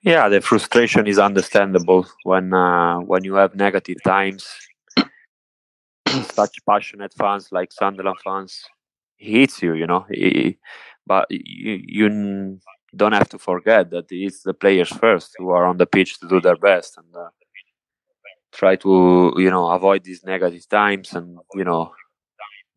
Yeah, 0.00 0.30
the 0.30 0.40
frustration 0.40 1.06
is 1.06 1.18
understandable 1.18 2.06
when 2.22 2.54
uh, 2.54 2.96
when 3.10 3.22
you 3.28 3.34
have 3.34 3.54
negative 3.66 3.98
times. 4.02 4.42
Such 6.38 6.54
passionate 6.70 7.12
fans 7.20 7.44
like 7.52 7.70
Sunderland 7.70 8.20
fans 8.24 8.52
hits 9.18 9.60
you, 9.64 9.74
you 9.74 9.86
know. 9.86 10.02
but 11.06 11.26
you, 11.30 11.72
you 11.98 12.06
don't 13.00 13.18
have 13.20 13.28
to 13.34 13.38
forget 13.38 13.90
that 13.90 14.06
it's 14.10 14.42
the 14.48 14.54
players 14.54 14.90
first 15.04 15.28
who 15.38 15.50
are 15.50 15.66
on 15.70 15.76
the 15.76 15.90
pitch 15.96 16.18
to 16.20 16.26
do 16.32 16.40
their 16.40 16.60
best 16.70 16.90
and 16.96 17.10
uh, 17.14 17.28
try 18.60 18.74
to 18.84 18.92
you 19.44 19.50
know 19.54 19.66
avoid 19.78 20.00
these 20.04 20.22
negative 20.32 20.66
times 20.80 21.08
and 21.18 21.28
you 21.60 21.66
know 21.70 21.92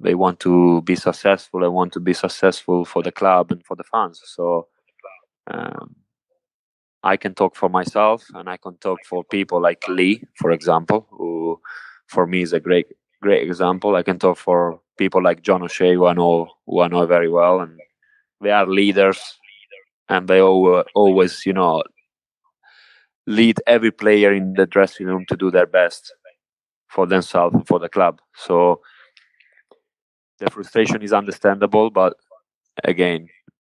they 0.01 0.15
want 0.15 0.39
to 0.41 0.81
be 0.81 0.95
successful 0.95 1.63
and 1.63 1.73
want 1.73 1.93
to 1.93 1.99
be 1.99 2.13
successful 2.13 2.85
for 2.85 3.03
the 3.03 3.11
club 3.11 3.51
and 3.51 3.63
for 3.65 3.75
the 3.75 3.83
fans. 3.83 4.21
So 4.25 4.67
um, 5.49 5.95
I 7.03 7.17
can 7.17 7.33
talk 7.33 7.55
for 7.55 7.69
myself 7.69 8.25
and 8.33 8.49
I 8.49 8.57
can 8.57 8.77
talk 8.77 8.99
for 9.05 9.23
people 9.23 9.61
like 9.61 9.87
Lee, 9.87 10.23
for 10.35 10.51
example, 10.51 11.07
who 11.09 11.59
for 12.07 12.27
me 12.27 12.41
is 12.41 12.53
a 12.53 12.59
great 12.59 12.87
great 13.21 13.43
example. 13.43 13.95
I 13.95 14.03
can 14.03 14.19
talk 14.19 14.37
for 14.37 14.79
people 14.97 15.23
like 15.23 15.41
John 15.41 15.63
O'Shea, 15.63 15.93
who 15.93 16.05
I 16.07 16.13
know 16.13 16.47
who 16.67 16.81
I 16.81 16.87
know 16.87 17.05
very 17.05 17.29
well, 17.29 17.59
and 17.59 17.79
they 18.41 18.51
are 18.51 18.67
leaders, 18.67 19.19
and 20.09 20.27
they 20.27 20.41
always, 20.41 21.45
you 21.45 21.53
know, 21.53 21.83
lead 23.27 23.59
every 23.67 23.91
player 23.91 24.33
in 24.33 24.53
the 24.53 24.65
dressing 24.65 25.07
room 25.07 25.25
to 25.29 25.35
do 25.35 25.51
their 25.51 25.67
best 25.67 26.13
for 26.87 27.07
themselves 27.07 27.55
and 27.55 27.67
for 27.67 27.79
the 27.79 27.89
club. 27.89 28.19
So 28.35 28.81
the 30.41 30.49
frustration 30.49 31.01
is 31.01 31.13
understandable, 31.13 31.89
but 31.89 32.13
again, 32.83 33.27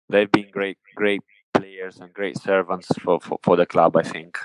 they've 0.08 0.32
been 0.32 0.50
great, 0.52 0.78
great 0.96 1.22
players 1.54 1.98
and 1.98 2.14
great 2.14 2.38
servants 2.38 2.88
for, 3.02 3.20
for, 3.20 3.40
for 3.44 3.56
the 3.58 3.66
club. 3.66 3.98
I 3.98 4.04
think. 4.04 4.38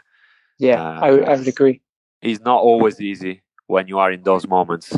Yeah, 0.59 0.83
uh, 0.83 1.01
I, 1.01 1.09
I 1.09 1.37
would 1.37 1.49
agree. 1.49 1.81
It's 2.23 2.41
not 2.41 2.61
always 2.61 3.01
easy 3.01 3.43
when 3.67 3.87
you 3.87 3.99
are 3.99 4.11
in 4.11 4.23
those 4.23 4.49
moments. 4.49 4.97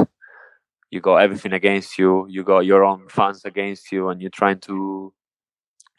You 0.90 1.00
got 1.00 1.16
everything 1.16 1.52
against 1.52 1.98
you. 1.98 2.26
You 2.28 2.44
got 2.44 2.60
your 2.60 2.84
own 2.84 3.08
fans 3.08 3.44
against 3.44 3.90
you, 3.90 4.08
and 4.08 4.20
you're 4.20 4.30
trying 4.30 4.60
to 4.60 5.12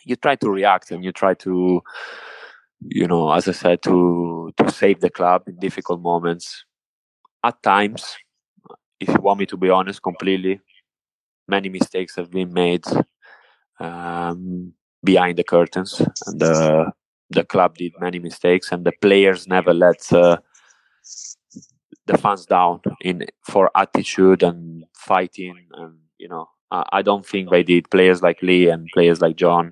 you 0.06 0.16
try 0.16 0.36
to 0.36 0.50
react 0.50 0.92
and 0.92 1.04
you 1.04 1.12
try 1.12 1.34
to 1.34 1.82
you 2.88 3.08
know 3.08 3.32
as 3.32 3.48
i 3.48 3.52
said 3.52 3.82
to 3.82 4.54
to 4.56 4.72
save 4.72 5.02
the 5.02 5.10
club 5.10 5.42
in 5.48 5.58
difficult 5.60 6.00
moments 6.00 6.64
at 7.44 7.62
times 7.64 8.16
if 9.00 9.10
you 9.10 9.20
want 9.20 9.40
me 9.40 9.46
to 9.46 9.58
be 9.58 9.70
honest 9.70 10.02
completely 10.02 10.62
many 11.48 11.70
mistakes 11.70 12.16
have 12.16 12.32
been 12.32 12.54
made 12.54 12.86
um, 13.80 14.74
behind 15.04 15.38
the 15.38 15.44
curtains, 15.44 16.02
and 16.26 16.40
the 16.40 16.92
the 17.30 17.44
club 17.44 17.76
did 17.76 17.94
many 18.00 18.20
mistakes, 18.20 18.72
and 18.72 18.86
the 18.86 18.94
players 19.02 19.48
never 19.48 19.74
let 19.74 20.12
uh, 20.14 20.38
the 22.06 22.18
fans 22.18 22.46
down 22.46 22.82
in 23.02 23.26
for 23.44 23.70
attitude 23.76 24.44
and 24.44 24.86
fighting, 24.94 25.58
and 25.74 25.96
you 26.18 26.28
know. 26.28 26.50
I, 26.70 26.84
I 26.92 27.02
don't 27.02 27.26
think 27.26 27.50
they 27.50 27.64
did. 27.64 27.90
Players 27.90 28.22
like 28.22 28.42
Lee 28.42 28.68
and 28.68 28.90
players 28.94 29.22
like 29.22 29.38
John, 29.38 29.72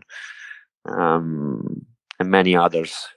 um, 0.85 1.85
and 2.21 2.31
many 2.31 2.55
others 2.55 3.09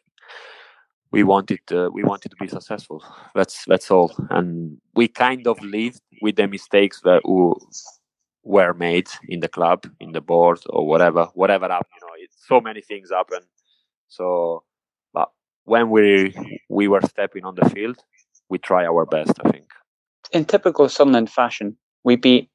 we 1.10 1.22
wanted 1.22 1.60
uh, 1.72 1.88
we 1.92 2.02
wanted 2.04 2.30
to 2.30 2.36
be 2.40 2.48
successful. 2.48 3.02
That's 3.34 3.64
that's 3.66 3.90
all, 3.90 4.14
and 4.30 4.78
we 4.94 5.08
kind 5.08 5.46
of 5.46 5.60
lived 5.62 6.00
with 6.20 6.36
the 6.36 6.48
mistakes 6.48 7.00
that 7.04 7.22
were 8.48 8.72
made 8.72 9.08
in 9.28 9.40
the 9.40 9.48
club, 9.48 9.86
in 10.00 10.12
the 10.12 10.22
board, 10.22 10.58
or 10.70 10.86
whatever, 10.86 11.26
whatever 11.34 11.68
happened. 11.68 12.00
You 12.00 12.06
know, 12.06 12.14
it, 12.16 12.30
so 12.32 12.60
many 12.60 12.80
things 12.80 13.10
happen. 13.10 13.40
So, 14.08 14.64
but 15.12 15.28
when 15.64 15.90
we 15.90 16.34
we 16.70 16.88
were 16.88 17.02
stepping 17.02 17.44
on 17.44 17.54
the 17.56 17.68
field, 17.68 17.98
we 18.48 18.58
try 18.58 18.86
our 18.86 19.04
best. 19.04 19.34
I 19.44 19.50
think. 19.50 19.66
In 20.32 20.46
typical 20.46 20.88
Sunderland 20.88 21.30
fashion, 21.30 21.76
we 22.04 22.16
beat 22.16 22.50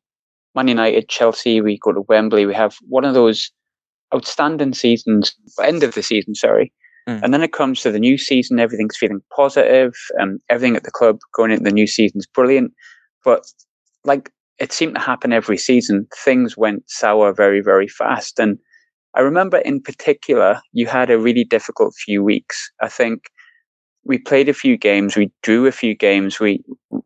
Man 0.55 0.67
United, 0.67 1.09
Chelsea. 1.09 1.61
We 1.61 1.77
go 1.77 1.91
to 1.93 2.01
Wembley. 2.01 2.47
We 2.47 2.55
have 2.55 2.75
one 2.87 3.05
of 3.05 3.13
those 3.13 3.51
outstanding 4.15 4.73
seasons, 4.73 5.35
end 5.61 5.83
of 5.83 5.93
the 5.93 6.03
season, 6.03 6.33
sorry. 6.35 6.73
Mm. 7.07 7.21
And 7.23 7.33
then 7.33 7.43
it 7.43 7.53
comes 7.53 7.81
to 7.81 7.91
the 7.91 7.99
new 7.99 8.17
season, 8.17 8.59
everything's 8.59 8.97
feeling 8.97 9.21
positive, 9.35 9.93
and 10.17 10.39
everything 10.49 10.75
at 10.75 10.83
the 10.83 10.91
club 10.91 11.19
going 11.35 11.51
into 11.51 11.63
the 11.63 11.71
new 11.71 11.87
season's 11.87 12.27
brilliant. 12.27 12.71
But 13.25 13.45
like 14.05 14.31
it 14.59 14.71
seemed 14.71 14.95
to 14.95 15.01
happen 15.01 15.33
every 15.33 15.57
season. 15.57 16.07
Things 16.15 16.57
went 16.57 16.89
sour 16.89 17.33
very, 17.33 17.61
very 17.61 17.87
fast. 17.87 18.39
And 18.39 18.57
I 19.15 19.21
remember 19.21 19.57
in 19.57 19.81
particular, 19.81 20.61
you 20.71 20.87
had 20.87 21.09
a 21.09 21.19
really 21.19 21.43
difficult 21.43 21.95
few 21.95 22.23
weeks. 22.23 22.71
I 22.81 22.87
think 22.87 23.23
we 24.05 24.17
played 24.17 24.49
a 24.49 24.53
few 24.53 24.77
games, 24.77 25.15
we 25.15 25.31
drew 25.43 25.65
a 25.65 25.71
few 25.71 25.95
games, 25.95 26.39
we 26.39 26.63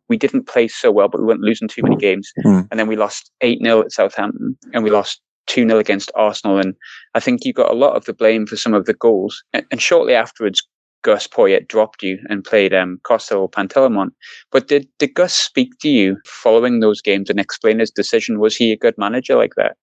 we 0.09 0.17
didn't 0.17 0.47
play 0.47 0.67
so 0.67 0.91
well, 0.91 1.07
but 1.07 1.19
we 1.19 1.27
weren't 1.27 1.41
losing 1.41 1.67
too 1.67 1.83
many 1.83 1.95
games. 1.95 2.31
Mm. 2.45 2.67
And 2.71 2.79
then 2.79 2.87
we 2.87 2.95
lost 2.95 3.31
8 3.41 3.59
0 3.61 3.81
at 3.81 3.91
Southampton 3.91 4.57
and 4.73 4.83
we 4.83 4.89
lost 4.89 5.21
2 5.47 5.67
0 5.67 5.79
against 5.79 6.11
Arsenal. 6.15 6.59
And 6.59 6.75
I 7.13 7.19
think 7.19 7.45
you 7.45 7.53
got 7.53 7.71
a 7.71 7.75
lot 7.75 7.95
of 7.95 8.05
the 8.05 8.13
blame 8.13 8.47
for 8.47 8.55
some 8.55 8.73
of 8.73 8.85
the 8.85 8.93
goals. 8.93 9.43
And, 9.53 9.65
and 9.71 9.81
shortly 9.81 10.15
afterwards, 10.15 10.67
Gus 11.07 11.25
Poyet 11.25 11.69
dropped 11.69 12.03
you 12.03 12.19
and 12.27 12.43
played 12.43 12.73
um, 12.73 12.99
Costel 13.03 13.47
Pantelimon. 13.47 14.09
But 14.51 14.67
did, 14.67 14.89
did 14.99 15.13
Gus 15.13 15.33
speak 15.33 15.79
to 15.79 15.87
you 15.87 16.17
following 16.25 16.81
those 16.81 17.01
games 17.01 17.29
and 17.29 17.39
explain 17.39 17.79
his 17.79 17.89
decision? 17.89 18.39
Was 18.39 18.57
he 18.57 18.73
a 18.73 18.77
good 18.77 18.97
manager 18.97 19.37
like 19.37 19.55
that? 19.55 19.77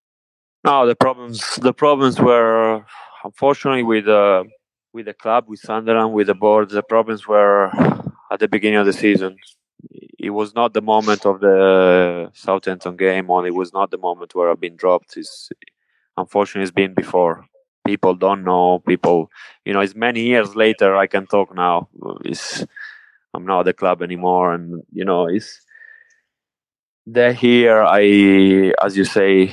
No, 0.65 0.87
the 0.87 0.95
problems 0.95 1.57
the 1.57 1.73
problems 1.73 2.21
were 2.21 2.85
unfortunately 3.25 3.85
with 3.85 4.07
uh, 4.07 4.45
with 4.93 5.07
the 5.07 5.15
club, 5.15 5.45
with 5.49 5.61
Sunderland, 5.61 6.13
with 6.13 6.27
the 6.27 6.35
board. 6.35 6.69
The 6.69 6.83
problems 6.83 7.27
were 7.27 7.71
at 8.31 8.41
the 8.41 8.49
beginning 8.49 8.81
of 8.81 8.87
the 8.87 8.93
season. 8.93 9.37
It 10.19 10.31
was 10.31 10.55
not 10.55 10.75
the 10.75 10.83
moment 10.83 11.25
of 11.25 11.41
the 11.41 12.31
Southampton 12.35 12.97
game, 12.97 13.31
or 13.31 13.47
it 13.47 13.55
was 13.55 13.73
not 13.73 13.91
the 13.91 13.99
moment 13.99 14.35
where 14.35 14.51
I've 14.51 14.61
been 14.61 14.77
dropped. 14.77 15.17
It's 15.17 15.49
unfortunately 16.19 16.65
it's 16.65 16.81
been 16.83 16.93
before 16.93 17.47
people 17.87 18.15
don't 18.15 18.45
know 18.45 18.79
people 18.81 19.31
you 19.65 19.73
know 19.73 19.81
it's 19.81 19.95
many 19.95 20.23
years 20.23 20.57
later 20.57 20.97
i 20.97 21.07
can 21.07 21.27
talk 21.27 21.55
now. 21.55 21.89
It's 22.25 22.65
i'm 23.35 23.47
not 23.47 23.61
at 23.61 23.67
the 23.67 23.73
club 23.73 24.03
anymore 24.03 24.55
and 24.55 24.83
you 24.93 25.05
know 25.05 25.27
it's 25.27 25.61
they're 27.07 27.33
here 27.35 27.83
i 27.83 28.73
as 28.83 28.97
you 28.97 29.05
say 29.05 29.47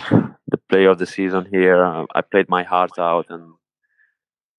the 0.47 0.59
play 0.69 0.85
of 0.85 0.99
the 0.99 1.05
season 1.05 1.45
here 1.51 1.83
i 2.15 2.21
played 2.21 2.49
my 2.49 2.63
heart 2.63 2.97
out 2.97 3.29
and 3.29 3.53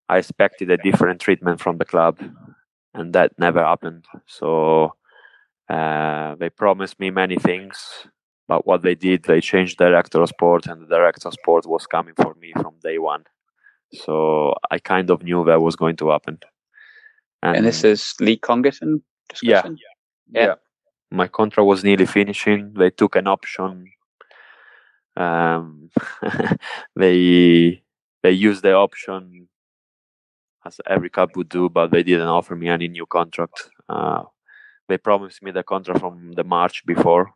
i 0.08 0.18
expected 0.18 0.70
a 0.70 0.76
different 0.76 1.20
treatment 1.20 1.60
from 1.60 1.78
the 1.78 1.84
club 1.84 2.18
and 2.94 3.12
that 3.14 3.32
never 3.38 3.64
happened. 3.64 4.04
So 4.26 4.94
uh, 5.68 6.34
they 6.36 6.50
promised 6.50 7.00
me 7.00 7.10
many 7.10 7.36
things 7.36 8.06
but 8.48 8.66
what 8.66 8.82
they 8.82 8.94
did 8.94 9.22
they 9.22 9.40
changed 9.40 9.78
director 9.78 10.20
of 10.20 10.28
sport 10.28 10.66
and 10.66 10.82
the 10.82 10.86
director 10.86 11.28
of 11.28 11.34
sport 11.34 11.64
was 11.64 11.86
coming 11.86 12.14
for 12.14 12.34
me 12.34 12.52
from 12.52 12.74
day 12.82 12.98
one 12.98 13.24
so 13.92 14.54
I 14.70 14.78
kind 14.78 15.10
of 15.10 15.22
knew 15.22 15.44
that 15.44 15.62
was 15.62 15.76
going 15.76 15.96
to 15.96 16.10
happen. 16.10 16.38
And, 17.42 17.58
and 17.58 17.66
this 17.66 17.84
is 17.84 18.14
Lee 18.20 18.38
Congerton 18.38 19.02
yeah, 19.42 19.62
yeah, 19.64 19.74
yeah. 20.32 20.54
My 21.10 21.28
contract 21.28 21.66
was 21.66 21.84
nearly 21.84 22.06
finishing. 22.06 22.74
They 22.74 22.90
took 22.90 23.16
an 23.16 23.26
option. 23.26 23.90
Um, 25.16 25.90
they 26.96 27.82
they 28.22 28.30
used 28.30 28.62
the 28.62 28.74
option 28.74 29.48
as 30.64 30.80
every 30.86 31.10
club 31.10 31.30
would 31.36 31.48
do, 31.48 31.68
but 31.68 31.90
they 31.90 32.02
didn't 32.02 32.28
offer 32.28 32.54
me 32.54 32.68
any 32.68 32.88
new 32.88 33.06
contract. 33.06 33.70
Uh, 33.88 34.22
they 34.88 34.98
promised 34.98 35.42
me 35.42 35.50
the 35.50 35.62
contract 35.62 36.00
from 36.00 36.32
the 36.32 36.44
March 36.44 36.84
before, 36.86 37.32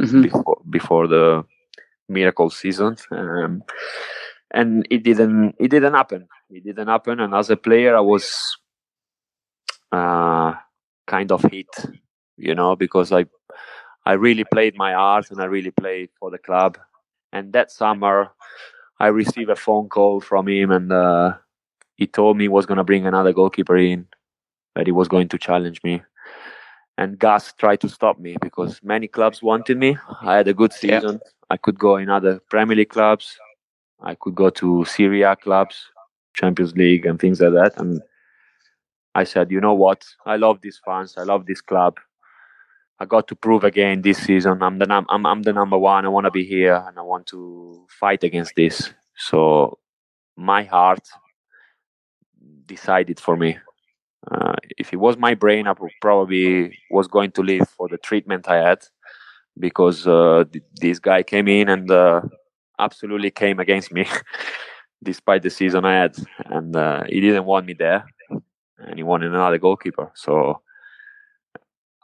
mm-hmm. 0.00 0.22
before, 0.22 0.60
before 0.68 1.06
the 1.06 1.44
miracle 2.08 2.50
season. 2.50 2.96
Um, 3.10 3.62
and 4.50 4.86
it 4.90 5.02
didn't 5.02 5.54
it 5.58 5.68
didn't 5.68 5.94
happen. 5.94 6.28
It 6.50 6.64
didn't 6.64 6.88
happen. 6.88 7.20
And 7.20 7.34
as 7.34 7.50
a 7.50 7.56
player, 7.56 7.96
I 7.96 8.00
was 8.00 8.56
uh, 9.92 10.54
kind 11.06 11.32
of 11.32 11.42
hit, 11.42 11.68
you 12.36 12.54
know, 12.54 12.76
because 12.76 13.12
I 13.12 13.26
I 14.06 14.12
really 14.12 14.44
played 14.44 14.76
my 14.76 14.94
heart 14.94 15.30
and 15.30 15.40
I 15.40 15.44
really 15.44 15.70
played 15.70 16.10
for 16.18 16.30
the 16.30 16.38
club. 16.38 16.78
And 17.32 17.52
that 17.52 17.70
summer, 17.70 18.30
I 18.98 19.08
received 19.08 19.50
a 19.50 19.56
phone 19.56 19.90
call 19.90 20.20
from 20.20 20.48
him, 20.48 20.70
and 20.70 20.90
uh, 20.90 21.34
he 21.96 22.06
told 22.06 22.38
me 22.38 22.44
he 22.44 22.48
was 22.48 22.64
going 22.64 22.78
to 22.78 22.84
bring 22.84 23.06
another 23.06 23.34
goalkeeper 23.34 23.76
in, 23.76 24.06
that 24.74 24.86
he 24.86 24.92
was 24.92 25.08
going 25.08 25.28
to 25.28 25.38
challenge 25.38 25.82
me. 25.84 26.02
And 26.96 27.18
Gus 27.18 27.52
tried 27.52 27.80
to 27.82 27.88
stop 27.88 28.18
me 28.18 28.36
because 28.40 28.80
many 28.82 29.08
clubs 29.08 29.42
wanted 29.42 29.76
me. 29.76 29.98
I 30.22 30.36
had 30.36 30.48
a 30.48 30.54
good 30.54 30.72
season. 30.72 31.20
Yeah. 31.22 31.30
I 31.50 31.56
could 31.58 31.78
go 31.78 31.96
in 31.96 32.08
other 32.08 32.40
Premier 32.50 32.76
League 32.76 32.88
clubs. 32.88 33.38
I 34.00 34.14
could 34.14 34.34
go 34.34 34.50
to 34.50 34.84
Serie 34.84 35.22
A 35.22 35.36
clubs, 35.36 35.86
Champions 36.34 36.74
League, 36.76 37.06
and 37.06 37.18
things 37.18 37.40
like 37.40 37.52
that. 37.52 37.80
And 37.80 38.00
I 39.14 39.24
said, 39.24 39.50
you 39.50 39.60
know 39.60 39.74
what? 39.74 40.04
I 40.26 40.36
love 40.36 40.60
these 40.60 40.80
fans. 40.84 41.14
I 41.16 41.22
love 41.24 41.46
this 41.46 41.60
club. 41.60 41.98
I 43.00 43.04
got 43.04 43.28
to 43.28 43.36
prove 43.36 43.64
again 43.64 44.02
this 44.02 44.18
season. 44.18 44.62
I'm 44.62 44.78
the 44.78 44.86
num- 44.86 45.06
I'm, 45.08 45.24
I'm 45.26 45.42
the 45.42 45.52
number 45.52 45.78
one. 45.78 46.04
I 46.04 46.08
want 46.08 46.24
to 46.26 46.30
be 46.30 46.44
here 46.44 46.82
and 46.86 46.98
I 46.98 47.02
want 47.02 47.26
to 47.28 47.86
fight 47.88 48.24
against 48.24 48.54
this. 48.56 48.92
So 49.16 49.78
my 50.36 50.64
heart 50.64 51.06
decided 52.66 53.20
for 53.20 53.36
me. 53.36 53.58
Uh, 54.30 54.54
if 54.76 54.92
it 54.92 54.96
was 54.96 55.16
my 55.16 55.34
brain, 55.34 55.66
I 55.66 55.74
probably 56.00 56.76
was 56.90 57.06
going 57.08 57.30
to 57.32 57.42
leave 57.42 57.68
for 57.68 57.88
the 57.88 57.98
treatment 57.98 58.48
I 58.48 58.56
had 58.56 58.80
because 59.58 60.06
uh, 60.06 60.44
th- 60.52 60.64
this 60.80 60.98
guy 60.98 61.22
came 61.22 61.48
in 61.48 61.68
and 61.68 61.90
uh, 61.90 62.22
absolutely 62.78 63.30
came 63.30 63.58
against 63.58 63.92
me, 63.92 64.06
despite 65.02 65.42
the 65.42 65.50
season 65.50 65.84
I 65.84 65.94
had, 65.94 66.16
and 66.46 66.74
uh, 66.74 67.04
he 67.08 67.20
didn't 67.20 67.44
want 67.44 67.66
me 67.66 67.74
there, 67.74 68.04
and 68.78 68.96
he 68.96 69.02
wanted 69.02 69.32
another 69.32 69.58
goalkeeper. 69.58 70.10
So 70.14 70.62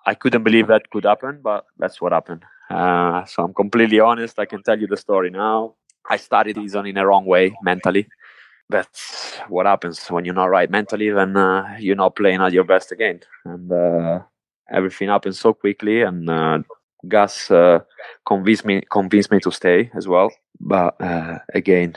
I 0.06 0.14
couldn't 0.14 0.42
believe 0.42 0.66
that 0.68 0.90
could 0.90 1.04
happen, 1.04 1.40
but 1.42 1.64
that's 1.78 2.00
what 2.00 2.12
happened. 2.12 2.44
Uh, 2.70 3.24
so 3.24 3.44
I'm 3.44 3.54
completely 3.54 4.00
honest. 4.00 4.38
I 4.38 4.44
can 4.44 4.62
tell 4.62 4.78
you 4.78 4.86
the 4.86 4.96
story 4.96 5.30
now. 5.30 5.74
I 6.08 6.16
started 6.16 6.56
season 6.56 6.86
in 6.86 6.98
a 6.98 7.06
wrong 7.06 7.24
way 7.24 7.56
mentally. 7.62 8.08
That's 8.68 9.38
what 9.48 9.66
happens 9.66 10.06
when 10.08 10.24
you're 10.24 10.34
not 10.34 10.50
right 10.50 10.70
mentally. 10.70 11.10
Then 11.10 11.36
uh, 11.36 11.76
you're 11.78 11.96
not 11.96 12.16
playing 12.16 12.40
at 12.40 12.52
your 12.52 12.64
best 12.64 12.92
again, 12.92 13.20
and 13.44 13.70
uh, 13.70 14.20
everything 14.70 15.08
happens 15.08 15.38
so 15.38 15.52
quickly. 15.52 16.02
And 16.02 16.28
uh, 16.28 16.58
Gus 17.08 17.50
uh, 17.50 17.80
convinced 18.26 18.64
me 18.64 18.82
convinced 18.90 19.30
me 19.30 19.40
to 19.40 19.50
stay 19.50 19.90
as 19.94 20.06
well. 20.08 20.30
But 20.60 21.00
uh, 21.00 21.38
again, 21.54 21.96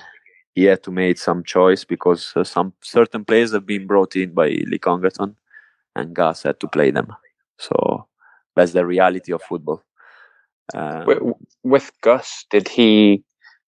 he 0.56 0.64
had 0.66 0.84
to 0.84 0.92
make 0.92 1.18
some 1.18 1.44
choice 1.44 1.84
because 1.84 2.34
some 2.44 2.74
certain 2.82 3.26
players 3.26 3.54
have 3.54 3.66
been 3.66 3.88
brought 3.88 4.16
in 4.16 4.34
by 4.34 4.48
Lee 4.48 4.80
Congerton, 4.80 5.36
and 5.96 6.16
Gus 6.16 6.44
had 6.44 6.60
to 6.60 6.68
play 6.68 6.92
them. 6.92 7.14
So 7.58 8.08
that's 8.56 8.74
the 8.74 8.86
reality 8.86 9.32
of 9.32 9.42
football. 9.42 9.84
Um, 10.74 11.06
with, 11.06 11.20
with, 11.64 11.92
Gus, 12.02 12.46
did 12.50 12.68
he 12.68 13.24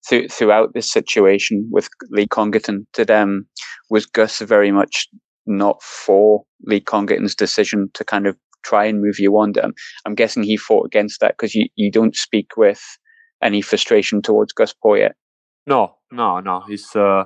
th- 0.07 0.31
throughout 0.31 0.73
this 0.73 0.91
situation 0.91 1.67
with 1.71 1.89
Lee 2.09 2.27
Congerton? 2.27 2.85
Did 2.93 3.11
um 3.11 3.45
was 3.89 4.05
Gus 4.05 4.39
very 4.39 4.71
much 4.71 5.07
not 5.45 5.81
for 5.81 6.43
Lee 6.63 6.81
Congerton's 6.81 7.35
decision 7.35 7.89
to 7.93 8.03
kind 8.03 8.27
of 8.27 8.35
try 8.63 8.85
and 8.85 9.01
move 9.01 9.19
you 9.19 9.37
on? 9.37 9.53
Um, 9.61 9.73
I'm 10.05 10.15
guessing 10.15 10.43
he 10.43 10.57
fought 10.57 10.85
against 10.85 11.19
that 11.21 11.35
because 11.37 11.55
you, 11.55 11.67
you 11.75 11.91
don't 11.91 12.15
speak 12.15 12.57
with 12.57 12.81
any 13.41 13.61
frustration 13.61 14.21
towards 14.21 14.53
Gus 14.53 14.73
Poyet. 14.73 15.11
No, 15.65 15.95
no, 16.11 16.39
no. 16.39 16.61
He's 16.67 16.95
uh, 16.95 17.25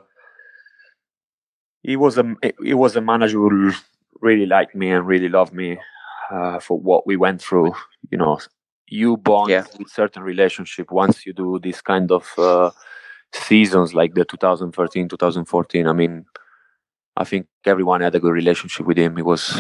he 1.82 1.96
was 1.96 2.18
a 2.18 2.36
he 2.64 2.74
was 2.74 2.96
a 2.96 3.02
manager 3.02 3.38
who 3.38 3.72
really 4.22 4.46
liked 4.46 4.76
me 4.76 4.92
and 4.92 5.06
really 5.06 5.30
loved 5.30 5.54
me 5.54 5.78
uh, 6.32 6.60
for 6.60 6.80
what 6.80 7.06
we 7.06 7.16
went 7.16 7.42
through. 7.42 7.74
You 8.10 8.18
know, 8.18 8.40
you 8.88 9.18
bond 9.18 9.50
yeah. 9.50 9.66
with 9.78 9.90
certain 9.90 10.24
relationship 10.24 10.92
once 10.92 11.26
you 11.26 11.34
do 11.34 11.60
this 11.62 11.82
kind 11.82 12.12
of 12.12 12.32
uh, 12.38 12.72
seasons 13.34 13.94
like 13.94 14.14
the 14.14 14.26
2013, 14.26 15.10
2014. 15.10 15.88
I 15.88 15.94
mean, 15.94 16.26
I 17.18 17.24
think 17.24 17.48
everyone 17.66 18.02
had 18.02 18.16
a 18.16 18.20
good 18.20 18.34
relationship 18.34 18.86
with 18.86 18.98
him. 18.98 19.16
He 19.16 19.22
was 19.22 19.60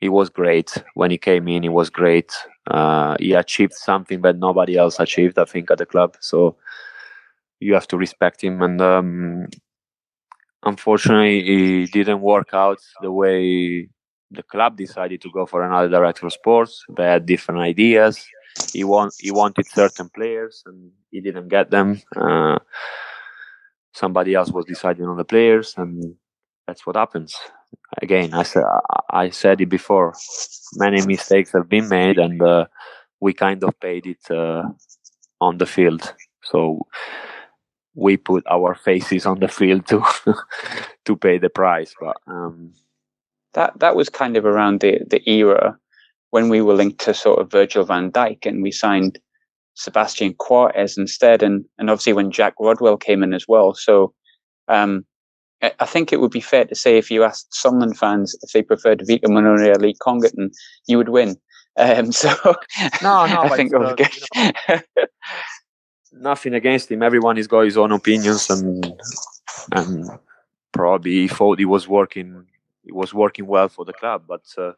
he 0.00 0.08
was 0.08 0.28
great 0.28 0.82
when 0.94 1.10
he 1.10 1.18
came 1.18 1.48
in. 1.48 1.62
He 1.62 1.68
was 1.68 1.90
great. 1.90 2.32
Uh, 2.70 3.16
he 3.18 3.32
achieved 3.32 3.72
something 3.72 4.20
that 4.22 4.38
nobody 4.38 4.76
else 4.76 5.00
achieved, 5.00 5.38
I 5.38 5.44
think, 5.44 5.70
at 5.70 5.78
the 5.78 5.86
club. 5.86 6.16
So 6.20 6.56
you 7.60 7.74
have 7.74 7.88
to 7.88 7.96
respect 7.96 8.42
him. 8.42 8.60
And 8.62 8.80
um, 8.80 9.48
unfortunately, 10.64 11.42
he 11.42 11.86
didn't 11.86 12.20
work 12.20 12.50
out 12.52 12.78
the 13.00 13.10
way 13.12 13.88
the 14.30 14.42
club 14.42 14.76
decided 14.76 15.20
to 15.22 15.30
go 15.30 15.46
for 15.46 15.62
another 15.62 15.88
director 15.88 16.26
of 16.26 16.32
sports. 16.32 16.84
They 16.96 17.04
had 17.04 17.26
different 17.26 17.60
ideas. 17.60 18.26
He 18.72 18.84
want 18.84 19.14
he 19.18 19.30
wanted 19.30 19.66
certain 19.66 20.08
players, 20.08 20.62
and 20.66 20.90
he 21.10 21.20
didn't 21.20 21.48
get 21.48 21.70
them. 21.70 22.00
Uh, 22.16 22.58
somebody 23.92 24.34
else 24.34 24.50
was 24.50 24.64
deciding 24.64 25.06
on 25.06 25.16
the 25.16 25.24
players, 25.24 25.74
and 25.76 26.16
that's 26.66 26.86
what 26.86 26.96
happens. 26.96 27.36
Again, 28.02 28.34
I 28.34 28.42
said 28.42 28.64
I 29.10 29.30
said 29.30 29.60
it 29.60 29.68
before. 29.68 30.14
Many 30.76 31.06
mistakes 31.06 31.52
have 31.52 31.68
been 31.68 31.88
made, 31.88 32.18
and 32.18 32.42
uh, 32.42 32.66
we 33.20 33.32
kind 33.32 33.62
of 33.64 33.78
paid 33.80 34.06
it 34.06 34.30
uh, 34.30 34.62
on 35.40 35.58
the 35.58 35.66
field. 35.66 36.14
So 36.42 36.86
we 37.94 38.16
put 38.16 38.44
our 38.50 38.74
faces 38.74 39.26
on 39.26 39.40
the 39.40 39.48
field 39.48 39.86
to 39.88 40.02
to 41.04 41.16
pay 41.16 41.38
the 41.38 41.50
price, 41.50 41.94
but. 42.00 42.16
Um, 42.26 42.72
that 43.56 43.72
that 43.80 43.96
was 43.96 44.08
kind 44.08 44.36
of 44.36 44.44
around 44.44 44.80
the 44.80 45.00
the 45.08 45.28
era 45.28 45.76
when 46.30 46.48
we 46.48 46.60
were 46.60 46.74
linked 46.74 47.00
to 47.00 47.14
sort 47.14 47.40
of 47.40 47.50
Virgil 47.50 47.84
van 47.84 48.12
Dijk 48.12 48.46
and 48.46 48.62
we 48.62 48.70
signed 48.70 49.18
Sebastian 49.74 50.34
Coates 50.34 50.96
instead 50.96 51.42
and 51.42 51.64
and 51.78 51.90
obviously 51.90 52.12
when 52.12 52.30
Jack 52.30 52.54
Rodwell 52.60 52.98
came 52.98 53.22
in 53.22 53.34
as 53.34 53.46
well 53.48 53.74
so 53.74 54.12
um, 54.68 55.04
I 55.62 55.86
think 55.86 56.12
it 56.12 56.20
would 56.20 56.30
be 56.30 56.40
fair 56.40 56.64
to 56.66 56.74
say 56.74 56.98
if 56.98 57.10
you 57.10 57.24
asked 57.24 57.54
Sunderland 57.54 57.98
fans 57.98 58.36
if 58.42 58.52
they 58.52 58.62
preferred 58.62 59.02
Vito 59.06 59.28
Mannone 59.28 59.74
or 59.74 59.78
Lee 59.78 59.94
Congerton, 59.94 60.50
you 60.86 60.98
would 60.98 61.08
win. 61.08 61.36
Um, 61.78 62.12
so 62.22 62.30
no, 63.02 63.26
no, 63.26 63.40
I 63.42 63.48
think 63.56 63.74
uh, 63.74 63.96
you 63.98 64.52
know, 64.68 64.80
nothing 66.12 66.54
against 66.54 66.90
him. 66.90 67.02
Everyone 67.02 67.36
has 67.36 67.46
got 67.46 67.62
his 67.62 67.76
own 67.76 67.92
opinions, 67.92 68.50
and 68.50 69.02
and 69.72 70.10
probably 70.72 71.12
he 71.12 71.28
thought 71.28 71.58
he 71.58 71.64
was 71.64 71.88
working 71.88 72.46
it 72.84 72.94
was 72.94 73.12
working 73.12 73.46
well 73.46 73.68
for 73.68 73.84
the 73.84 73.92
club. 73.92 74.24
But 74.28 74.44
uh, 74.58 74.72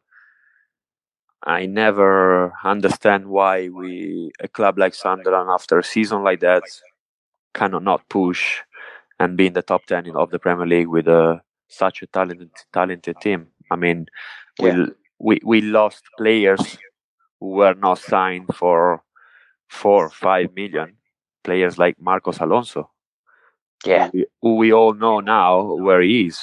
I 1.43 1.67
never 1.67 2.53
understand 2.65 3.27
why 3.27 3.69
we 3.69 4.31
a 4.41 4.49
club 4.49 4.79
like 4.79 4.95
Sunderland 4.95 5.49
after 5.51 5.79
a 5.79 5.85
season 5.85 6.23
like 6.23 6.41
that 6.41 6.63
cannot 7.55 7.83
not 7.83 8.09
push 8.09 8.61
and 9.21 9.37
be 9.37 9.47
in 9.47 9.53
the 9.53 9.63
top 9.63 9.87
ten 9.87 10.11
of 10.15 10.31
the 10.31 10.39
Premier 10.39 10.67
League 10.67 10.89
with 10.89 11.09
a 11.09 11.19
uh, 11.19 11.39
such 11.69 12.03
a 12.03 12.07
talented 12.07 12.51
talented 12.73 13.17
team. 13.21 13.49
I 13.71 13.77
mean, 13.77 14.07
yeah. 14.59 14.75
we 14.75 14.93
we 15.19 15.41
we 15.45 15.61
lost 15.61 16.05
players 16.17 16.79
who 17.41 17.49
were 17.49 17.75
not 17.75 17.99
signed 17.99 18.55
for 18.55 19.03
four 19.69 20.11
five 20.11 20.55
million. 20.55 20.95
Players 21.45 21.79
like 21.79 21.97
Marcos 22.01 22.41
Alonso, 22.41 22.91
yeah, 23.87 24.11
who 24.11 24.19
we, 24.19 24.27
who 24.43 24.55
we 24.57 24.73
all 24.73 24.95
know 24.95 25.21
now 25.21 25.75
where 25.77 26.03
he 26.03 26.27
is. 26.27 26.41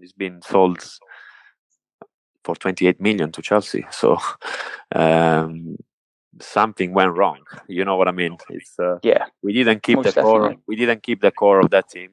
He's 0.00 0.12
been 0.12 0.40
sold 0.42 0.82
for 2.46 2.54
28 2.54 3.00
million 3.00 3.32
to 3.32 3.42
Chelsea. 3.42 3.84
So 3.90 4.18
um, 4.94 5.76
something 6.40 6.92
went 6.92 7.16
wrong. 7.16 7.40
You 7.68 7.84
know 7.84 7.96
what 7.96 8.08
I 8.08 8.12
mean? 8.12 8.36
It's 8.50 8.78
uh, 8.78 8.98
yeah. 9.02 9.26
We 9.42 9.52
didn't 9.52 9.82
keep 9.82 9.96
Most 9.96 10.06
the 10.06 10.12
definitely. 10.12 10.38
core. 10.38 10.56
We 10.66 10.76
didn't 10.76 11.02
keep 11.02 11.20
the 11.20 11.30
core 11.30 11.60
of 11.60 11.70
that 11.70 11.88
team. 11.88 12.10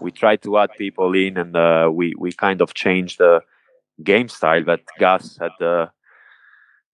We 0.00 0.10
tried 0.10 0.42
to 0.42 0.58
add 0.58 0.70
people 0.78 1.14
in, 1.14 1.36
and 1.36 1.56
uh, 1.56 1.90
we 1.92 2.14
we 2.18 2.32
kind 2.32 2.60
of 2.60 2.74
changed 2.74 3.18
the 3.18 3.40
game 4.02 4.28
style 4.28 4.64
that 4.64 4.80
Gus 4.98 5.38
had. 5.38 5.64
Uh, 5.64 5.86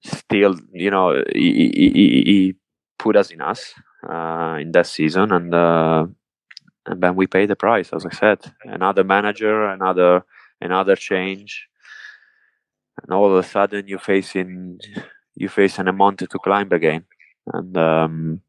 still, 0.05 0.55
you 0.73 0.91
know, 0.91 1.23
he, 1.33 1.71
he, 1.75 2.23
he 2.27 2.55
put 2.99 3.17
us 3.17 3.31
in 3.31 3.41
us 3.41 3.75
uh, 4.09 4.59
in 4.61 4.73
that 4.73 4.87
season, 4.87 5.33
and 5.33 5.55
uh, 5.55 6.07
and 6.87 7.03
then 7.03 7.17
we 7.17 7.27
paid 7.27 7.49
the 7.49 7.57
price. 7.57 7.93
As 7.93 8.07
I 8.07 8.11
said, 8.11 8.39
another 8.65 9.05
manager, 9.05 9.67
another 9.67 10.25
another 10.61 10.97
change 10.97 11.69
and 13.03 13.13
all 13.13 13.31
of 13.31 13.37
a 13.37 13.47
sudden 13.47 13.87
you're 13.87 13.99
facing 13.99 14.79
you 15.37 15.49
facing 15.49 15.89
a 15.89 15.93
mountain 15.93 16.29
to 16.29 16.39
climb 16.39 16.73
again. 16.73 17.05
And 17.53 17.77
um, 17.77 18.41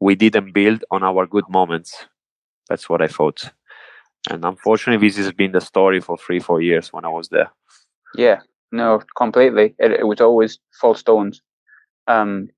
we 0.00 0.14
didn't 0.14 0.52
build 0.52 0.84
on 0.90 1.02
our 1.02 1.26
good 1.26 1.48
moments. 1.48 2.06
That's 2.68 2.88
what 2.88 3.02
i 3.02 3.08
thought. 3.08 3.50
And 4.30 4.44
unfortunately 4.44 5.08
this 5.08 5.16
has 5.16 5.32
been 5.32 5.52
the 5.52 5.60
story 5.60 6.00
for 6.00 6.16
three 6.16 6.40
four 6.40 6.60
years 6.60 6.92
when 6.92 7.04
i 7.04 7.08
was 7.08 7.28
there. 7.28 7.50
Yeah. 8.14 8.40
No 8.70 9.02
completely. 9.16 9.74
It, 9.78 9.92
it 9.92 10.06
was 10.06 10.20
always 10.20 10.58
false 10.80 11.00
stones. 11.00 11.42
Um, 12.06 12.48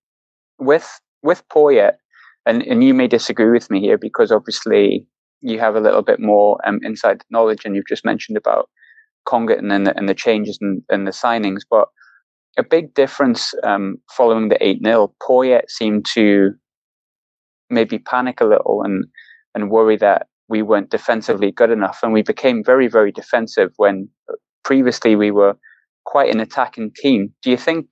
with 0.59 1.01
with 1.23 1.47
poyet 1.49 1.99
and, 2.47 2.63
and 2.63 2.85
you 2.85 2.95
may 2.95 3.09
disagree 3.09 3.51
with 3.51 3.71
me 3.71 3.81
here 3.81 3.99
because 3.99 4.31
obviously 4.31 5.07
you 5.41 5.59
have 5.59 5.77
a 5.77 5.81
little 5.81 6.03
bit 6.03 6.21
more 6.21 6.59
um, 6.67 6.81
inside 6.83 7.23
knowledge, 7.31 7.65
and 7.65 7.75
you've 7.77 7.89
just 7.89 8.05
mentioned 8.05 8.37
about 8.37 8.69
Congerton 9.27 9.73
and 9.73 9.87
the, 9.87 9.97
and 9.97 10.09
the 10.09 10.15
changes 10.15 10.59
and, 10.61 10.83
and 10.89 11.07
the 11.07 11.11
signings. 11.11 11.63
But 11.69 11.89
a 12.57 12.63
big 12.63 12.95
difference 12.95 13.55
um, 13.65 13.97
following 14.11 14.49
the 14.49 14.65
8 14.65 14.81
0, 14.85 15.15
Poyet 15.23 15.69
seemed 15.69 16.07
to 16.15 16.53
maybe 17.71 17.99
panic 17.99 18.41
a 18.41 18.45
little 18.45 18.83
and, 18.83 19.05
and 19.55 19.71
worry 19.71 19.97
that 19.97 20.29
we 20.49 20.63
weren't 20.63 20.91
defensively 20.91 21.51
good 21.51 21.71
enough. 21.71 22.01
And 22.03 22.13
we 22.13 22.23
became 22.23 22.63
very, 22.63 22.89
very 22.89 23.11
defensive 23.11 23.73
when 23.77 24.09
previously 24.65 25.17
we 25.17 25.31
were 25.31 25.57
quite 26.05 26.33
an 26.33 26.41
attacking 26.41 26.93
team. 26.97 27.33
Do 27.43 27.51
you 27.51 27.57
think 27.57 27.87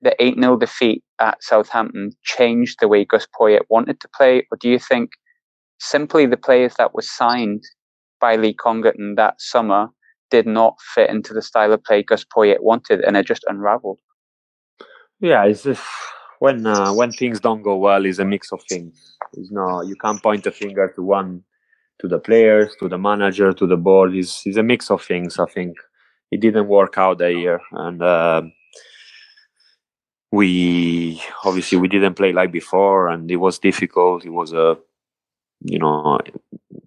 the 0.00 0.14
8 0.22 0.36
0 0.40 0.56
defeat 0.56 1.02
at 1.20 1.42
Southampton 1.42 2.10
changed 2.24 2.78
the 2.80 2.88
way 2.88 3.04
Gus 3.04 3.26
Poyet 3.38 3.62
wanted 3.68 4.00
to 4.00 4.08
play? 4.16 4.46
Or 4.50 4.58
do 4.58 4.68
you 4.68 4.78
think 4.78 5.10
simply 5.80 6.26
the 6.26 6.36
players 6.36 6.74
that 6.78 6.94
were 6.94 7.02
signed 7.02 7.62
by 8.20 8.36
Lee 8.36 8.54
Congerton 8.54 9.16
that 9.16 9.40
summer 9.40 9.88
did 10.32 10.46
not 10.46 10.80
fit 10.94 11.10
into 11.10 11.32
the 11.34 11.42
style 11.42 11.72
of 11.72 11.84
play 11.84 12.02
Gus 12.02 12.24
Poyet 12.24 12.62
wanted 12.62 13.02
and 13.02 13.16
it 13.16 13.26
just 13.26 13.44
unraveled? 13.46 14.00
Yeah, 15.20 15.44
it's 15.44 15.62
just 15.62 15.84
when 16.40 16.66
uh, 16.66 16.92
when 16.92 17.12
things 17.12 17.38
don't 17.38 17.62
go 17.62 17.76
well, 17.76 18.04
it's 18.04 18.18
a 18.18 18.24
mix 18.24 18.50
of 18.50 18.60
things. 18.68 19.16
It's 19.34 19.52
no, 19.52 19.82
you 19.82 19.94
can't 19.94 20.22
point 20.22 20.46
a 20.46 20.50
finger 20.50 20.90
to 20.96 21.02
one, 21.02 21.44
to 22.00 22.08
the 22.08 22.18
players, 22.18 22.74
to 22.80 22.88
the 22.88 22.98
manager, 22.98 23.52
to 23.52 23.66
the 23.66 23.76
board. 23.76 24.16
It's, 24.16 24.44
it's 24.46 24.56
a 24.56 24.62
mix 24.62 24.90
of 24.90 25.04
things. 25.04 25.38
I 25.38 25.46
think 25.46 25.76
it 26.32 26.40
didn't 26.40 26.66
work 26.66 26.94
out 26.96 27.18
that 27.18 27.34
year, 27.34 27.60
and 27.72 28.02
uh, 28.02 28.42
we 30.32 31.22
obviously 31.44 31.78
we 31.78 31.88
didn't 31.88 32.14
play 32.14 32.32
like 32.32 32.50
before, 32.50 33.08
and 33.08 33.30
it 33.30 33.36
was 33.36 33.58
difficult. 33.58 34.24
It 34.24 34.30
was 34.40 34.52
a, 34.54 34.78
you 35.60 35.78
know, 35.78 36.18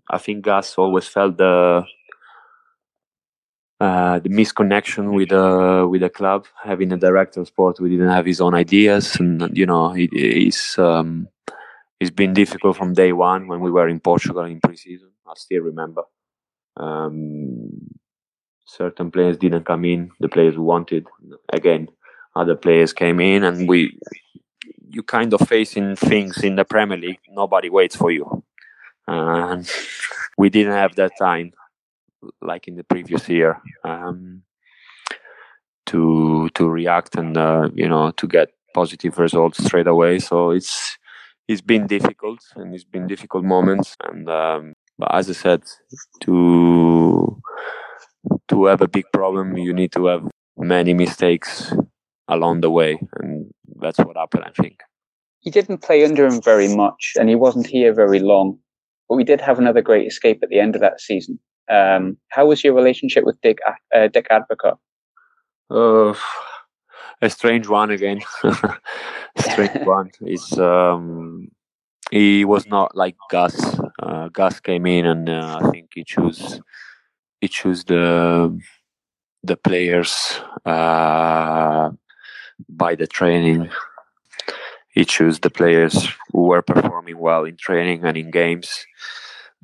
I 0.10 0.18
think 0.18 0.44
Gus 0.44 0.78
always 0.78 1.08
felt 1.08 1.38
the 1.38 1.86
uh, 3.80 4.20
the 4.20 4.30
misconnection 4.30 5.14
with 5.14 5.30
the 5.30 5.88
with 5.90 6.02
the 6.02 6.10
club. 6.10 6.48
Having 6.64 6.94
a 6.94 6.98
director 6.98 7.42
of 7.42 7.48
sport, 7.48 7.80
we 7.80 7.90
didn't 7.90 8.10
have 8.10 8.26
his 8.26 8.40
own 8.40 8.54
ideas, 8.54 9.16
and 9.18 9.56
you 9.56 9.66
know, 9.66 9.94
it, 9.94 10.10
it's 10.14 10.80
um, 10.80 11.28
it's 12.00 12.12
been 12.12 12.34
difficult 12.34 12.78
from 12.78 12.94
day 12.94 13.12
one 13.12 13.48
when 13.48 13.60
we 13.60 13.72
were 13.72 13.90
in 13.90 14.00
Portugal 14.00 14.44
in 14.44 14.62
preseason. 14.62 15.10
I 15.28 15.34
still 15.36 15.64
remember. 15.64 16.04
Um, 16.78 17.90
certain 18.66 19.12
players 19.12 19.38
didn't 19.38 19.66
come 19.66 19.86
in, 19.86 20.12
the 20.20 20.30
players 20.30 20.58
wanted. 20.58 21.08
Again, 21.52 21.90
other 22.36 22.56
players 22.56 22.94
came 22.94 23.20
in, 23.20 23.44
and 23.44 23.68
we 23.68 23.98
you 24.90 25.04
kind 25.04 25.34
of 25.34 25.42
facing 25.50 25.98
things 25.98 26.44
in 26.44 26.56
the 26.56 26.64
Premier 26.64 26.98
League. 26.98 27.20
Nobody 27.30 27.70
waits 27.70 27.98
for 27.98 28.10
you, 28.10 28.44
and 29.06 29.70
we 30.38 30.50
didn't 30.50 30.74
have 30.74 30.96
that 30.96 31.12
time 31.20 31.52
like 32.42 32.68
in 32.68 32.76
the 32.76 32.84
previous 32.84 33.28
year 33.30 33.62
um, 33.84 34.44
to 35.86 36.50
to 36.56 36.70
react 36.70 37.16
and 37.16 37.38
uh, 37.38 37.70
you 37.74 37.88
know 37.88 38.12
to 38.12 38.28
get 38.28 38.50
positive 38.74 39.18
results 39.18 39.64
straight 39.64 39.88
away. 39.88 40.20
So 40.20 40.52
it's 40.52 40.98
it's 41.48 41.62
been 41.62 41.88
difficult 41.88 42.40
and 42.56 42.74
it's 42.74 42.84
been 42.84 43.08
difficult 43.08 43.44
moments. 43.44 43.96
And 44.04 44.30
um, 44.30 44.74
but 44.98 45.14
as 45.14 45.30
I 45.30 45.34
said, 45.34 45.64
to 46.22 47.42
to 48.48 48.66
have 48.66 48.82
a 48.82 48.88
big 48.88 49.06
problem, 49.14 49.58
you 49.58 49.74
need 49.74 49.92
to 49.94 50.06
have 50.08 50.24
many 50.58 50.94
mistakes 50.94 51.74
along 52.28 52.62
the 52.62 52.72
way, 52.72 53.00
and 53.20 53.52
that's 53.82 54.00
what 54.00 54.18
happened. 54.18 54.46
I 54.46 54.52
think 54.62 54.82
he 55.40 55.52
didn't 55.52 55.84
play 55.84 56.04
under 56.04 56.26
him 56.26 56.42
very 56.42 56.74
much, 56.76 57.14
and 57.20 57.30
he 57.30 57.36
wasn't 57.36 57.68
here 57.68 57.94
very 57.94 58.20
long. 58.20 58.60
But 59.08 59.16
we 59.16 59.24
did 59.24 59.42
have 59.42 59.60
another 59.60 59.82
great 59.82 60.08
escape 60.08 60.40
at 60.42 60.50
the 60.50 60.60
end 60.60 60.76
of 60.76 60.82
that 60.82 61.00
season. 61.00 61.40
Um, 61.70 62.18
how 62.30 62.46
was 62.46 62.64
your 62.64 62.74
relationship 62.74 63.24
with 63.24 63.40
Dick 63.42 63.60
uh, 63.96 64.08
Dick 64.08 64.28
Advocaat? 64.30 64.78
Uh, 65.70 66.14
a 67.22 67.30
strange 67.30 67.68
one 67.68 67.92
again. 67.92 68.22
strange 69.38 69.76
one. 69.86 70.12
It's 70.22 70.58
um, 70.58 71.50
he 72.12 72.46
was 72.46 72.68
not 72.68 72.96
like 72.96 73.16
Gus. 73.30 73.80
Uh, 74.02 74.30
Gus 74.30 74.60
came 74.60 74.86
in 74.86 75.06
and 75.06 75.30
uh, 75.30 75.60
I 75.62 75.70
think 75.72 75.92
he 75.94 76.04
chose 76.04 76.62
he 77.42 77.48
chose 77.48 77.84
the 77.84 78.60
the 79.44 79.56
players 79.56 80.40
uh, 80.66 81.90
by 82.70 82.96
the 82.96 83.08
training. 83.08 83.70
He 84.90 85.04
chose 85.04 85.40
the 85.40 85.50
players 85.50 86.08
who 86.32 86.44
were 86.44 86.62
performing 86.62 87.18
well 87.18 87.44
in 87.44 87.58
training 87.58 88.06
and 88.06 88.16
in 88.16 88.32
games 88.32 88.86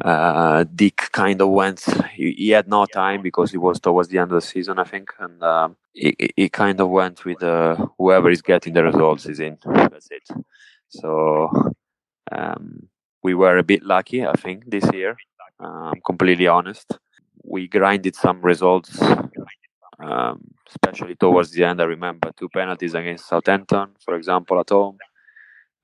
uh, 0.04 0.64
Dick 0.76 1.10
kind 1.12 1.41
of 1.41 1.49
went. 1.49 1.82
He, 2.14 2.32
he, 2.32 2.49
had 2.49 2.68
no 2.68 2.86
time 2.86 3.22
because 3.22 3.54
it 3.54 3.60
was 3.60 3.80
towards 3.80 4.10
the 4.10 4.18
end 4.18 4.32
of 4.32 4.41
the 4.41 4.47
season, 4.47 4.80
I 4.80 4.84
think, 4.84 5.12
and 5.20 5.41
um, 5.43 5.76
he, 5.93 6.16
he 6.36 6.49
kind 6.49 6.80
of 6.80 6.89
went 6.89 7.24
with 7.26 7.43
uh, 7.43 7.76
whoever 7.97 8.30
is 8.30 8.41
getting 8.41 8.74
the 8.74 8.84
results 8.84 9.26
is 9.28 9.39
in. 9.39 9.58
That's 9.66 10.10
it. 10.10 10.28
So 10.89 11.49
um, 12.32 12.88
we 13.24 13.34
were 13.34 13.58
a 13.58 13.64
bit 13.64 13.84
lucky, 13.84 14.26
I 14.26 14.34
think, 14.34 14.70
this 14.70 14.86
year. 14.91 15.18
I'm 15.60 16.02
completely 16.06 16.47
honest. 16.47 16.97
We 17.43 17.68
grinded 17.68 18.16
some 18.16 18.41
results, 18.41 18.99
um, 19.99 20.41
especially 20.68 21.16
towards 21.16 21.52
the 21.52 21.64
end. 21.64 21.82
I 21.82 21.86
remember 21.86 22.32
two 22.38 22.49
penalties 22.49 22.95
against 22.95 23.28
Southampton, 23.28 23.89
for 24.04 24.16
example, 24.16 24.60
at 24.60 24.70
home. 24.70 24.97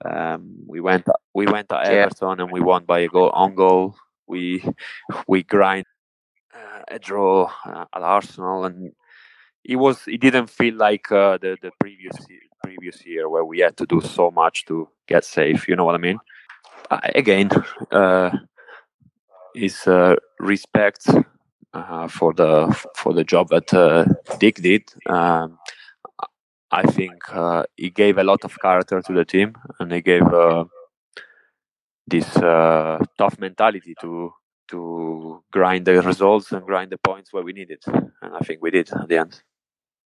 Um, 0.05 0.57
we 0.67 0.79
went 0.79 1.07
we 1.33 1.47
went 1.47 1.69
to 1.69 1.79
Everton 1.79 2.39
and 2.39 2.51
we 2.51 2.59
won 2.59 2.85
by 2.85 2.99
a 2.99 3.07
goal 3.07 3.31
on 3.31 3.55
goal 3.55 3.95
we 4.27 4.63
we 5.27 5.43
grind 5.43 5.85
uh, 6.53 6.81
a 6.89 6.99
draw 6.99 7.51
uh, 7.65 7.85
at 7.93 8.01
Arsenal, 8.01 8.65
and 8.65 8.93
it 9.63 9.75
was 9.75 10.01
it 10.07 10.21
didn't 10.21 10.49
feel 10.49 10.75
like 10.75 11.11
uh, 11.11 11.37
the 11.37 11.57
the 11.61 11.71
previous 11.79 12.15
previous 12.63 13.05
year 13.05 13.29
where 13.29 13.45
we 13.45 13.59
had 13.59 13.77
to 13.77 13.85
do 13.85 14.01
so 14.01 14.31
much 14.31 14.65
to 14.65 14.87
get 15.07 15.23
safe. 15.23 15.67
You 15.67 15.75
know 15.75 15.85
what 15.85 15.95
I 15.95 15.99
mean? 15.99 16.19
again, 17.15 17.49
uh, 17.91 18.31
is 19.55 19.87
uh, 19.87 20.15
respect 20.39 21.07
uh, 21.73 22.07
for 22.07 22.33
the 22.33 22.73
for 22.95 23.13
the 23.13 23.23
job 23.23 23.49
that 23.49 23.67
Dick 24.39 24.55
did. 24.55 24.83
Um, 25.07 25.57
I 26.71 26.83
think 26.83 27.13
he 27.77 27.89
gave 27.89 28.17
a 28.17 28.23
lot 28.23 28.43
of 28.43 28.59
character 28.59 29.01
to 29.01 29.13
the 29.13 29.25
team, 29.25 29.55
and 29.79 29.91
he 29.91 30.01
gave 30.01 30.23
this 32.07 32.37
uh, 32.37 32.99
tough 33.17 33.39
mentality 33.39 33.93
to 34.01 34.31
to 34.69 35.41
grind 35.51 35.85
the 35.85 36.01
results 36.01 36.51
and 36.51 36.65
grind 36.65 36.91
the 36.91 36.97
points 36.97 37.31
where 37.31 37.43
we 37.43 37.53
need 37.53 37.69
it, 37.69 37.83
and 37.87 38.35
I 38.35 38.39
think 38.39 38.61
we 38.61 38.71
did 38.71 38.89
at 38.91 39.07
the 39.07 39.17
end. 39.17 39.41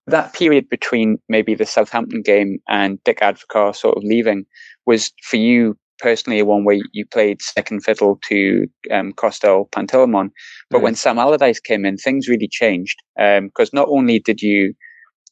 That 0.06 0.34
period 0.34 0.70
between 0.70 1.18
maybe 1.28 1.54
the 1.54 1.66
Southampton 1.66 2.22
game 2.22 2.60
and 2.70 3.04
Dick 3.04 3.20
Advocaat 3.20 3.76
sort 3.76 3.98
of 3.98 4.04
leaving 4.04 4.46
was 4.86 5.12
for 5.24 5.36
you 5.36 5.78
personally 6.00 6.42
one 6.44 6.64
where 6.64 6.80
you 6.94 7.06
played 7.06 7.42
second 7.42 7.84
fiddle 7.84 8.20
to 8.24 8.68
um, 8.92 9.14
Costel 9.14 9.68
Pantelimon. 9.72 10.30
But 10.70 10.80
mm. 10.80 10.84
when 10.84 10.96
Sam 10.96 11.20
Allardyce 11.20 11.60
came 11.60 11.86
in, 11.86 11.98
things 11.98 12.28
really 12.28 12.48
changed 12.48 13.02
because 13.16 13.70
um, 13.70 13.74
not 13.74 13.88
only 13.90 14.20
did 14.20 14.42
you 14.42 14.74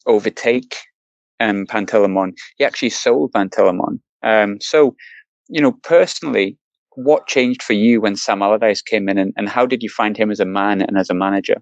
overtake 0.07 0.75
um, 1.39 1.65
Pantelimon, 1.67 2.33
he 2.57 2.65
actually 2.65 2.89
sold 2.89 3.31
Pantelimon. 3.33 3.99
Um, 4.23 4.59
so 4.59 4.95
you 5.47 5.61
know, 5.61 5.73
personally, 5.83 6.57
what 6.95 7.27
changed 7.27 7.61
for 7.61 7.73
you 7.73 8.01
when 8.01 8.15
Sam 8.15 8.41
Allardyce 8.41 8.81
came 8.81 9.09
in, 9.09 9.17
and, 9.17 9.33
and 9.35 9.49
how 9.49 9.65
did 9.65 9.83
you 9.83 9.89
find 9.89 10.15
him 10.17 10.31
as 10.31 10.39
a 10.39 10.45
man 10.45 10.81
and 10.81 10.97
as 10.97 11.09
a 11.09 11.13
manager? 11.13 11.61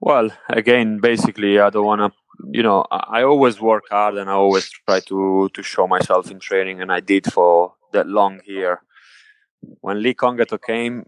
Well, 0.00 0.30
again, 0.48 0.98
basically, 0.98 1.58
I 1.58 1.70
don't 1.70 1.86
want 1.86 2.00
to. 2.00 2.18
You 2.52 2.62
know, 2.62 2.84
I 2.90 3.22
always 3.22 3.62
work 3.62 3.84
hard 3.90 4.16
and 4.16 4.28
I 4.28 4.34
always 4.34 4.70
try 4.86 5.00
to 5.00 5.48
to 5.54 5.62
show 5.62 5.86
myself 5.86 6.30
in 6.30 6.38
training, 6.38 6.80
and 6.82 6.92
I 6.92 7.00
did 7.00 7.32
for 7.32 7.74
that 7.92 8.06
long 8.06 8.40
here. 8.44 8.82
When 9.80 10.02
Lee 10.02 10.14
Congerton 10.14 10.62
came, 10.62 11.06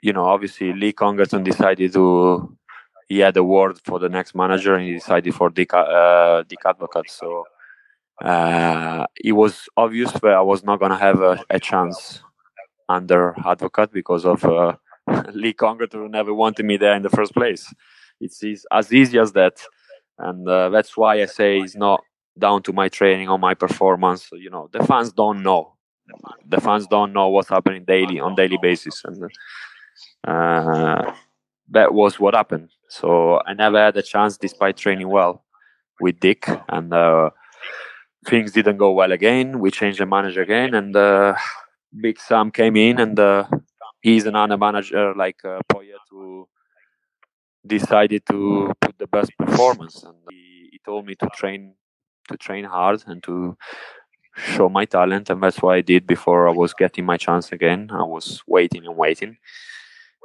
you 0.00 0.12
know, 0.12 0.24
obviously 0.24 0.72
Lee 0.72 0.92
Congerton 0.92 1.44
decided 1.44 1.92
to. 1.94 2.56
He 3.08 3.18
had 3.18 3.36
a 3.36 3.42
word 3.42 3.80
for 3.84 3.98
the 3.98 4.08
next 4.08 4.36
manager, 4.36 4.76
and 4.76 4.86
he 4.86 4.92
decided 4.92 5.34
for 5.34 5.50
Dick, 5.50 5.74
uh, 5.74 6.44
Dick 6.46 6.60
Advocaat. 6.64 7.10
So 7.10 7.44
uh, 8.20 9.06
it 9.16 9.32
was 9.32 9.68
obvious 9.76 10.12
that 10.12 10.26
I 10.26 10.40
was 10.42 10.62
not 10.62 10.78
going 10.78 10.90
to 10.90 10.98
have 10.98 11.20
a, 11.20 11.42
a, 11.48 11.58
chance 11.58 12.20
under 12.88 13.32
Advocaat 13.38 13.92
because 13.92 14.26
of 14.26 14.44
uh, 14.44 14.76
Lee 15.32 15.54
Congerton 15.54 15.94
who 15.94 16.08
never 16.08 16.34
wanted 16.34 16.66
me 16.66 16.76
there 16.76 16.94
in 16.94 17.02
the 17.02 17.08
first 17.08 17.32
place. 17.32 17.72
It's, 18.20 18.42
it's 18.42 18.66
as 18.70 18.92
easy 18.92 19.18
as 19.18 19.32
that. 19.32 19.62
And 20.18 20.46
uh, 20.46 20.68
that's 20.68 20.96
why 20.96 21.22
I 21.22 21.26
say 21.26 21.60
it's 21.60 21.76
not 21.76 22.04
down 22.38 22.62
to 22.64 22.72
my 22.72 22.88
training 22.88 23.28
or 23.28 23.38
my 23.38 23.54
performance. 23.54 24.28
You 24.32 24.50
know, 24.50 24.68
the 24.72 24.84
fans 24.84 25.12
don't 25.12 25.42
know. 25.42 25.74
The 26.46 26.60
fans 26.60 26.86
don't 26.88 27.12
know 27.12 27.28
what's 27.28 27.48
happening 27.48 27.84
daily 27.84 28.18
on 28.18 28.34
daily 28.34 28.58
basis, 28.60 29.02
and 29.04 29.30
uh, 30.26 31.12
that 31.70 31.94
was 31.94 32.18
what 32.18 32.34
happened. 32.34 32.70
So 32.88 33.40
I 33.46 33.54
never 33.54 33.78
had 33.78 33.96
a 33.96 34.02
chance, 34.02 34.36
despite 34.36 34.76
training 34.76 35.08
well 35.08 35.44
with 36.00 36.18
Dick, 36.18 36.48
and 36.68 36.92
uh, 36.92 37.30
things 38.26 38.52
didn't 38.52 38.76
go 38.76 38.92
well 38.92 39.12
again. 39.12 39.60
We 39.60 39.70
changed 39.70 40.00
the 40.00 40.06
manager 40.06 40.42
again, 40.42 40.74
and 40.74 40.94
uh, 40.94 41.34
Big 42.00 42.18
Sam 42.20 42.50
came 42.50 42.76
in, 42.76 42.98
and 43.00 43.18
uh, 43.18 43.44
he's 44.00 44.26
another 44.26 44.56
manager 44.56 45.14
like 45.14 45.44
uh, 45.44 45.60
Poyet 45.72 46.04
who 46.10 46.48
decided 47.66 48.24
to 48.26 48.72
put 48.80 48.98
the 48.98 49.06
best 49.06 49.30
performance, 49.38 50.02
and 50.02 50.16
he, 50.30 50.68
he 50.72 50.80
told 50.84 51.06
me 51.06 51.14
to 51.16 51.28
train 51.34 51.74
to 52.28 52.36
train 52.36 52.64
hard 52.64 53.02
and 53.06 53.22
to 53.24 53.56
show 54.36 54.68
my 54.68 54.84
talent, 54.84 55.30
and 55.30 55.42
that's 55.42 55.60
what 55.60 55.74
I 55.74 55.80
did 55.80 56.06
before 56.06 56.48
I 56.48 56.52
was 56.52 56.74
getting 56.74 57.04
my 57.04 57.16
chance 57.16 57.52
again. 57.52 57.90
I 57.92 58.02
was 58.02 58.42
waiting 58.46 58.86
and 58.86 58.96
waiting. 58.96 59.36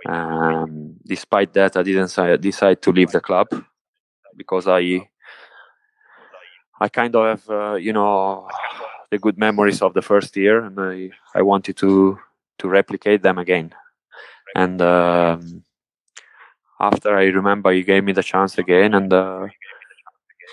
Um, 0.08 0.98
despite 1.06 1.54
that, 1.54 1.76
I 1.78 1.84
didn't 1.84 2.42
decide 2.42 2.82
to 2.84 2.92
leave 2.92 3.12
the 3.12 3.22
club 3.22 3.48
because 4.38 4.68
I 4.68 5.10
I 6.80 6.90
kind 6.90 7.16
of 7.16 7.26
have 7.26 7.50
uh, 7.50 7.76
you 7.76 7.94
know 7.94 8.50
the 9.12 9.18
good 9.20 9.38
memories 9.38 9.82
of 9.82 9.94
the 9.94 10.02
first 10.02 10.36
year, 10.36 10.64
and 10.64 10.80
I 10.80 11.12
I 11.34 11.42
wanted 11.42 11.78
to 11.78 12.20
to 12.60 12.68
replicate 12.68 13.22
them 13.22 13.38
again. 13.38 13.74
And 14.56 14.82
um, 14.82 15.64
after 16.80 17.16
I 17.18 17.26
remember, 17.26 17.72
he 17.72 17.84
gave 17.84 18.04
me 18.04 18.14
the 18.14 18.24
chance 18.24 18.58
again, 18.58 18.94
and 18.94 19.12
uh, 19.14 19.48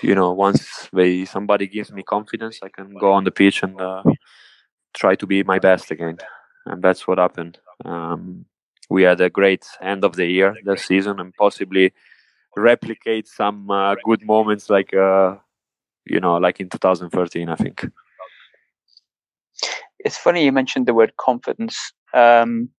you 0.02 0.14
know 0.14 0.32
once 0.32 0.88
they 0.92 1.24
somebody 1.24 1.66
gives 1.66 1.92
me 1.92 2.02
confidence, 2.02 2.60
I 2.62 2.68
can 2.68 2.94
go 2.98 3.12
on 3.12 3.24
the 3.24 3.30
pitch 3.30 3.62
and 3.62 3.80
uh, 3.80 4.02
try 4.94 5.14
to 5.16 5.26
be 5.26 5.42
my 5.42 5.58
best 5.58 5.90
again, 5.90 6.18
and 6.66 6.82
that's 6.82 7.06
what 7.06 7.18
happened. 7.18 7.58
Um, 7.84 8.46
we 8.90 9.02
had 9.04 9.20
a 9.20 9.30
great 9.30 9.66
end 9.80 10.04
of 10.04 10.16
the 10.16 10.26
year, 10.26 10.56
the 10.64 10.76
season, 10.76 11.20
and 11.20 11.34
possibly 11.34 11.92
replicate 12.56 13.28
some 13.28 13.70
uh, 13.70 13.96
good 14.04 14.24
moments 14.24 14.70
like 14.70 14.94
uh, 14.94 15.36
you 16.07 16.20
know 16.20 16.36
like 16.36 16.61
in 16.61 16.68
2013 16.68 17.48
i 17.48 17.57
think. 17.57 17.86
It's 20.05 20.18
funny 20.18 20.44
you 20.44 20.50
mentioned 20.50 20.86
the 20.86 20.94
word 20.94 21.12
confidence. 21.16 21.92
Um, 22.12 22.70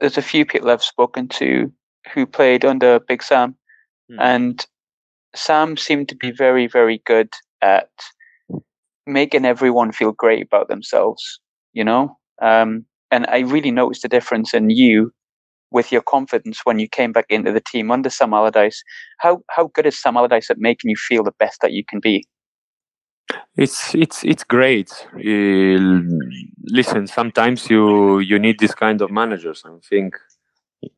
there's 0.00 0.18
a 0.18 0.22
few 0.22 0.44
people 0.44 0.70
i've 0.70 0.82
spoken 0.82 1.28
to 1.28 1.72
who 2.12 2.26
played 2.26 2.64
under 2.64 2.98
big 3.00 3.22
sam 3.22 3.54
mm. 4.10 4.16
and 4.18 4.66
sam 5.34 5.76
seemed 5.76 6.08
to 6.08 6.16
be 6.16 6.30
very 6.30 6.66
very 6.66 7.02
good 7.04 7.28
at 7.60 7.90
making 9.06 9.44
everyone 9.44 9.92
feel 9.92 10.12
great 10.12 10.42
about 10.46 10.68
themselves 10.68 11.40
you 11.72 11.84
know? 11.84 12.16
Um, 12.40 12.84
and 13.10 13.26
i 13.28 13.40
really 13.40 13.70
noticed 13.70 14.02
the 14.02 14.08
difference 14.08 14.54
in 14.54 14.70
you 14.70 15.12
with 15.72 15.90
your 15.90 16.02
confidence 16.02 16.60
when 16.64 16.78
you 16.78 16.88
came 16.88 17.12
back 17.12 17.26
into 17.28 17.52
the 17.52 17.60
team 17.60 17.90
under 17.90 18.10
Sam 18.10 18.34
Allardyce. 18.34 18.82
How 19.18 19.42
how 19.50 19.70
good 19.74 19.86
is 19.86 20.00
Sam 20.00 20.16
Allardyce 20.16 20.50
at 20.50 20.58
making 20.58 20.90
you 20.90 20.96
feel 20.96 21.24
the 21.24 21.34
best 21.38 21.60
that 21.62 21.72
you 21.72 21.84
can 21.84 22.00
be? 22.00 22.24
It's 23.56 23.94
it's 23.94 24.24
it's 24.24 24.44
great. 24.44 24.90
Listen, 25.16 27.06
sometimes 27.06 27.70
you 27.70 28.18
you 28.18 28.38
need 28.38 28.58
this 28.58 28.74
kind 28.74 29.00
of 29.00 29.10
managers. 29.10 29.62
I 29.64 29.70
think, 29.88 30.16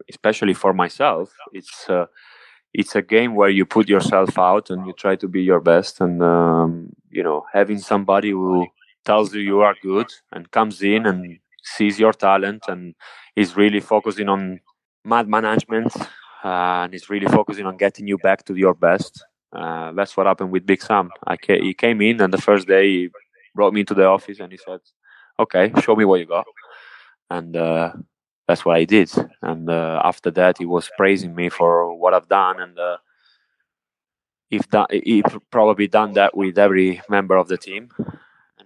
especially 0.09 0.55
for 0.55 0.73
myself, 0.73 1.33
it's 1.53 1.89
uh, 1.89 2.07
it's 2.73 2.97
a 2.97 3.03
game 3.03 3.35
where 3.35 3.51
you 3.51 3.65
put 3.65 3.89
yourself 3.89 4.39
out 4.39 4.71
and 4.71 4.87
you 4.87 4.93
try 4.93 5.17
to 5.17 5.29
be 5.29 5.43
your 5.43 5.61
best. 5.61 6.01
And 6.01 6.23
um, 6.23 6.91
you 7.11 7.23
know, 7.23 7.45
having 7.53 7.79
somebody 7.79 8.31
who 8.31 8.67
tells 9.05 9.35
you 9.35 9.41
you 9.41 9.61
are 9.61 9.77
good 9.83 10.11
and 10.33 10.51
comes 10.51 10.83
in 10.83 11.07
and 11.07 11.39
sees 11.65 11.99
your 12.01 12.13
talent 12.13 12.65
and 12.69 12.95
is 13.37 13.57
really 13.57 13.81
focusing 13.81 14.29
on 14.29 14.61
mad 15.05 15.29
management 15.29 15.95
uh, 16.45 16.85
and 16.85 16.95
is 16.95 17.11
really 17.11 17.27
focusing 17.27 17.67
on 17.67 17.77
getting 17.77 18.07
you 18.07 18.19
back 18.19 18.45
to 18.45 18.55
your 18.55 18.75
best. 18.75 19.25
Uh, 19.53 19.93
that's 19.93 20.17
what 20.17 20.27
happened 20.27 20.51
with 20.53 20.67
Big 20.67 20.83
Sam. 20.83 21.11
I 21.27 21.37
ca- 21.37 21.63
he 21.63 21.75
came 21.75 22.01
in 22.03 22.21
and 22.21 22.33
the 22.33 22.41
first 22.43 22.69
day 22.69 22.87
he 22.89 23.11
brought 23.55 23.73
me 23.75 23.81
into 23.81 23.95
the 23.95 24.07
office 24.07 24.41
and 24.41 24.53
he 24.53 24.59
said, 24.59 24.81
"Okay, 25.39 25.73
show 25.81 25.97
me 25.97 26.05
what 26.05 26.21
you 26.21 26.27
got," 26.27 26.47
and 27.31 27.57
uh, 27.57 27.93
that's 28.49 28.65
what 28.65 28.77
I 28.77 28.85
did. 28.85 29.11
And 29.43 29.71
uh, 29.71 30.01
after 30.05 30.31
that, 30.33 30.59
he 30.59 30.67
was 30.67 30.91
praising 30.97 31.35
me 31.35 31.49
for 31.51 31.95
what 31.97 32.15
I've 32.15 32.29
done 32.29 32.61
and. 32.61 32.79
Uh, 32.79 32.99
if 34.51 34.69
that, 34.71 34.91
he 34.93 35.23
probably 35.51 35.89
done 35.89 36.13
that 36.15 36.37
with 36.37 36.59
every 36.59 37.03
member 37.09 37.37
of 37.37 37.49
the 37.49 37.57
team, 37.59 37.91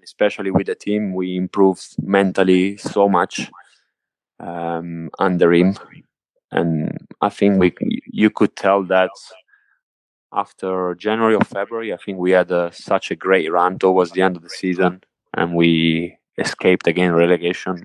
especially 0.08 0.50
with 0.50 0.66
the 0.66 0.74
team, 0.74 1.14
we 1.14 1.36
improved 1.36 1.86
mentally 2.02 2.76
so 2.78 3.08
much 3.08 3.50
um, 4.40 5.10
under 5.18 5.52
him, 5.52 5.76
and 6.50 6.70
I 7.20 7.28
think 7.28 7.60
we 7.60 7.74
you 8.06 8.30
could 8.30 8.56
tell 8.56 8.80
that 8.84 9.10
after 10.32 10.94
January 10.94 11.34
or 11.34 11.44
February, 11.44 11.92
I 11.92 11.98
think 11.98 12.18
we 12.18 12.30
had 12.32 12.50
a, 12.50 12.70
such 12.72 13.10
a 13.10 13.16
great 13.16 13.50
run 13.50 13.78
towards 13.78 14.12
the 14.12 14.22
end 14.22 14.36
of 14.36 14.42
the 14.42 14.50
season, 14.62 15.02
and 15.34 15.54
we 15.54 16.16
escaped 16.38 16.86
again 16.86 17.12
relegation. 17.12 17.82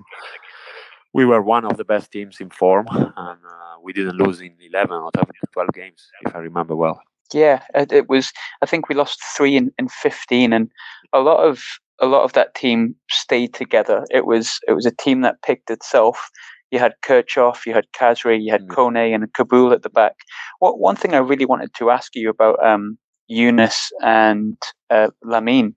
We 1.12 1.24
were 1.24 1.42
one 1.42 1.64
of 1.64 1.76
the 1.76 1.84
best 1.84 2.10
teams 2.10 2.40
in 2.40 2.50
form, 2.50 2.86
and 2.90 3.40
uh, 3.54 3.74
we 3.82 3.92
didn't 3.92 4.16
lose 4.16 4.40
in 4.40 4.54
11 4.60 4.90
or 4.92 5.10
12 5.52 5.68
games, 5.72 6.00
if 6.22 6.34
I 6.34 6.38
remember 6.38 6.74
well. 6.74 7.00
Yeah, 7.32 7.62
it, 7.74 8.08
was. 8.08 8.32
I 8.62 8.66
think 8.66 8.88
we 8.88 8.94
lost 8.94 9.22
three 9.36 9.56
in, 9.56 9.72
in 9.78 9.88
15, 9.88 10.52
and 10.52 10.70
a 11.12 11.20
lot 11.20 11.38
of 11.38 11.62
a 12.00 12.06
lot 12.06 12.24
of 12.24 12.32
that 12.32 12.54
team 12.54 12.94
stayed 13.10 13.54
together. 13.54 14.04
It 14.10 14.26
was 14.26 14.58
it 14.66 14.72
was 14.72 14.86
a 14.86 14.90
team 14.90 15.22
that 15.22 15.42
picked 15.42 15.70
itself. 15.70 16.30
You 16.70 16.78
had 16.78 16.94
Kirchhoff, 17.02 17.66
you 17.66 17.72
had 17.72 17.86
Khazri, 17.96 18.42
you 18.42 18.50
had 18.50 18.66
mm. 18.66 18.74
Kone 18.74 19.14
and 19.14 19.32
Kaboul 19.32 19.72
at 19.72 19.82
the 19.82 19.90
back. 19.90 20.16
What 20.58 20.80
one 20.80 20.96
thing 20.96 21.14
I 21.14 21.18
really 21.18 21.44
wanted 21.44 21.72
to 21.74 21.90
ask 21.90 22.16
you 22.16 22.28
about 22.28 22.64
um, 22.64 22.98
Younes 23.30 23.76
and 24.02 24.56
uh, 24.90 25.08
Lamine, 25.24 25.74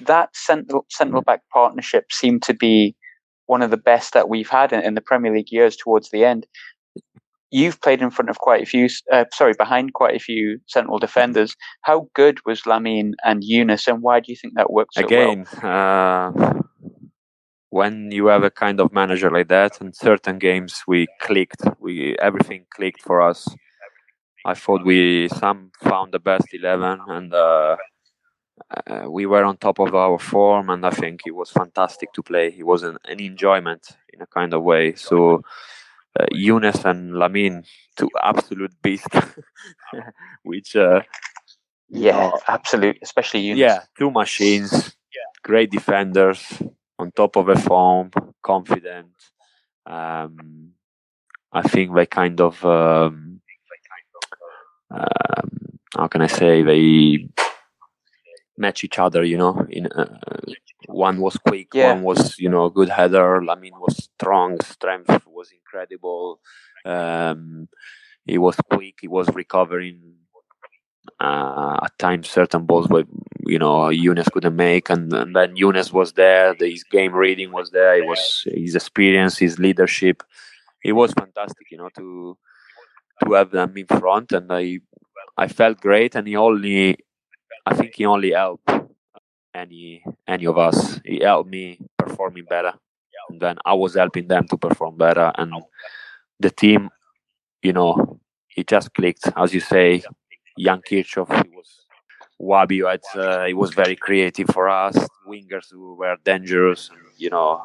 that 0.00 0.34
central 0.34 0.84
central 0.90 1.22
back 1.22 1.40
partnership 1.52 2.12
seemed 2.12 2.42
to 2.42 2.54
be 2.54 2.94
one 3.46 3.62
of 3.62 3.70
the 3.70 3.78
best 3.78 4.12
that 4.12 4.28
we've 4.28 4.50
had 4.50 4.72
in, 4.72 4.80
in 4.82 4.94
the 4.94 5.00
Premier 5.00 5.32
League 5.32 5.50
years 5.50 5.76
towards 5.76 6.10
the 6.10 6.24
end 6.24 6.46
you've 7.50 7.80
played 7.80 8.02
in 8.02 8.10
front 8.10 8.30
of 8.30 8.38
quite 8.38 8.62
a 8.62 8.66
few, 8.66 8.88
uh, 9.12 9.24
sorry, 9.32 9.54
behind 9.56 9.94
quite 9.94 10.14
a 10.14 10.18
few 10.18 10.60
central 10.66 10.98
defenders. 10.98 11.56
How 11.82 12.08
good 12.14 12.44
was 12.44 12.62
Lamine 12.62 13.12
and 13.24 13.42
Younes, 13.42 13.86
and 13.86 14.02
why 14.02 14.20
do 14.20 14.30
you 14.32 14.36
think 14.36 14.54
that 14.54 14.72
worked 14.72 14.94
so 14.94 15.04
Again, 15.04 15.46
well? 15.62 16.32
uh, 16.36 16.62
when 17.70 18.10
you 18.10 18.26
have 18.26 18.44
a 18.44 18.50
kind 18.50 18.80
of 18.80 18.92
manager 18.92 19.30
like 19.30 19.48
that, 19.48 19.80
in 19.80 19.92
certain 19.92 20.38
games 20.38 20.82
we 20.86 21.06
clicked, 21.20 21.62
we 21.80 22.16
everything 22.18 22.66
clicked 22.74 23.02
for 23.02 23.20
us. 23.20 23.48
I 24.44 24.54
thought 24.54 24.84
we 24.84 25.28
some 25.28 25.72
found 25.82 26.12
the 26.12 26.18
best 26.18 26.46
eleven, 26.52 27.00
and 27.06 27.34
uh, 27.34 27.76
uh, 28.86 29.10
we 29.10 29.26
were 29.26 29.44
on 29.44 29.56
top 29.56 29.78
of 29.78 29.94
our 29.94 30.18
form, 30.18 30.70
and 30.70 30.84
I 30.86 30.90
think 30.90 31.22
it 31.26 31.34
was 31.34 31.50
fantastic 31.50 32.12
to 32.14 32.22
play. 32.22 32.54
It 32.56 32.66
was 32.66 32.82
an, 32.82 32.98
an 33.04 33.20
enjoyment 33.20 33.96
in 34.12 34.22
a 34.22 34.26
kind 34.26 34.54
of 34.54 34.62
way. 34.62 34.94
So 34.94 35.42
uh, 36.18 36.26
Younes 36.32 36.84
and 36.84 37.14
Lamine, 37.14 37.64
two 37.96 38.10
absolute 38.22 38.74
beasts, 38.82 39.06
which 40.42 40.76
uh, 40.76 41.02
yeah, 41.88 42.18
uh, 42.18 42.38
absolutely, 42.48 43.00
especially 43.02 43.44
Younes. 43.44 43.56
Yeah, 43.56 43.80
two 43.98 44.10
machines, 44.10 44.96
yeah. 45.14 45.22
great 45.42 45.70
defenders, 45.70 46.44
on 46.98 47.10
top 47.12 47.36
of 47.36 47.48
a 47.48 47.56
form, 47.56 48.10
confident. 48.42 49.12
Um, 49.86 50.72
I 51.52 51.62
think 51.62 51.94
they 51.94 52.06
kind 52.06 52.40
of 52.40 52.62
um, 52.64 53.40
um, 54.90 55.78
how 55.96 56.06
can 56.08 56.22
I 56.22 56.26
say 56.26 56.62
they 56.62 57.28
match 58.58 58.84
each 58.84 58.98
other. 58.98 59.24
You 59.24 59.38
know, 59.38 59.66
in 59.70 59.86
uh, 59.86 60.18
one 60.86 61.20
was 61.20 61.36
quick, 61.36 61.68
yeah. 61.74 61.92
one 61.92 62.02
was 62.02 62.38
you 62.38 62.48
know 62.48 62.68
good 62.70 62.88
header. 62.88 63.40
Lamine 63.40 63.78
was 63.78 63.96
strong, 64.14 64.60
strength 64.60 65.26
was 65.26 65.50
incredible. 65.50 66.40
Um, 66.84 67.68
he 68.24 68.38
was 68.38 68.56
quick. 68.70 68.98
He 69.00 69.08
was 69.08 69.28
recovering 69.34 70.14
uh, 71.20 71.78
at 71.82 71.98
times 71.98 72.28
certain 72.28 72.64
balls 72.66 72.86
but 72.86 73.06
you 73.46 73.58
know 73.58 73.88
Younes 73.88 74.30
couldn't 74.30 74.56
make, 74.56 74.90
and, 74.90 75.12
and 75.12 75.34
then 75.34 75.56
Younes 75.56 75.92
was 75.92 76.12
there. 76.12 76.54
The, 76.54 76.70
his 76.70 76.84
game 76.84 77.14
reading 77.14 77.52
was 77.52 77.70
there. 77.70 77.98
It 77.98 78.06
was 78.06 78.44
his 78.46 78.74
experience, 78.74 79.38
his 79.38 79.58
leadership. 79.58 80.22
It 80.84 80.92
was 80.92 81.12
fantastic, 81.12 81.70
you 81.70 81.78
know, 81.78 81.88
to 81.96 82.38
to 83.24 83.32
have 83.32 83.50
them 83.50 83.76
in 83.76 83.86
front, 83.86 84.32
and 84.32 84.52
I 84.52 84.80
I 85.36 85.48
felt 85.48 85.80
great. 85.80 86.14
And 86.14 86.26
he 86.28 86.36
only, 86.36 86.98
I 87.66 87.74
think 87.74 87.94
he 87.96 88.06
only 88.06 88.32
helped 88.32 88.70
any 89.58 90.02
any 90.26 90.46
of 90.46 90.56
us. 90.58 91.00
He 91.04 91.20
helped 91.20 91.50
me 91.50 91.78
performing 91.96 92.44
better, 92.44 92.72
and 93.28 93.40
then 93.40 93.56
I 93.64 93.74
was 93.74 93.94
helping 93.94 94.28
them 94.28 94.46
to 94.48 94.56
perform 94.56 94.96
better, 94.96 95.32
and 95.36 95.52
the 96.40 96.50
team, 96.50 96.90
you 97.62 97.72
know, 97.72 98.20
it 98.56 98.66
just 98.68 98.94
clicked. 98.94 99.30
As 99.36 99.52
you 99.52 99.60
say, 99.60 100.02
Jan 100.58 100.80
Kirchhoff, 100.80 101.30
he 101.44 101.50
was 101.56 101.70
Wahbi, 102.40 102.88
had, 102.88 103.20
uh, 103.20 103.46
he 103.46 103.54
was 103.54 103.74
very 103.74 103.96
creative 103.96 104.48
for 104.52 104.68
us. 104.68 104.96
Wingers 105.26 105.70
who 105.70 105.94
were 105.94 106.16
dangerous, 106.24 106.90
and, 106.90 107.00
you 107.16 107.30
know, 107.30 107.60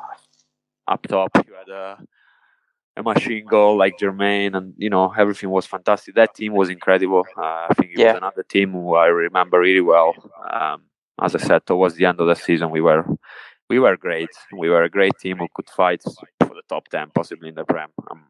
up 0.88 1.02
top 1.08 1.32
you 1.48 1.54
had 1.54 1.70
a, 1.70 1.98
a 2.98 3.04
machine 3.04 3.46
goal 3.46 3.78
like 3.78 3.98
Jermaine, 3.98 4.56
and 4.58 4.74
you 4.78 4.90
know 4.90 5.14
everything 5.18 5.50
was 5.50 5.66
fantastic. 5.66 6.16
That 6.16 6.36
team 6.36 6.54
was 6.54 6.70
incredible. 6.70 7.26
Uh, 7.38 7.68
I 7.70 7.74
think 7.76 7.92
it 7.92 8.00
yeah. 8.00 8.14
was 8.14 8.18
another 8.18 8.44
team 8.44 8.72
who 8.72 8.96
I 8.96 9.08
remember 9.08 9.60
really 9.60 9.82
well. 9.82 10.14
Um, 10.50 10.84
as 11.22 11.36
I 11.36 11.40
said, 11.40 11.66
towards 11.66 11.96
the 11.96 12.06
end 12.06 12.20
of 12.20 12.28
the 12.28 12.36
season, 12.36 12.72
we 12.72 12.82
were 12.82 13.06
we 13.70 13.80
were 13.80 13.98
great. 13.98 14.30
We 14.58 14.70
were 14.70 14.84
a 14.84 14.90
great 14.90 15.14
team 15.20 15.38
who 15.38 15.48
could 15.54 15.70
fight 15.70 16.02
for 16.04 16.50
the 16.50 16.62
top 16.70 16.88
ten, 16.90 17.10
possibly 17.14 17.50
in 17.50 17.56
the 17.56 17.66
Prem. 17.66 17.90
Um, 18.10 18.26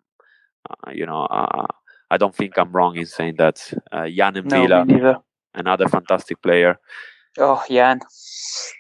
uh, 0.70 0.92
you 0.92 1.06
know, 1.06 1.24
uh, 1.24 1.68
I 2.12 2.18
don't 2.18 2.36
think 2.36 2.58
I'm 2.58 2.72
wrong 2.72 2.96
in 2.96 3.06
saying 3.06 3.36
that. 3.38 3.74
Uh, 3.92 4.08
Jan 4.08 4.38
and 4.38 4.50
No, 4.50 4.68
Villa, 4.68 5.24
another 5.54 5.88
fantastic 5.88 6.42
player. 6.42 6.80
Oh, 7.38 7.64
Jan. 7.70 8.00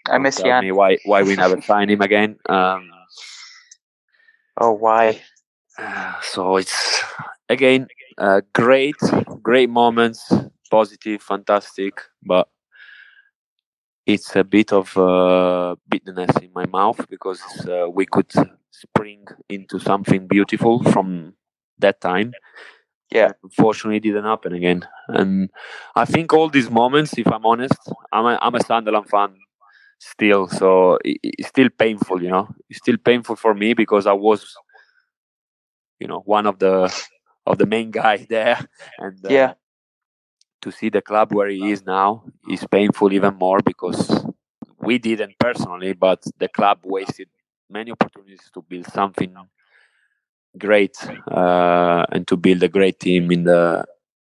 I 0.07 0.17
miss 0.19 0.35
Tell 0.37 0.45
Jan. 0.45 0.63
me 0.63 0.71
why 0.71 0.97
why 1.05 1.23
we 1.23 1.35
never 1.35 1.59
sign 1.61 1.89
him 1.89 2.01
again. 2.01 2.37
Um, 2.47 2.89
Oh, 4.57 4.71
why? 4.71 5.21
Uh, 5.77 6.13
so 6.21 6.57
it's 6.57 7.03
again 7.49 7.87
uh, 8.17 8.41
great, 8.53 8.95
great 9.41 9.69
moments, 9.69 10.31
positive, 10.69 11.21
fantastic, 11.21 11.99
but 12.23 12.47
it's 14.05 14.35
a 14.35 14.43
bit 14.43 14.73
of 14.73 14.97
uh, 14.97 15.75
bitterness 15.89 16.35
in 16.41 16.51
my 16.53 16.65
mouth 16.65 17.05
because 17.09 17.41
uh, 17.67 17.89
we 17.89 18.05
could 18.05 18.31
spring 18.71 19.25
into 19.49 19.79
something 19.79 20.27
beautiful 20.27 20.83
from 20.83 21.33
that 21.79 22.01
time. 22.01 22.33
Yeah. 23.11 23.31
Unfortunately, 23.43 23.97
it 23.97 24.03
didn't 24.03 24.25
happen 24.25 24.53
again. 24.53 24.87
And 25.07 25.49
I 25.95 26.05
think 26.05 26.33
all 26.33 26.49
these 26.49 26.69
moments, 26.69 27.17
if 27.17 27.27
I'm 27.27 27.45
honest, 27.45 27.77
I'm 28.11 28.25
a, 28.25 28.39
I'm 28.41 28.55
a 28.55 28.63
Sunderland 28.63 29.09
fan 29.09 29.35
still, 29.99 30.47
so 30.47 30.97
it, 31.05 31.19
it's 31.23 31.49
still 31.49 31.69
painful, 31.69 32.21
you 32.23 32.29
know. 32.29 32.49
It's 32.69 32.79
still 32.79 32.97
painful 32.97 33.35
for 33.35 33.53
me 33.53 33.73
because 33.73 34.07
I 34.07 34.13
was, 34.13 34.45
you 35.99 36.07
know, 36.07 36.21
one 36.25 36.47
of 36.47 36.59
the 36.59 36.93
of 37.45 37.57
the 37.57 37.65
main 37.65 37.91
guy 37.91 38.17
there, 38.29 38.59
and 38.97 39.25
uh, 39.25 39.29
Yeah. 39.29 39.53
To 40.63 40.71
see 40.71 40.89
the 40.89 41.01
club 41.01 41.33
where 41.33 41.49
he 41.49 41.71
is 41.71 41.85
now 41.85 42.23
is 42.49 42.65
painful 42.71 43.11
even 43.13 43.35
more 43.35 43.59
because 43.61 44.25
we 44.79 44.97
didn't 44.97 45.37
personally, 45.39 45.93
but 45.93 46.23
the 46.39 46.47
club 46.47 46.79
wasted 46.83 47.27
many 47.69 47.91
opportunities 47.91 48.49
to 48.53 48.61
build 48.61 48.87
something 48.87 49.35
great 50.57 50.95
uh, 51.29 52.05
and 52.11 52.27
to 52.27 52.37
build 52.37 52.63
a 52.63 52.67
great 52.67 52.99
team 52.99 53.31
in 53.31 53.43
the 53.43 53.85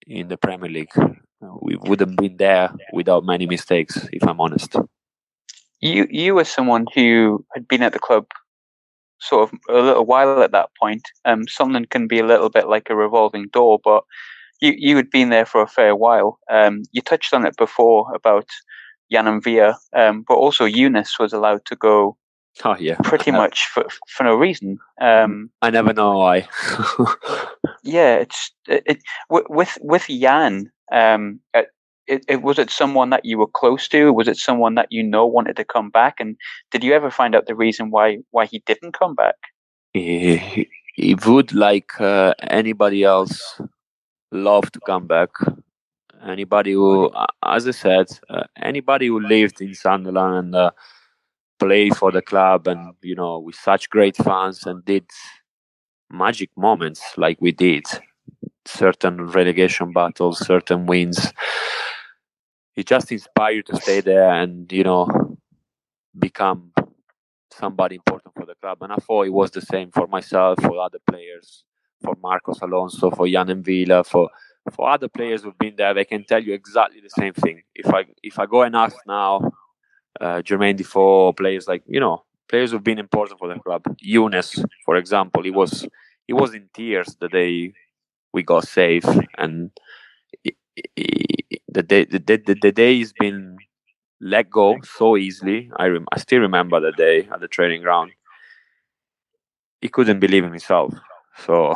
in 0.07 0.29
the 0.29 0.37
Premier 0.37 0.71
League. 0.71 0.95
We 1.63 1.77
wouldn't 1.77 2.17
been 2.17 2.37
there 2.37 2.71
without 2.93 3.25
many 3.25 3.47
mistakes, 3.47 4.07
if 4.13 4.23
I'm 4.29 4.41
honest. 4.41 4.77
You 5.81 6.07
you 6.11 6.35
were 6.35 6.45
someone 6.45 6.87
who 6.95 7.45
had 7.55 7.67
been 7.67 7.83
at 7.83 7.93
the 7.93 7.99
club 7.99 8.27
sort 9.21 9.49
of 9.49 9.59
a 9.69 9.81
little 9.81 10.07
while 10.07 10.43
at 10.43 10.53
that 10.53 10.71
point. 10.81 11.03
Um, 11.25 11.49
Sunderland 11.49 11.91
can 11.91 12.07
be 12.07 12.19
a 12.19 12.27
little 12.27 12.51
bit 12.51 12.69
like 12.69 12.89
a 12.89 12.97
revolving 12.97 13.49
door, 13.49 13.79
but 13.83 14.05
you 14.61 14.75
you 14.77 14.97
had 14.97 15.11
been 15.11 15.31
there 15.31 15.47
for 15.47 15.63
a 15.63 15.69
fair 15.69 15.97
while. 15.97 16.39
Um, 16.51 16.83
you 16.93 17.03
touched 17.03 17.35
on 17.35 17.47
it 17.47 17.57
before 17.57 18.15
about 18.15 18.49
Yann 19.09 19.27
M'Vila, 19.27 19.75
um, 19.95 20.25
but 20.27 20.35
also 20.35 20.67
Younes 20.67 21.19
was 21.19 21.33
allowed 21.33 21.65
to 21.67 21.77
go 21.77 22.17
Oh 22.65 22.77
yeah, 22.79 22.97
pretty 23.03 23.31
much 23.31 23.67
for 23.67 23.87
for 24.09 24.25
no 24.25 24.35
reason. 24.35 24.79
Um, 25.01 25.51
I 25.63 25.71
never 25.71 25.93
know 25.93 26.19
why. 26.19 26.49
yeah, 27.83 28.17
it's 28.17 28.53
it, 28.69 28.83
it 28.87 29.03
with 29.29 29.79
with 29.81 30.11
Yann. 30.11 30.71
Um, 30.93 31.41
it, 31.55 31.69
it, 32.07 32.25
it 32.29 32.43
was 32.43 32.59
it 32.59 32.71
someone 32.71 33.11
that 33.11 33.25
you 33.25 33.39
were 33.39 33.47
close 33.47 33.89
to? 33.89 34.13
Was 34.13 34.29
it 34.29 34.37
someone 34.37 34.75
that 34.75 34.89
you 34.91 35.03
know 35.03 35.27
wanted 35.27 35.57
to 35.57 35.65
come 35.65 35.91
back? 35.91 36.17
And 36.19 36.37
did 36.71 36.85
you 36.85 36.93
ever 36.93 37.11
find 37.11 37.35
out 37.35 37.47
the 37.47 37.55
reason 37.55 37.91
why 37.91 38.19
why 38.31 38.47
he 38.47 38.63
didn't 38.67 38.93
come 38.93 39.15
back? 39.15 39.37
he, 40.39 40.69
he 40.95 41.15
would 41.27 41.55
like 41.55 42.01
uh, 42.01 42.35
anybody 42.43 43.05
else 43.05 43.61
love 44.33 44.71
to 44.73 44.81
come 44.81 45.07
back. 45.07 45.31
Anybody 46.23 46.73
who 46.73 47.11
as 47.43 47.67
i 47.67 47.71
said 47.71 48.07
uh, 48.29 48.45
anybody 48.61 49.07
who 49.07 49.19
lived 49.21 49.61
in 49.63 49.75
sunderland 49.75 50.35
and 50.35 50.55
uh, 50.55 50.71
played 51.59 51.97
for 51.97 52.13
the 52.13 52.21
club 52.21 52.69
and 52.69 52.95
you 53.03 53.15
know 53.15 53.39
with 53.39 53.55
such 53.55 53.89
great 53.89 54.17
fans 54.17 54.67
and 54.67 54.85
did 54.85 55.07
magic 56.11 56.51
moments 56.57 57.03
like 57.17 57.41
we 57.41 57.53
did 57.53 57.85
certain 58.67 59.27
relegation 59.29 59.93
battles 59.93 60.47
certain 60.47 60.85
wins 60.85 61.33
it 62.77 62.87
just 62.87 63.11
inspired 63.11 63.55
you 63.55 63.63
to 63.63 63.77
stay 63.77 64.01
there 64.01 64.31
and 64.31 64.71
you 64.71 64.85
know 64.85 65.09
become 66.19 66.73
somebody 67.53 67.97
important 67.97 68.35
for 68.35 68.47
the 68.47 68.55
club. 68.57 68.79
And 68.83 68.93
I 68.93 68.97
thought 68.97 69.27
it 69.27 69.33
was 69.33 69.51
the 69.51 69.61
same 69.61 69.91
for 69.91 70.07
myself, 70.07 70.61
for 70.61 70.79
other 70.79 70.99
players, 71.09 71.65
for 72.03 72.15
Marcos 72.23 72.61
Alonso, 72.63 73.11
for 73.11 73.27
Yann 73.27 73.49
M'Vila, 73.49 74.07
for 74.07 74.31
for 74.73 74.91
other 74.91 75.09
players 75.09 75.43
who've 75.43 75.59
been 75.59 75.77
there. 75.77 75.95
They 75.95 76.05
can 76.05 76.25
tell 76.25 76.43
you 76.43 76.55
exactly 76.55 77.01
the 77.01 77.11
same 77.11 77.33
thing. 77.35 77.63
If 77.75 77.87
I 77.93 78.05
if 78.23 78.39
I 78.39 78.47
go 78.47 78.63
and 78.63 78.77
ask 78.77 78.97
now, 79.07 79.53
uh, 80.21 80.43
Jermaine 80.43 80.77
Defoe, 80.77 81.33
players 81.33 81.69
like 81.69 81.83
you 81.87 82.01
know, 82.01 82.25
players 82.49 82.73
who've 82.73 82.85
been 82.85 82.99
important 82.99 83.39
for 83.39 83.49
the 83.53 83.61
club. 83.61 83.85
Younes, 84.05 84.65
for 84.85 84.97
example, 84.97 85.43
he 85.43 85.51
was 85.51 85.87
he 86.27 86.33
was 86.33 86.55
in 86.55 86.69
tears 86.75 87.17
the 87.21 87.29
day 87.29 87.73
we 88.33 88.43
got 88.43 88.67
safe, 88.69 89.07
and 89.39 89.71
he- 90.43 90.57
he- 90.97 91.61
the 91.69 91.83
day 91.83 92.05
the, 92.05 92.19
the, 92.19 92.57
the 92.63 92.73
day 92.73 92.95
he's 92.97 93.13
been 93.13 93.57
let 94.21 94.51
go 94.51 94.79
so 94.83 95.17
easily. 95.17 95.71
I 95.77 95.87
rem- 95.87 96.09
I 96.13 96.19
still 96.19 96.41
remember 96.41 96.81
the 96.81 96.93
day 96.93 97.29
at 97.33 97.41
the 97.41 97.49
training 97.49 97.83
ground. 97.83 98.13
He 99.83 99.89
couldn't 99.91 100.21
believe 100.21 100.45
in 100.45 100.53
himself. 100.53 100.95
So 101.47 101.75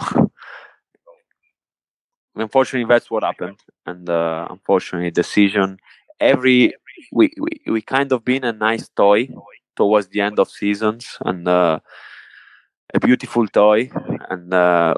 unfortunately, 2.37 2.89
that's 2.93 3.11
what 3.11 3.23
happened. 3.23 3.61
And 3.87 4.09
uh, 4.09 4.47
unfortunately, 4.51 5.11
decision. 5.11 5.79
Every 6.21 6.75
we, 7.13 7.33
we 7.41 7.61
we 7.73 7.83
kind 7.83 8.13
of 8.13 8.25
been 8.25 8.45
a 8.45 8.53
nice 8.53 8.89
toy 8.89 9.29
towards 9.77 10.09
the 10.09 10.21
end 10.21 10.39
of 10.39 10.49
seasons 10.49 11.19
and 11.25 11.47
uh, 11.49 11.81
a 12.93 13.01
beautiful 13.01 13.47
toy, 13.49 13.91
and 14.31 14.53
uh, 14.55 14.95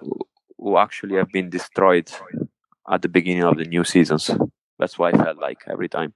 who 0.59 0.77
actually 0.77 1.17
have 1.17 1.31
been 1.33 1.51
destroyed 1.51 2.11
at 2.91 3.03
the 3.03 3.09
beginning 3.09 3.45
of 3.45 3.57
the 3.57 3.65
new 3.65 3.85
seasons. 3.85 4.31
That's 4.79 4.99
what 4.99 5.15
I 5.15 5.25
felt 5.25 5.39
like 5.39 5.59
every 5.69 5.89
time. 5.89 6.15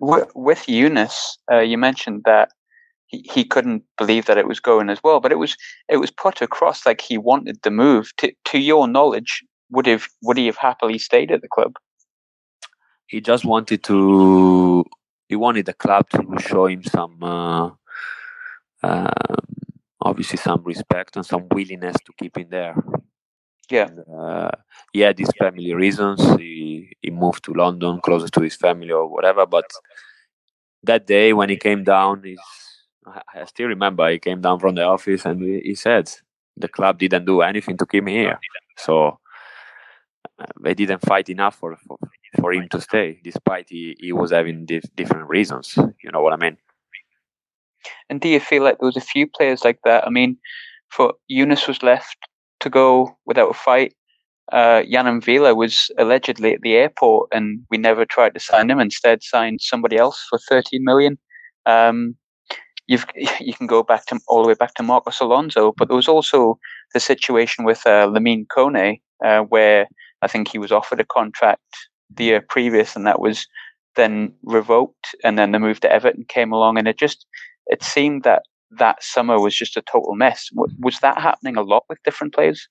With, 0.00 0.30
with 0.34 0.60
Younes, 0.66 1.14
uh, 1.52 1.60
you 1.60 1.78
mentioned 1.78 2.22
that 2.26 2.50
he, 3.24 3.44
couldn't 3.44 3.82
believe 3.98 4.26
that 4.26 4.38
it 4.38 4.48
was 4.48 4.60
going 4.60 4.90
as 4.90 5.02
well, 5.02 5.20
but 5.20 5.32
it 5.32 5.38
was 5.38 5.56
it 5.88 5.98
was 5.98 6.10
put 6.10 6.42
across 6.42 6.86
like 6.86 7.00
he 7.00 7.18
wanted 7.18 7.60
the 7.62 7.70
move. 7.70 8.10
To 8.18 8.32
to 8.46 8.58
your 8.58 8.88
knowledge, 8.88 9.42
would 9.70 9.86
have 9.86 10.08
would 10.22 10.36
he 10.36 10.46
have 10.46 10.56
happily 10.56 10.98
stayed 10.98 11.30
at 11.30 11.42
the 11.42 11.48
club? 11.48 11.74
he 13.06 13.20
just 13.20 13.44
wanted 13.44 13.82
to 13.84 14.84
he 15.28 15.36
wanted 15.36 15.66
the 15.66 15.72
club 15.72 16.08
to 16.10 16.20
show 16.40 16.66
him 16.66 16.82
some 16.82 17.22
uh, 17.22 17.70
um, 18.82 19.12
obviously 20.00 20.36
some 20.36 20.62
respect 20.64 21.16
and 21.16 21.24
some 21.26 21.46
willingness 21.50 21.96
to 22.04 22.12
keep 22.18 22.36
him 22.36 22.48
there 22.50 22.74
Yeah. 23.70 23.88
uh, 24.12 24.50
he 24.92 25.00
had 25.00 25.18
his 25.18 25.30
family 25.38 25.72
reasons 25.74 26.20
he, 26.38 26.96
he 27.02 27.10
moved 27.10 27.44
to 27.44 27.52
london 27.52 28.00
closer 28.00 28.28
to 28.28 28.40
his 28.40 28.56
family 28.56 28.90
or 28.90 29.06
whatever 29.08 29.46
but 29.46 29.70
that 30.82 31.06
day 31.06 31.32
when 31.32 31.48
he 31.48 31.56
came 31.56 31.84
down 31.84 32.22
he's, 32.24 32.38
I, 33.06 33.44
still 33.44 33.68
remember 33.68 34.08
he 34.08 34.18
came 34.18 34.40
down 34.40 34.58
from 34.60 34.74
the 34.74 34.82
office 34.82 35.24
and 35.24 35.42
he, 35.42 35.74
said 35.74 36.10
the 36.56 36.68
club 36.68 36.98
didn't 36.98 37.24
do 37.24 37.42
anything 37.42 37.76
to 37.76 37.86
keep 37.86 38.04
me 38.04 38.14
here 38.14 38.38
so 38.76 39.18
uh, 40.38 40.46
they 40.60 40.74
didn't 40.74 41.04
fight 41.06 41.28
enough 41.28 41.56
for, 41.56 41.76
for 41.76 41.98
for 42.40 42.52
him 42.52 42.68
to 42.70 42.80
stay, 42.80 43.20
despite 43.22 43.66
he, 43.68 43.96
he 43.98 44.12
was 44.12 44.30
having 44.30 44.66
dif- 44.66 44.94
different 44.96 45.28
reasons. 45.28 45.74
You 45.76 46.10
know 46.12 46.22
what 46.22 46.32
I 46.32 46.36
mean? 46.36 46.56
And 48.08 48.20
do 48.20 48.28
you 48.28 48.40
feel 48.40 48.62
like 48.62 48.78
there 48.78 48.86
was 48.86 48.96
a 48.96 49.00
few 49.00 49.26
players 49.26 49.64
like 49.64 49.78
that? 49.84 50.06
I 50.06 50.10
mean, 50.10 50.36
for 50.90 51.14
Younes 51.30 51.66
was 51.68 51.82
left 51.82 52.16
to 52.60 52.70
go 52.70 53.16
without 53.26 53.50
a 53.50 53.54
fight. 53.54 53.94
Uh, 54.52 54.82
Yann 54.86 55.06
M'Vila 55.06 55.56
was 55.56 55.90
allegedly 55.98 56.54
at 56.54 56.60
the 56.62 56.74
airport, 56.74 57.30
and 57.32 57.60
we 57.70 57.78
never 57.78 58.04
tried 58.04 58.34
to 58.34 58.40
sign 58.40 58.70
him. 58.70 58.80
Instead, 58.80 59.22
signed 59.22 59.60
somebody 59.62 59.96
else 59.96 60.24
for 60.28 60.38
13 60.48 60.84
million. 60.84 61.18
Um, 61.66 62.16
you've 62.86 63.06
you 63.40 63.54
can 63.54 63.66
go 63.66 63.82
back 63.82 64.06
to 64.06 64.18
all 64.28 64.42
the 64.42 64.48
way 64.48 64.54
back 64.54 64.74
to 64.74 64.82
Marcos 64.82 65.20
Alonso, 65.20 65.72
but 65.76 65.88
there 65.88 65.96
was 65.96 66.08
also 66.08 66.58
the 66.92 67.00
situation 67.00 67.64
with 67.64 67.86
uh, 67.86 68.06
Lamine 68.06 68.46
Kone, 68.46 69.00
uh, 69.24 69.40
where 69.42 69.88
I 70.22 70.28
think 70.28 70.48
he 70.48 70.58
was 70.58 70.72
offered 70.72 71.00
a 71.00 71.04
contract 71.04 71.62
the 72.14 72.24
year 72.24 72.40
previous, 72.40 72.96
and 72.96 73.06
that 73.06 73.20
was 73.20 73.46
then 73.96 74.32
revoked, 74.42 75.14
and 75.22 75.38
then 75.38 75.52
the 75.52 75.58
move 75.58 75.80
to 75.80 75.92
Everton 75.92 76.24
came 76.28 76.52
along, 76.52 76.78
and 76.78 76.88
it 76.88 76.98
just 76.98 77.26
it 77.66 77.82
seemed 77.82 78.24
that 78.24 78.42
that 78.78 79.02
summer 79.02 79.40
was 79.40 79.54
just 79.54 79.76
a 79.76 79.82
total 79.82 80.14
mess. 80.14 80.50
Was 80.52 80.98
that 81.00 81.18
happening 81.18 81.56
a 81.56 81.62
lot 81.62 81.84
with 81.88 82.02
different 82.02 82.34
players? 82.34 82.68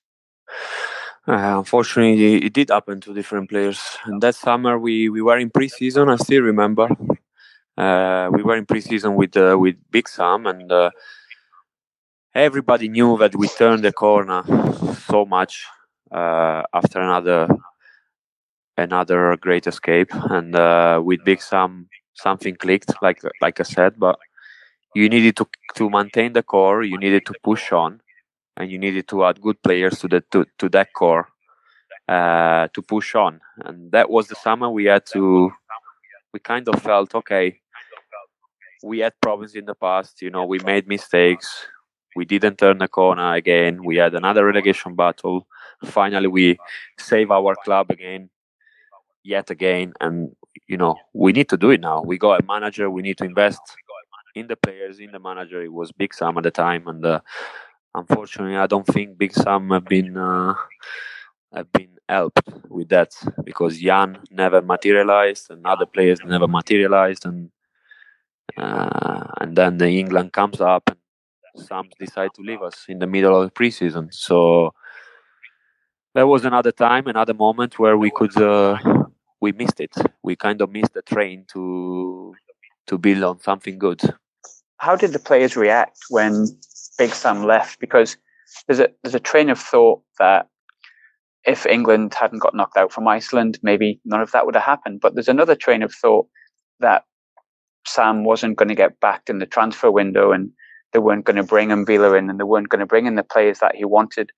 Uh, 1.26 1.56
unfortunately, 1.58 2.44
it 2.44 2.52
did 2.52 2.68
happen 2.68 3.00
to 3.00 3.14
different 3.14 3.48
players. 3.48 3.96
And 4.04 4.20
that 4.22 4.34
summer, 4.34 4.78
we, 4.78 5.08
we 5.08 5.22
were 5.22 5.38
in 5.38 5.48
pre-season. 5.48 6.10
I 6.10 6.16
still 6.16 6.42
remember. 6.42 6.88
Uh, 7.76 8.28
we 8.32 8.42
were 8.42 8.56
in 8.56 8.66
preseason 8.66 9.14
with 9.14 9.36
uh, 9.36 9.56
with 9.58 9.76
Big 9.90 10.08
Sam, 10.08 10.46
and 10.46 10.70
uh, 10.70 10.90
everybody 12.34 12.88
knew 12.88 13.18
that 13.18 13.34
we 13.34 13.48
turned 13.48 13.82
the 13.84 13.92
corner 13.92 14.42
so 15.08 15.24
much 15.24 15.66
uh, 16.12 16.62
after 16.72 17.00
another 17.00 17.48
another 18.76 19.36
great 19.36 19.66
escape. 19.66 20.10
And 20.12 20.54
uh, 20.54 21.00
with 21.04 21.24
Big 21.24 21.42
Sam, 21.42 21.88
something 22.14 22.56
clicked, 22.56 22.94
like 23.02 23.20
like 23.40 23.58
I 23.60 23.64
said. 23.64 23.98
But 23.98 24.18
you 24.94 25.08
needed 25.08 25.36
to 25.38 25.46
to 25.76 25.90
maintain 25.90 26.32
the 26.32 26.42
core. 26.42 26.84
You 26.84 26.98
needed 26.98 27.26
to 27.26 27.34
push 27.42 27.72
on, 27.72 28.00
and 28.56 28.70
you 28.70 28.78
needed 28.78 29.08
to 29.08 29.24
add 29.24 29.40
good 29.40 29.62
players 29.62 29.98
to 30.00 30.08
the 30.08 30.20
to, 30.30 30.46
to 30.58 30.68
that 30.70 30.92
core 30.92 31.28
uh, 32.08 32.68
to 32.72 32.82
push 32.82 33.14
on. 33.14 33.40
And 33.64 33.90
that 33.92 34.10
was 34.10 34.28
the 34.28 34.36
summer 34.36 34.70
we 34.70 34.84
had 34.84 35.06
to. 35.12 35.50
We 36.32 36.40
kind 36.40 36.68
of 36.68 36.82
felt 36.82 37.14
okay. 37.14 37.60
We 38.84 38.98
had 38.98 39.14
problems 39.20 39.54
in 39.54 39.64
the 39.64 39.74
past. 39.74 40.20
You 40.20 40.30
know, 40.30 40.44
we 40.44 40.58
made 40.58 40.86
mistakes. 40.86 41.48
We 42.14 42.24
didn't 42.24 42.58
turn 42.58 42.78
the 42.78 42.88
corner 42.88 43.32
again. 43.34 43.82
We 43.82 43.96
had 43.96 44.14
another 44.14 44.44
relegation 44.44 44.94
battle. 44.94 45.46
Finally, 45.84 46.28
we 46.28 46.58
save 46.98 47.30
our 47.30 47.54
club 47.64 47.90
again, 47.90 48.28
yet 49.22 49.50
again. 49.50 49.94
And 50.00 50.36
you 50.68 50.76
know, 50.76 50.96
we 51.12 51.32
need 51.32 51.48
to 51.48 51.56
do 51.56 51.70
it 51.70 51.80
now. 51.80 52.02
We 52.02 52.18
got 52.18 52.40
a 52.42 52.46
manager. 52.46 52.90
We 52.90 53.02
need 53.02 53.18
to 53.18 53.24
invest 53.24 53.60
in 54.34 54.48
the 54.48 54.56
players, 54.56 55.00
in 55.00 55.12
the 55.12 55.18
manager. 55.18 55.62
It 55.62 55.72
was 55.72 55.92
Big 55.92 56.12
Sam 56.12 56.36
at 56.36 56.44
the 56.44 56.50
time, 56.50 56.86
and 56.86 57.04
uh, 57.04 57.20
unfortunately, 57.94 58.56
I 58.56 58.66
don't 58.66 58.86
think 58.86 59.18
Big 59.18 59.32
Sam 59.32 59.70
have 59.70 59.86
been 59.86 60.16
uh, 60.16 60.54
have 61.54 61.70
been 61.72 61.96
helped 62.08 62.42
with 62.68 62.88
that 62.90 63.12
because 63.44 63.80
Yann 63.80 64.18
never 64.30 64.60
materialized 64.60 65.50
and 65.50 65.66
other 65.66 65.86
players 65.86 66.18
never 66.24 66.48
materialized, 66.48 67.24
and 67.26 67.50
uh, 68.56 69.24
and 69.40 69.56
then 69.56 69.78
the 69.78 69.88
England 69.88 70.32
comes 70.32 70.60
up 70.60 70.88
and 70.88 70.98
some 71.66 71.88
decide 71.98 72.30
to 72.34 72.42
leave 72.42 72.62
us 72.62 72.84
in 72.88 72.98
the 72.98 73.06
middle 73.06 73.40
of 73.40 73.44
the 73.46 73.50
preseason. 73.50 74.12
So 74.12 74.74
that 76.14 76.26
was 76.26 76.44
another 76.44 76.72
time, 76.72 77.06
another 77.06 77.34
moment 77.34 77.78
where 77.78 77.96
we 77.96 78.10
could 78.10 78.36
uh, 78.40 78.78
we 79.40 79.52
missed 79.52 79.80
it. 79.80 79.94
We 80.22 80.36
kind 80.36 80.60
of 80.60 80.70
missed 80.70 80.94
the 80.94 81.02
train 81.02 81.44
to 81.52 82.34
to 82.86 82.98
build 82.98 83.24
on 83.24 83.40
something 83.40 83.78
good. 83.78 84.00
How 84.78 84.96
did 84.96 85.12
the 85.12 85.18
players 85.18 85.56
react 85.56 85.98
when 86.10 86.46
Big 86.98 87.12
Sam 87.14 87.44
left? 87.44 87.80
Because 87.80 88.16
there's 88.66 88.80
a 88.80 88.88
there's 89.02 89.14
a 89.14 89.20
train 89.20 89.50
of 89.50 89.58
thought 89.58 90.02
that 90.18 90.48
if 91.44 91.66
England 91.66 92.14
hadn't 92.14 92.38
got 92.38 92.54
knocked 92.54 92.76
out 92.76 92.92
from 92.92 93.06
Iceland, 93.06 93.58
maybe 93.62 94.00
none 94.04 94.20
of 94.20 94.30
that 94.32 94.46
would 94.46 94.54
have 94.54 94.64
happened. 94.64 95.00
But 95.00 95.14
there's 95.14 95.28
another 95.28 95.54
train 95.54 95.82
of 95.82 95.92
thought 95.92 96.26
that 96.80 97.04
Sam 97.86 98.24
wasn't 98.24 98.56
going 98.56 98.68
to 98.68 98.74
get 98.74 99.00
backed 99.00 99.30
in 99.30 99.38
the 99.38 99.46
transfer 99.46 99.90
window 99.90 100.32
and 100.32 100.50
they 100.92 100.98
weren't 100.98 101.24
going 101.24 101.36
to 101.36 101.42
bring 101.42 101.68
M'Vila 101.68 102.18
in 102.18 102.30
and 102.30 102.38
they 102.38 102.44
weren't 102.44 102.68
going 102.68 102.80
to 102.80 102.86
bring 102.86 103.06
in 103.06 103.16
the 103.16 103.22
players 103.22 103.58
that 103.58 103.74
he 103.74 103.84
wanted. 103.84 104.30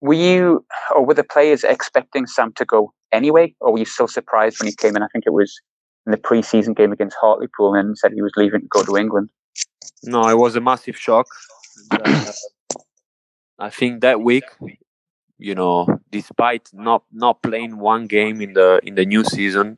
Were 0.00 0.14
you, 0.14 0.64
or 0.94 1.04
were 1.04 1.14
the 1.14 1.24
players 1.24 1.64
expecting 1.64 2.26
Sam 2.26 2.52
to 2.54 2.64
go 2.64 2.92
anyway? 3.12 3.54
Or 3.60 3.72
were 3.72 3.78
you 3.78 3.84
still 3.84 4.08
surprised 4.08 4.60
when 4.60 4.68
he 4.68 4.74
came 4.74 4.96
in? 4.96 5.02
I 5.02 5.08
think 5.12 5.24
it 5.26 5.32
was 5.32 5.60
in 6.06 6.12
the 6.12 6.18
pre-season 6.18 6.74
game 6.74 6.92
against 6.92 7.16
Hartlepool 7.20 7.74
and 7.74 7.96
said 7.96 8.12
he 8.12 8.22
was 8.22 8.32
leaving 8.36 8.62
to 8.62 8.68
go 8.68 8.82
to 8.82 8.96
England. 8.96 9.30
No, 10.02 10.28
it 10.28 10.36
was 10.36 10.56
a 10.56 10.60
massive 10.60 10.96
shock. 10.96 11.26
Uh, 11.90 12.32
I 13.58 13.70
think 13.70 14.00
that 14.02 14.20
week 14.20 14.44
you 15.38 15.54
know, 15.54 15.86
despite 16.10 16.68
not 16.72 17.04
not 17.12 17.42
playing 17.42 17.78
one 17.78 18.06
game 18.06 18.40
in 18.40 18.54
the 18.54 18.80
in 18.82 18.94
the 18.94 19.04
new 19.04 19.24
season, 19.24 19.76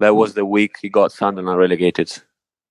that 0.00 0.14
was 0.14 0.34
the 0.34 0.44
week 0.44 0.76
he 0.80 0.88
got 0.88 1.12
Sunderland 1.12 1.58
relegated. 1.58 2.22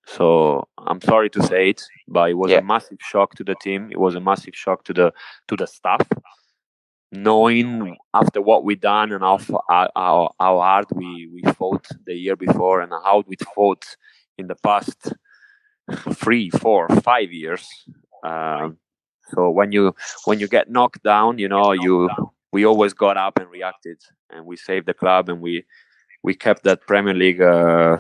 So 0.08 0.68
I'm 0.78 1.02
sorry 1.02 1.30
to 1.32 1.44
say 1.44 1.72
it, 1.72 1.84
but 2.08 2.30
it 2.30 2.36
was 2.36 2.52
yeah. 2.52 2.60
a 2.60 2.64
massive 2.64 2.98
shock 3.02 3.36
to 3.36 3.44
the 3.44 3.56
team. 3.62 3.90
It 3.92 4.00
was 4.00 4.16
a 4.16 4.22
massive 4.22 4.56
shock 4.56 4.86
to 4.86 4.94
the 4.94 5.14
to 5.50 5.56
the 5.58 5.68
staff, 5.68 6.08
knowing 7.12 7.98
after 8.14 8.42
what 8.42 8.64
we 8.64 8.76
done 8.76 9.12
and 9.12 9.22
how 9.22 9.40
how, 9.70 10.32
how 10.40 10.60
hard 10.60 10.86
we 10.94 11.30
we 11.34 11.52
fought 11.54 11.88
the 12.06 12.16
year 12.16 12.38
before 12.38 12.80
and 12.82 12.92
how 12.92 13.24
we 13.28 13.36
fought 13.54 13.86
in 14.38 14.48
the 14.48 14.56
past 14.56 15.14
three, 16.14 16.50
four, 16.52 16.88
five 17.02 17.32
years. 17.32 17.68
Um, 18.24 18.78
so 19.34 19.50
when 19.50 19.74
you 19.74 19.94
when 20.24 20.40
you 20.40 20.48
get 20.48 20.70
knocked 20.70 21.04
down, 21.04 21.38
you 21.38 21.50
know 21.50 21.74
you 21.74 22.10
we 22.54 22.66
always 22.66 22.94
got 22.94 23.18
up 23.18 23.40
and 23.40 23.50
reacted, 23.50 23.98
and 24.30 24.46
we 24.46 24.56
saved 24.56 24.86
the 24.88 24.94
club, 24.94 25.28
and 25.28 25.42
we 25.42 25.66
we 26.24 26.34
kept 26.34 26.64
that 26.64 26.82
Premier 26.88 27.14
League, 27.14 27.42
uh, 27.42 27.98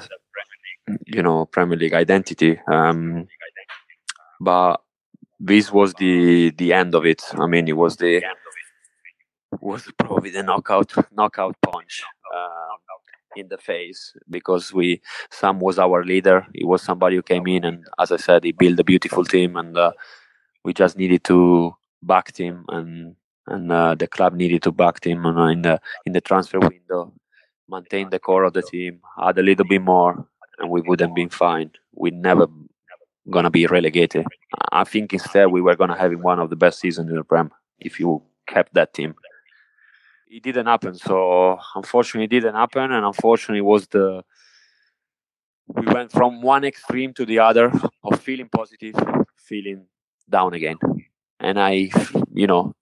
you 1.05 1.23
know, 1.23 1.45
Premier 1.45 1.77
League 1.77 1.93
identity. 1.93 2.59
Um, 2.67 3.27
but 4.39 4.81
this 5.39 5.71
was 5.71 5.93
the 5.95 6.51
the 6.51 6.73
end 6.73 6.95
of 6.95 7.05
it. 7.05 7.23
I 7.33 7.47
mean, 7.47 7.67
it 7.67 7.77
was 7.77 7.97
the 7.97 8.23
was 9.61 9.89
probably 9.97 10.29
the 10.29 10.43
knockout 10.43 10.93
knockout 11.13 11.55
punch 11.61 12.03
uh, 12.35 12.75
in 13.35 13.47
the 13.49 13.57
face 13.57 14.13
because 14.29 14.73
we 14.73 15.01
Sam 15.31 15.59
was 15.59 15.79
our 15.79 16.03
leader. 16.03 16.45
He 16.53 16.65
was 16.65 16.81
somebody 16.81 17.15
who 17.15 17.23
came 17.23 17.47
in 17.47 17.63
and, 17.65 17.85
as 17.99 18.11
I 18.11 18.17
said, 18.17 18.43
he 18.43 18.51
built 18.51 18.79
a 18.79 18.83
beautiful 18.83 19.25
team, 19.25 19.55
and 19.57 19.77
uh, 19.77 19.91
we 20.63 20.73
just 20.73 20.97
needed 20.97 21.23
to 21.25 21.75
back 22.03 22.35
him 22.35 22.65
and 22.69 23.15
and 23.47 23.71
uh, 23.71 23.95
the 23.95 24.07
club 24.07 24.33
needed 24.33 24.61
to 24.63 24.71
back 24.71 25.03
him 25.03 25.25
in 25.25 25.61
the 25.61 25.79
in 26.05 26.13
the 26.13 26.21
transfer 26.21 26.59
window, 26.59 27.13
maintain 27.69 28.09
the 28.09 28.19
core 28.19 28.43
of 28.43 28.53
the 28.53 28.61
team, 28.61 28.99
add 29.21 29.38
a 29.38 29.43
little 29.43 29.65
bit 29.65 29.81
more, 29.81 30.27
and 30.60 30.70
we 30.70 30.82
wouldn't 30.82 31.16
been 31.16 31.30
fine. 31.30 31.72
We 31.93 32.12
never 32.12 32.47
gonna 33.30 33.49
be 33.49 33.68
relegated. 33.68 34.26
I 34.72 34.84
think 34.84 35.14
instead 35.14 35.47
we 35.47 35.62
were 35.62 35.76
gonna 35.76 35.97
have 35.97 36.14
one 36.20 36.39
of 36.39 36.49
the 36.49 36.55
best 36.55 36.80
seasons 36.80 37.10
in 37.10 37.16
the 37.16 37.24
Prem 37.24 37.51
if 37.80 37.99
you 37.99 38.22
kept 38.47 38.74
that 38.74 38.93
team. 38.93 39.16
It 40.30 40.43
didn't 40.43 40.66
happen, 40.66 40.95
so 40.95 41.58
unfortunately, 41.76 42.26
it 42.26 42.41
didn't 42.41 42.55
happen, 42.55 42.91
and 42.91 43.05
unfortunately, 43.05 43.62
was 43.62 43.88
the 43.88 44.24
we 45.68 45.86
went 45.86 46.12
from 46.12 46.41
one 46.41 46.64
extreme 46.64 47.14
to 47.14 47.26
the 47.26 47.39
other 47.39 47.72
of 48.03 48.20
feeling 48.22 48.49
positive, 48.49 48.95
feeling 49.36 49.86
down 50.30 50.53
again. 50.53 50.78
And 51.39 51.60
I, 51.60 51.89
you 52.34 52.47
know, 52.47 52.74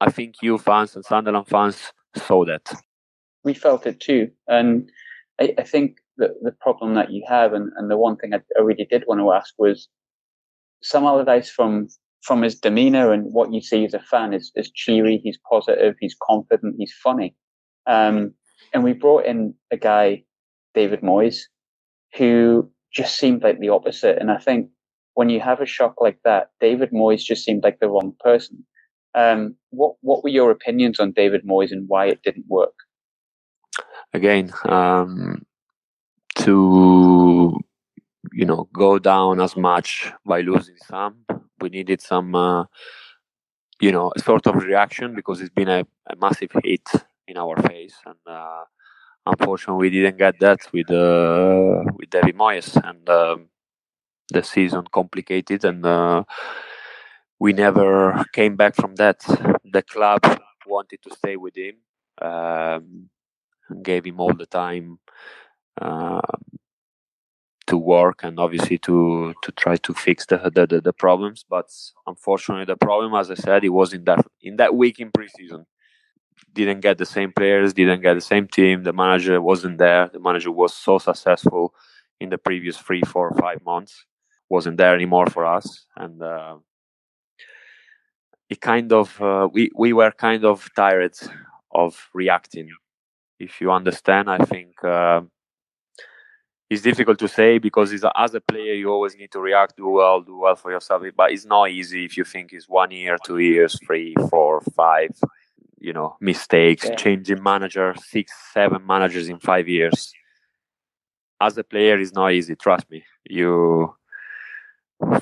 I 0.00 0.10
think 0.10 0.36
you 0.42 0.58
fans 0.58 0.96
and 0.96 1.04
Sunderland 1.04 1.48
fans 1.48 1.92
saw 2.16 2.44
that. 2.46 2.72
We 3.44 3.54
felt 3.54 3.86
it 3.86 4.00
too. 4.00 4.30
And 4.48 4.90
I, 5.40 5.54
I 5.58 5.62
think 5.62 5.98
that 6.20 6.30
the 6.42 6.52
problem 6.52 6.94
that 6.94 7.10
you 7.10 7.24
have, 7.28 7.52
and, 7.52 7.70
and 7.76 7.90
the 7.90 7.98
one 7.98 8.16
thing 8.16 8.32
I, 8.32 8.40
I 8.58 8.62
really 8.62 8.86
did 8.88 9.04
want 9.06 9.20
to 9.20 9.32
ask 9.32 9.52
was 9.58 9.88
Sam 10.82 11.04
Allardyce 11.04 11.50
from 11.50 11.88
from 12.22 12.42
his 12.42 12.54
demeanor 12.54 13.12
and 13.12 13.32
what 13.32 13.52
you 13.52 13.62
see 13.62 13.84
as 13.84 13.94
a 13.94 13.98
fan 13.98 14.34
is, 14.34 14.52
is 14.54 14.70
cheery, 14.70 15.20
he's 15.24 15.38
positive, 15.48 15.94
he's 16.00 16.16
confident, 16.22 16.74
he's 16.78 16.92
funny. 17.02 17.34
Um, 17.86 18.34
and 18.74 18.84
we 18.84 18.92
brought 18.92 19.24
in 19.24 19.54
a 19.70 19.76
guy, 19.76 20.24
David 20.74 21.00
Moyes, 21.00 21.38
who 22.14 22.70
just 22.92 23.16
seemed 23.16 23.42
like 23.42 23.58
the 23.58 23.70
opposite. 23.70 24.18
And 24.18 24.30
I 24.30 24.36
think 24.36 24.68
when 25.14 25.30
you 25.30 25.40
have 25.40 25.60
a 25.60 25.66
shock 25.66 25.94
like 26.00 26.18
that, 26.24 26.50
David 26.60 26.90
Moyes 26.90 27.24
just 27.24 27.44
seemed 27.44 27.64
like 27.64 27.80
the 27.80 27.88
wrong 27.88 28.14
person. 28.20 28.64
Um, 29.14 29.56
what 29.70 29.94
what 30.02 30.22
were 30.22 30.30
your 30.30 30.50
opinions 30.50 31.00
on 31.00 31.12
David 31.12 31.44
Moyes 31.44 31.72
and 31.72 31.88
why 31.88 32.06
it 32.06 32.22
didn't 32.22 32.46
work? 32.48 32.74
Again, 34.12 34.52
um, 34.64 35.42
to 36.44 37.58
you 38.32 38.44
know 38.44 38.68
go 38.72 38.98
down 38.98 39.40
as 39.40 39.56
much 39.56 40.12
by 40.24 40.40
losing 40.40 40.76
some, 40.86 41.24
we 41.60 41.68
needed 41.68 42.00
some 42.00 42.34
uh, 42.34 42.64
you 43.80 43.92
know 43.92 44.12
sort 44.18 44.46
of 44.46 44.56
reaction 44.56 45.14
because 45.14 45.40
it's 45.40 45.54
been 45.54 45.68
a, 45.68 45.80
a 46.10 46.16
massive 46.16 46.50
hit 46.64 46.88
in 47.28 47.36
our 47.36 47.56
face, 47.62 47.96
and 48.06 48.18
uh, 48.26 48.64
unfortunately 49.26 49.88
we 49.88 49.90
didn't 49.90 50.18
get 50.18 50.38
that 50.40 50.60
with 50.72 50.90
uh, 50.90 51.84
with 51.96 52.10
David 52.10 52.36
Moyes, 52.36 52.76
and 52.88 53.08
um, 53.08 53.48
the 54.32 54.42
season 54.42 54.84
complicated 54.92 55.64
and 55.64 55.84
uh, 55.84 56.22
we 57.38 57.52
never 57.52 58.24
came 58.32 58.56
back 58.56 58.74
from 58.74 58.94
that. 58.96 59.18
The 59.72 59.82
club 59.82 60.20
wanted 60.66 61.00
to 61.02 61.14
stay 61.16 61.36
with 61.36 61.56
him, 61.56 61.76
um, 62.20 63.08
gave 63.82 64.04
him 64.04 64.20
all 64.20 64.34
the 64.34 64.46
time 64.46 64.98
to 67.70 67.78
work 67.78 68.24
and 68.24 68.38
obviously 68.40 68.78
to 68.78 69.32
to 69.42 69.52
try 69.52 69.76
to 69.76 69.94
fix 69.94 70.26
the, 70.26 70.38
the, 70.54 70.66
the 70.66 70.80
the 70.80 70.92
problems. 70.92 71.44
But 71.48 71.68
unfortunately, 72.06 72.66
the 72.66 72.76
problem, 72.76 73.14
as 73.14 73.30
I 73.30 73.34
said, 73.34 73.64
it 73.64 73.70
was 73.80 73.92
in 73.92 74.04
that 74.04 74.26
in 74.42 74.56
that 74.56 74.74
week 74.74 74.98
in 74.98 75.10
preseason. 75.12 75.64
Didn't 76.52 76.80
get 76.80 76.98
the 76.98 77.06
same 77.06 77.32
players, 77.32 77.72
didn't 77.72 78.02
get 78.02 78.14
the 78.14 78.20
same 78.32 78.48
team. 78.48 78.82
The 78.82 78.92
manager 78.92 79.40
wasn't 79.40 79.78
there. 79.78 80.10
The 80.12 80.18
manager 80.18 80.50
was 80.50 80.74
so 80.74 80.98
successful 80.98 81.74
in 82.18 82.30
the 82.30 82.38
previous 82.38 82.76
three, 82.76 83.02
four, 83.02 83.32
five 83.38 83.64
months. 83.64 84.04
Wasn't 84.48 84.76
there 84.76 84.94
anymore 84.94 85.26
for 85.26 85.46
us, 85.46 85.86
and 85.96 86.20
uh, 86.20 86.56
it 88.48 88.60
kind 88.60 88.92
of 88.92 89.20
uh, 89.22 89.48
we 89.52 89.70
we 89.76 89.92
were 89.92 90.10
kind 90.10 90.44
of 90.44 90.68
tired 90.74 91.16
of 91.70 92.08
reacting. 92.14 92.68
If 93.38 93.60
you 93.60 93.70
understand, 93.70 94.28
I 94.28 94.38
think 94.38 94.82
uh, 94.82 95.20
it's 96.70 96.82
difficult 96.82 97.18
to 97.18 97.26
say 97.26 97.58
because 97.58 97.92
as 98.16 98.34
a 98.34 98.40
player 98.40 98.74
you 98.74 98.88
always 98.90 99.16
need 99.16 99.32
to 99.32 99.40
react, 99.40 99.76
do 99.76 99.88
well, 99.88 100.20
do 100.20 100.38
well 100.38 100.54
for 100.54 100.70
yourself. 100.70 101.02
But 101.16 101.32
it's 101.32 101.44
not 101.44 101.70
easy 101.70 102.04
if 102.04 102.16
you 102.16 102.22
think 102.24 102.52
it's 102.52 102.68
one 102.68 102.92
year, 102.92 103.18
two 103.24 103.38
years, 103.38 103.76
three, 103.84 104.14
four, 104.30 104.60
five. 104.76 105.10
You 105.80 105.92
know, 105.94 106.16
mistakes, 106.20 106.84
yeah. 106.84 106.94
changing 106.94 107.42
manager, 107.42 107.94
six, 107.98 108.32
seven 108.52 108.86
managers 108.86 109.28
in 109.28 109.38
five 109.40 109.66
years. 109.66 110.12
As 111.40 111.56
a 111.56 111.64
player, 111.64 111.98
it's 111.98 112.12
not 112.12 112.32
easy. 112.32 112.54
Trust 112.54 112.88
me. 112.90 113.02
You 113.28 113.96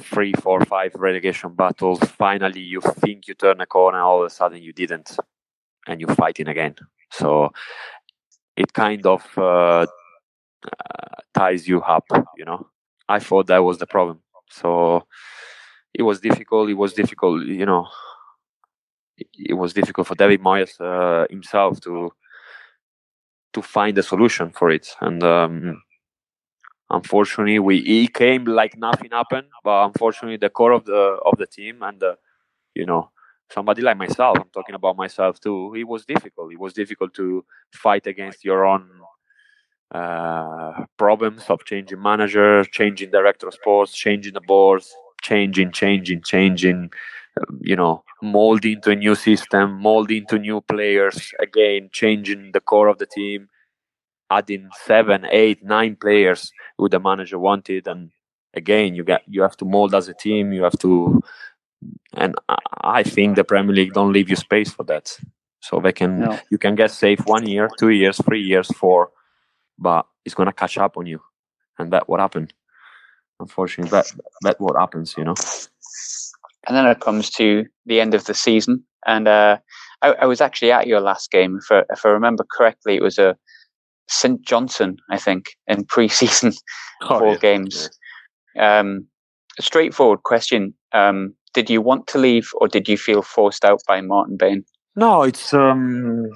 three, 0.01 0.35
four, 0.35 0.65
five 0.65 0.95
relegation 0.97 1.55
battles. 1.55 2.01
Finally, 2.01 2.61
you 2.61 2.81
think 2.81 3.29
you 3.29 3.35
turn 3.35 3.61
a 3.61 3.66
corner, 3.66 4.01
all 4.01 4.20
of 4.20 4.27
a 4.27 4.31
sudden 4.31 4.61
you 4.61 4.73
didn't, 4.73 5.16
and 5.87 6.01
you're 6.01 6.15
fighting 6.15 6.49
again. 6.49 6.75
So 7.12 7.53
it 8.57 8.73
kind 8.73 9.07
of 9.07 9.39
uh, 9.39 9.87
uh, 10.65 11.23
ties 11.35 11.67
you 11.69 11.81
up, 11.83 12.05
you 12.37 12.45
know. 12.45 12.69
I 13.09 13.19
thought 13.19 13.47
that 13.47 13.59
was 13.65 13.79
the 13.79 13.87
problem. 13.87 14.21
So 14.51 15.07
it 15.95 16.03
was 16.03 16.21
difficult. 16.21 16.71
It 16.71 16.75
was 16.75 16.93
difficult, 16.93 17.47
you 17.47 17.67
know. 17.67 17.87
It 19.35 19.55
was 19.55 19.73
difficult 19.73 20.07
for 20.07 20.15
David 20.15 20.41
Moyes 20.41 20.81
uh, 20.81 21.27
himself 21.31 21.81
to 21.81 22.13
to 23.55 23.63
find 23.63 23.97
a 23.99 24.03
solution 24.03 24.51
for 24.51 24.71
it, 24.71 24.95
and 25.01 25.25
um, 25.25 25.83
unfortunately, 26.91 27.59
we 27.59 27.81
he 27.81 28.07
came 28.07 28.45
like 28.45 28.77
nothing 28.77 29.11
happened. 29.11 29.49
But 29.65 29.87
unfortunately, 29.87 30.37
the 30.37 30.51
core 30.51 30.73
of 30.73 30.85
the 30.85 31.19
of 31.25 31.37
the 31.39 31.47
team 31.47 31.83
and 31.83 31.99
the, 31.99 32.17
you 32.75 32.87
know 32.87 33.11
somebody 33.51 33.83
like 33.83 33.97
myself, 33.97 34.39
I'm 34.39 34.51
talking 34.53 34.75
about 34.75 34.97
myself 34.97 35.41
too. 35.41 35.75
It 35.75 35.85
was 35.85 36.05
difficult. 36.05 36.53
It 36.53 36.61
was 36.61 36.73
difficult 36.73 37.15
to 37.15 37.45
fight 37.73 38.07
against 38.07 38.45
your 38.45 38.67
own 38.67 38.89
uh, 39.93 40.85
problems 40.97 41.44
of 41.48 41.65
changing 41.65 42.01
manager, 42.02 42.65
changing 42.65 43.10
director 43.10 43.48
of 43.48 43.55
sports, 43.55 43.93
changing 43.93 44.35
the 44.35 44.40
boards, 44.40 44.94
changing, 45.23 45.73
changing, 45.73 46.23
changing, 46.23 46.90
you 47.60 47.77
know, 47.77 48.05
molding 48.23 48.81
to 48.82 48.90
a 48.90 48.97
new 48.97 49.15
system, 49.15 49.81
molding 49.81 50.27
to 50.27 50.39
new 50.39 50.60
players, 50.60 51.32
again, 51.40 51.89
changing 51.93 52.52
the 52.52 52.60
core 52.60 52.89
of 52.89 52.98
the 52.98 53.06
team, 53.06 53.48
adding 54.31 54.69
seven, 54.85 55.27
eight, 55.31 55.62
nine 55.65 55.97
players 55.97 56.52
who 56.77 56.89
the 56.89 57.01
manager 57.01 57.39
wanted. 57.39 57.86
And 57.86 58.10
again, 58.55 58.94
you 58.94 59.05
get 59.05 59.23
you 59.27 59.43
have 59.43 59.56
to 59.59 59.65
mold 59.65 59.94
as 59.94 60.09
a 60.09 60.15
team, 60.15 60.52
you 60.52 60.65
have 60.65 60.78
to 60.81 61.23
and 62.15 62.35
I 62.82 63.02
think 63.02 63.36
the 63.36 63.44
Premier 63.44 63.74
League 63.74 63.93
don't 63.93 64.12
leave 64.12 64.28
you 64.28 64.36
space 64.36 64.70
for 64.70 64.82
that. 64.85 65.16
So 65.60 65.81
they 65.81 65.93
can 65.93 66.20
no. 66.20 66.39
you 66.51 66.59
can 66.59 66.74
get 66.74 66.90
safe 66.90 67.20
one 67.27 67.47
year, 67.47 67.69
two 67.78 67.90
years, 67.90 68.20
three 68.24 68.43
years, 68.43 68.69
four, 68.77 69.10
but 69.79 70.07
it's 70.25 70.35
gonna 70.35 70.53
catch 70.53 70.79
up 70.79 70.97
on 70.97 71.07
you, 71.07 71.21
and 71.79 71.93
that 71.93 72.09
what 72.09 72.21
happened. 72.21 72.53
Unfortunately, 73.41 73.91
that 73.91 74.13
that 74.43 74.61
what 74.61 74.77
happens, 74.77 75.15
you 75.17 75.25
know. 75.25 75.35
And 76.67 76.77
then 76.77 76.87
it 76.87 77.01
comes 77.01 77.31
to 77.31 77.65
the 77.87 78.01
end 78.01 78.15
of 78.15 78.25
the 78.25 78.35
season, 78.35 78.85
and 79.07 79.29
uh, 79.29 79.59
I, 80.03 80.13
I, 80.13 80.27
was 80.27 80.41
actually 80.41 80.73
at 80.73 80.87
your 80.87 81.01
last 81.01 81.31
game. 81.31 81.59
If 81.63 81.71
I, 81.71 81.83
if 81.91 82.05
I 82.05 82.11
remember 82.11 82.45
correctly, 82.51 82.97
it 82.97 83.03
was 83.03 83.19
a 83.19 83.37
St 84.09 84.43
Johnstone, 84.43 84.97
I 85.11 85.19
think, 85.19 85.57
in 85.67 85.85
pre-season 85.85 86.53
oh, 87.03 87.19
four 87.19 87.33
yeah. 87.33 87.39
games. 87.39 87.91
Yeah. 88.55 88.81
Um, 88.81 89.07
a 89.59 89.63
straightforward 89.63 90.25
question: 90.25 90.75
um, 90.93 91.35
Did 91.55 91.71
you 91.71 91.81
want 91.81 92.07
to 92.09 92.19
leave, 92.19 92.51
or 92.57 92.69
did 92.69 92.89
you 92.89 92.99
feel 92.99 93.23
forced 93.23 93.65
out 93.65 93.81
by 93.87 94.01
Martin 94.01 94.37
Bain? 94.37 94.65
No, 94.97 95.23
it's 95.23 95.55
um, 95.55 96.27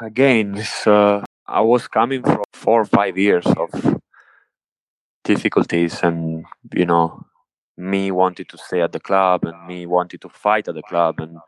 again, 0.00 0.56
it's, 0.58 0.86
uh, 0.86 1.24
I 1.54 1.60
was 1.60 1.86
coming 1.86 2.22
from 2.22 2.42
four 2.52 2.80
or 2.80 2.84
five 2.84 3.16
years 3.16 3.46
of 3.46 3.70
difficulties, 5.22 6.00
and 6.02 6.44
you 6.74 6.84
know, 6.84 7.24
me 7.76 8.10
wanted 8.10 8.48
to 8.48 8.58
stay 8.58 8.80
at 8.80 8.92
the 8.92 8.98
club, 8.98 9.44
and 9.44 9.66
me 9.66 9.86
wanted 9.86 10.20
to 10.22 10.28
fight 10.28 10.66
at 10.68 10.74
the 10.74 10.82
club, 10.82 11.20
and 11.20 11.38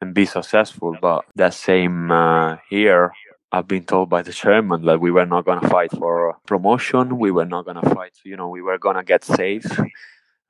and 0.00 0.14
be 0.14 0.24
successful. 0.24 0.96
But 1.00 1.24
that 1.34 1.54
same 1.54 2.12
uh, 2.12 2.58
here, 2.70 3.12
I've 3.50 3.66
been 3.66 3.84
told 3.84 4.08
by 4.08 4.22
the 4.22 4.32
chairman 4.32 4.84
that 4.84 5.00
we 5.00 5.10
were 5.10 5.26
not 5.26 5.44
going 5.44 5.60
to 5.60 5.68
fight 5.68 5.90
for 5.90 6.36
promotion. 6.46 7.18
We 7.18 7.32
were 7.32 7.50
not 7.54 7.64
going 7.64 7.80
to 7.82 7.90
fight. 7.90 8.14
You 8.24 8.36
know, 8.36 8.48
we 8.48 8.62
were 8.62 8.78
going 8.78 8.96
to 8.96 9.02
get 9.02 9.24
safe. 9.24 9.66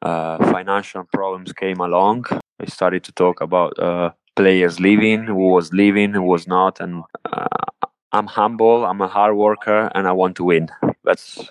Uh, 0.03 0.37
financial 0.53 1.05
problems 1.13 1.53
came 1.55 1.81
along. 1.81 2.27
We 2.61 2.67
started 2.67 3.03
to 3.05 3.13
talk 3.13 3.41
about 3.41 3.79
uh, 3.79 4.11
players 4.37 4.79
leaving, 4.79 5.25
who 5.25 5.49
was 5.57 5.73
leaving, 5.73 6.13
who 6.13 6.23
was 6.23 6.47
not, 6.47 6.81
and 6.81 7.03
uh, 7.33 7.47
I'm 8.13 8.27
humble. 8.27 8.87
I'm 8.87 9.01
a 9.01 9.09
hard 9.09 9.37
worker, 9.37 9.91
and 9.95 10.07
I 10.07 10.13
want 10.13 10.37
to 10.37 10.45
win. 10.45 10.69
That's 11.05 11.51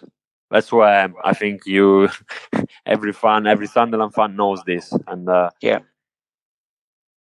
that's 0.50 0.72
why 0.72 1.08
I 1.24 1.34
think 1.34 1.66
you, 1.66 2.10
every 2.86 3.14
fan, 3.14 3.48
every 3.48 3.68
Sunderland 3.68 4.14
fan 4.14 4.36
knows 4.36 4.64
this, 4.66 4.94
and 5.08 5.30
uh, 5.30 5.50
yeah, 5.62 5.80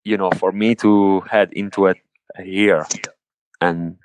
you 0.04 0.16
know, 0.16 0.30
for 0.32 0.52
me 0.52 0.74
to 0.76 1.20
head 1.22 1.52
into 1.52 1.86
it 1.86 1.96
here, 2.42 2.86
and 3.60 3.96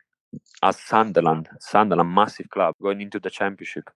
as 0.63 0.79
Sunderland, 0.79 1.49
Sunderland, 1.59 2.13
massive 2.13 2.49
club, 2.49 2.75
going 2.81 3.01
into 3.01 3.19
the 3.19 3.29
championship, 3.29 3.89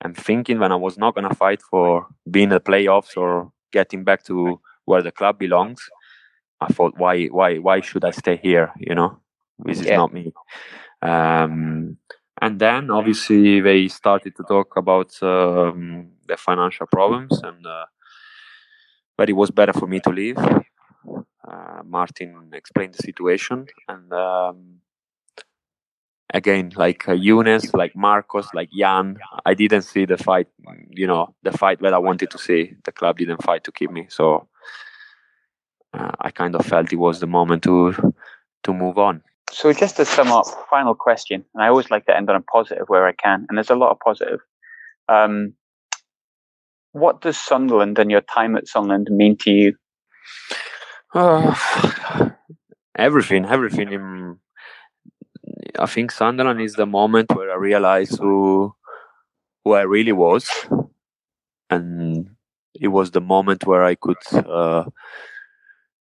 and 0.00 0.16
thinking 0.16 0.58
when 0.58 0.72
I 0.72 0.76
was 0.76 0.98
not 0.98 1.14
gonna 1.14 1.34
fight 1.34 1.62
for 1.62 2.06
being 2.30 2.44
in 2.44 2.50
the 2.50 2.60
playoffs 2.60 3.16
or 3.16 3.52
getting 3.72 4.04
back 4.04 4.24
to 4.24 4.60
where 4.84 5.02
the 5.02 5.12
club 5.12 5.38
belongs, 5.38 5.80
I 6.60 6.68
thought, 6.68 6.94
why, 6.96 7.26
why, 7.26 7.58
why 7.58 7.80
should 7.80 8.04
I 8.04 8.10
stay 8.10 8.36
here? 8.36 8.72
You 8.78 8.94
know, 8.94 9.20
this 9.64 9.80
is 9.80 9.86
not 9.86 10.12
me. 10.12 10.32
Um, 11.02 11.96
and 12.40 12.58
then 12.58 12.90
obviously 12.90 13.60
they 13.60 13.88
started 13.88 14.36
to 14.36 14.42
talk 14.44 14.76
about 14.76 15.20
um, 15.22 16.10
the 16.26 16.36
financial 16.36 16.86
problems, 16.86 17.40
and 17.42 17.66
uh, 17.66 17.86
but 19.16 19.28
it 19.28 19.34
was 19.34 19.50
better 19.50 19.72
for 19.72 19.86
me 19.86 20.00
to 20.00 20.10
leave. 20.10 20.38
Uh, 20.38 21.82
Martin 21.84 22.50
explained 22.52 22.94
the 22.94 23.02
situation, 23.02 23.66
and 23.88 24.12
um, 24.12 24.80
again, 26.32 26.72
like 26.76 27.08
uh, 27.08 27.12
Younes, 27.12 27.74
like 27.74 27.96
Marcos, 27.96 28.48
like 28.54 28.68
Yann, 28.72 29.18
I 29.44 29.54
didn't 29.54 29.82
see 29.82 30.04
the 30.04 30.18
fight. 30.18 30.46
You 30.90 31.06
know, 31.06 31.34
the 31.42 31.52
fight 31.52 31.80
that 31.80 31.94
I 31.94 31.98
wanted 31.98 32.30
to 32.30 32.38
see. 32.38 32.74
The 32.84 32.92
club 32.92 33.18
didn't 33.18 33.42
fight 33.42 33.64
to 33.64 33.72
keep 33.72 33.90
me, 33.90 34.06
so 34.08 34.48
uh, 35.92 36.12
I 36.20 36.30
kind 36.30 36.54
of 36.54 36.64
felt 36.64 36.92
it 36.92 36.96
was 36.96 37.18
the 37.18 37.26
moment 37.26 37.64
to 37.64 38.12
to 38.64 38.74
move 38.74 38.98
on. 38.98 39.22
So 39.52 39.72
just 39.72 39.96
to 39.96 40.04
sum 40.04 40.28
up, 40.28 40.46
final 40.70 40.94
question, 40.94 41.44
and 41.54 41.62
I 41.62 41.68
always 41.68 41.90
like 41.90 42.06
to 42.06 42.16
end 42.16 42.30
on 42.30 42.36
a 42.36 42.40
positive 42.40 42.88
where 42.88 43.06
I 43.06 43.12
can, 43.12 43.46
and 43.48 43.56
there's 43.56 43.70
a 43.70 43.74
lot 43.74 43.90
of 43.90 43.98
positive. 43.98 44.40
Um, 45.08 45.54
what 46.92 47.20
does 47.20 47.38
Sunderland 47.38 47.98
and 47.98 48.10
your 48.10 48.20
time 48.20 48.56
at 48.56 48.68
Sunderland 48.68 49.08
mean 49.10 49.36
to 49.40 49.50
you? 49.50 49.74
Uh, 51.14 51.54
everything, 52.96 53.46
everything. 53.46 53.92
In, 53.92 54.38
I 55.78 55.86
think 55.86 56.12
Sunderland 56.12 56.60
is 56.60 56.74
the 56.74 56.86
moment 56.86 57.34
where 57.34 57.50
I 57.50 57.56
realized 57.56 58.18
who 58.18 58.74
who 59.64 59.72
I 59.72 59.82
really 59.82 60.12
was, 60.12 60.48
and 61.70 62.30
it 62.74 62.88
was 62.88 63.10
the 63.10 63.20
moment 63.20 63.66
where 63.66 63.84
I 63.84 63.94
could 63.94 64.16
uh, 64.32 64.84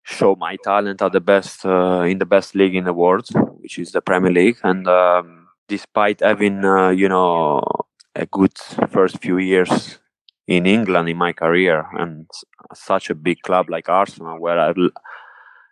show 0.03 0.36
my 0.36 0.56
talent 0.64 1.02
at 1.02 1.11
the 1.11 1.22
best 1.22 1.65
uh, 1.65 2.02
in 2.02 2.18
the 2.19 2.26
best 2.26 2.56
league 2.56 2.76
in 2.76 2.86
the 2.86 2.94
world, 2.94 3.28
which 3.60 3.78
is 3.78 3.91
the 3.91 4.02
Premier 4.02 4.32
League. 4.32 4.57
And 4.64 4.88
um, 4.88 5.48
despite 5.68 6.22
having 6.22 6.64
uh, 6.65 6.90
you 6.90 7.10
know 7.10 7.64
a 8.15 8.26
good 8.26 8.57
first 8.90 9.22
few 9.22 9.38
years 9.38 9.99
in 10.48 10.65
England 10.65 11.07
in 11.07 11.18
my 11.18 11.32
career 11.34 11.88
and 11.98 12.28
such 12.73 13.10
a 13.10 13.15
big 13.15 13.41
club 13.41 13.69
like 13.69 13.88
Arsenal, 13.90 14.40
where 14.40 14.60
I, 14.60 14.73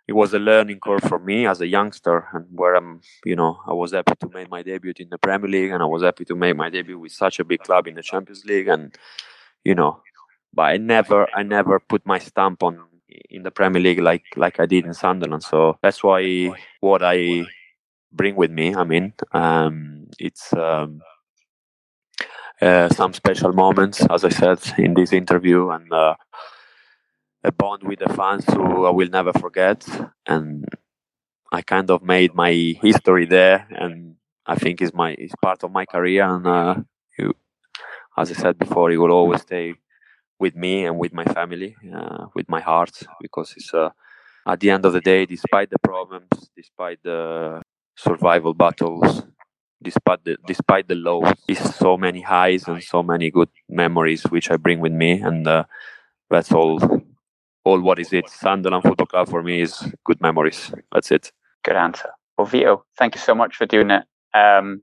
it 0.08 0.12
was 0.12 0.32
a 0.32 0.38
learning 0.38 0.80
curve 0.80 1.02
for 1.02 1.18
me 1.18 1.46
as 1.46 1.60
a 1.60 1.66
youngster, 1.66 2.28
and 2.32 2.46
where 2.52 2.74
I'm 2.74 3.00
you 3.24 3.36
know 3.36 3.60
I 3.66 3.72
was 3.72 3.92
happy 3.92 4.14
to 4.20 4.28
make 4.28 4.50
my 4.50 4.62
debut 4.62 4.94
in 4.98 5.10
the 5.10 5.18
Premier 5.18 5.50
League, 5.50 5.70
and 5.70 5.82
I 5.82 5.86
was 5.86 6.02
happy 6.02 6.24
to 6.26 6.34
make 6.34 6.56
my 6.56 6.70
debut 6.70 6.98
with 6.98 7.12
such 7.12 7.40
a 7.40 7.44
big 7.44 7.60
club 7.60 7.86
in 7.86 7.94
the 7.94 8.02
Champions 8.02 8.44
League, 8.44 8.68
and 8.68 8.96
you 9.64 9.74
know. 9.74 10.02
But 10.52 10.62
I 10.62 10.78
never, 10.78 11.28
I 11.32 11.44
never 11.44 11.78
put 11.78 12.04
my 12.04 12.18
stamp 12.18 12.64
on 12.64 12.80
in 13.30 13.42
the 13.42 13.50
Premier 13.50 13.80
League 13.82 14.00
like 14.00 14.24
like 14.36 14.60
I 14.60 14.66
did 14.66 14.84
in 14.84 14.94
Sunderland. 14.94 15.42
So 15.42 15.78
that's 15.82 16.02
why 16.02 16.52
what 16.80 17.02
I 17.02 17.44
bring 18.12 18.36
with 18.36 18.50
me. 18.50 18.74
I 18.74 18.84
mean, 18.84 19.12
um, 19.32 20.06
it's 20.18 20.52
um, 20.52 21.00
uh, 22.60 22.88
some 22.90 23.12
special 23.12 23.52
moments, 23.52 24.04
as 24.10 24.24
I 24.24 24.28
said 24.28 24.58
in 24.78 24.94
this 24.94 25.12
interview, 25.12 25.70
and 25.70 25.92
uh, 25.92 26.14
a 27.44 27.52
bond 27.52 27.82
with 27.84 28.00
the 28.00 28.12
fans 28.14 28.44
who 28.52 28.86
I 28.86 28.90
will 28.90 29.08
never 29.08 29.32
forget. 29.32 29.86
And 30.26 30.66
I 31.52 31.62
kind 31.62 31.90
of 31.90 32.02
made 32.02 32.34
my 32.34 32.52
history 32.82 33.26
there, 33.26 33.66
and 33.70 34.16
I 34.46 34.56
think 34.56 34.82
is 34.82 34.94
my 34.94 35.14
is 35.14 35.32
part 35.42 35.64
of 35.64 35.72
my 35.72 35.86
career. 35.86 36.24
And 36.24 36.46
uh, 36.46 36.74
as 38.16 38.30
I 38.30 38.34
said 38.34 38.58
before, 38.58 38.90
it 38.90 38.98
will 38.98 39.12
always 39.12 39.42
stay 39.42 39.74
with 40.40 40.56
me 40.56 40.86
and 40.86 40.98
with 40.98 41.12
my 41.12 41.24
family, 41.24 41.76
uh, 41.94 42.26
with 42.34 42.48
my 42.48 42.60
heart, 42.60 43.02
because 43.20 43.54
it's 43.56 43.72
uh, 43.74 43.90
at 44.46 44.58
the 44.60 44.70
end 44.70 44.84
of 44.86 44.92
the 44.92 45.00
day, 45.00 45.26
despite 45.26 45.70
the 45.70 45.78
problems, 45.78 46.26
despite 46.56 46.98
the 47.04 47.62
survival 47.96 48.54
battles, 48.54 49.22
despite 49.82 50.24
the 50.24 50.36
despite 50.46 50.88
the 50.88 50.94
lows, 50.96 51.32
it's 51.46 51.76
so 51.76 51.96
many 51.96 52.22
highs 52.22 52.66
and 52.66 52.82
so 52.82 53.02
many 53.02 53.30
good 53.30 53.50
memories 53.68 54.22
which 54.24 54.50
I 54.50 54.56
bring 54.56 54.80
with 54.80 54.92
me, 54.92 55.20
and 55.20 55.46
uh, 55.46 55.64
that's 56.30 56.52
all. 56.52 56.80
All 57.62 57.78
what 57.78 57.98
is 57.98 58.10
it? 58.14 58.28
Sunderland 58.30 58.84
Football 58.84 59.06
Club 59.06 59.28
for 59.28 59.42
me 59.42 59.60
is 59.60 59.92
good 60.04 60.18
memories. 60.22 60.72
That's 60.92 61.10
it. 61.10 61.30
Good 61.62 61.76
answer. 61.76 62.08
Well, 62.38 62.46
Vito, 62.46 62.86
thank 62.96 63.14
you 63.14 63.20
so 63.20 63.34
much 63.34 63.54
for 63.54 63.66
doing 63.66 63.90
it. 63.90 64.04
Um, 64.32 64.82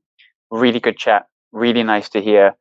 really 0.52 0.80
good 0.80 0.96
chat. 0.96 1.28
Really 1.52 1.82
nice 1.82 2.08
to 2.10 2.22
hear 2.22 2.56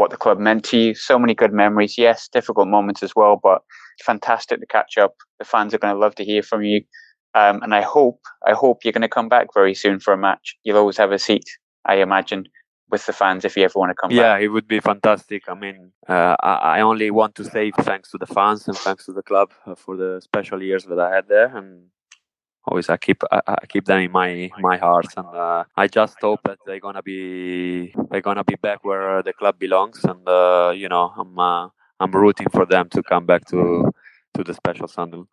what 0.00 0.10
the 0.10 0.16
club 0.16 0.38
meant 0.38 0.64
to 0.64 0.78
you. 0.78 0.94
So 0.94 1.18
many 1.18 1.34
good 1.34 1.52
memories. 1.52 1.98
Yes, 1.98 2.26
difficult 2.32 2.68
moments 2.68 3.02
as 3.02 3.14
well, 3.14 3.38
but 3.40 3.60
fantastic 4.02 4.58
to 4.58 4.66
catch 4.66 4.96
up. 4.96 5.14
The 5.38 5.44
fans 5.44 5.74
are 5.74 5.78
going 5.78 5.94
to 5.94 6.00
love 6.00 6.14
to 6.14 6.24
hear 6.24 6.42
from 6.42 6.62
you. 6.62 6.80
Um, 7.34 7.62
and 7.62 7.74
I 7.74 7.82
hope, 7.82 8.18
I 8.46 8.54
hope 8.54 8.78
you're 8.82 8.94
going 8.94 9.02
to 9.02 9.16
come 9.18 9.28
back 9.28 9.48
very 9.52 9.74
soon 9.74 10.00
for 10.00 10.14
a 10.14 10.16
match. 10.16 10.56
You'll 10.64 10.78
always 10.78 10.96
have 10.96 11.12
a 11.12 11.18
seat, 11.18 11.44
I 11.84 11.96
imagine, 11.96 12.48
with 12.90 13.04
the 13.04 13.12
fans 13.12 13.44
if 13.44 13.58
you 13.58 13.64
ever 13.64 13.78
want 13.78 13.90
to 13.90 13.94
come 13.94 14.10
yeah, 14.10 14.22
back. 14.22 14.42
it 14.42 14.48
would 14.48 14.66
be 14.66 14.80
fantastic. 14.80 15.42
I 15.48 15.54
mean, 15.54 15.92
uh, 16.08 16.34
I, 16.42 16.54
I 16.76 16.80
only 16.80 17.10
want 17.10 17.34
to 17.34 17.44
say 17.44 17.70
thanks 17.70 18.10
to 18.12 18.18
the 18.18 18.26
fans 18.26 18.66
and 18.68 18.78
thanks 18.78 19.04
to 19.04 19.12
the 19.12 19.22
club 19.22 19.50
uh, 19.66 19.74
for 19.74 19.98
the 19.98 20.22
special 20.22 20.62
years 20.62 20.86
that 20.86 20.98
I 20.98 21.14
had 21.14 21.28
there, 21.28 21.54
and 21.54 21.88
always 22.66 22.88
I 22.88 22.96
keep 22.96 23.22
I, 23.30 23.40
I 23.46 23.66
keep 23.66 23.84
them 23.84 24.00
in 24.00 24.12
my 24.12 24.50
my 24.58 24.76
heart, 24.76 25.06
and 25.16 25.26
uh, 25.26 25.64
I 25.76 25.86
just 25.86 26.16
hope 26.20 26.40
that 26.44 26.58
they're 26.66 26.80
gonna 26.80 27.02
be 27.02 27.92
they're 28.10 28.20
gonna 28.20 28.44
be 28.44 28.56
back 28.56 28.84
where 28.84 29.22
the 29.22 29.32
club 29.32 29.58
belongs, 29.58 30.04
and 30.04 30.28
uh, 30.28 30.72
you 30.74 30.88
know 30.88 31.12
I'm 31.16 31.38
uh, 31.38 31.68
I'm 31.98 32.12
rooting 32.12 32.48
for 32.50 32.66
them 32.66 32.88
to 32.90 33.02
come 33.02 33.26
back 33.26 33.44
to 33.46 33.90
to 34.34 34.44
the 34.44 34.54
special 34.54 34.88
Sunderland. 34.88 35.28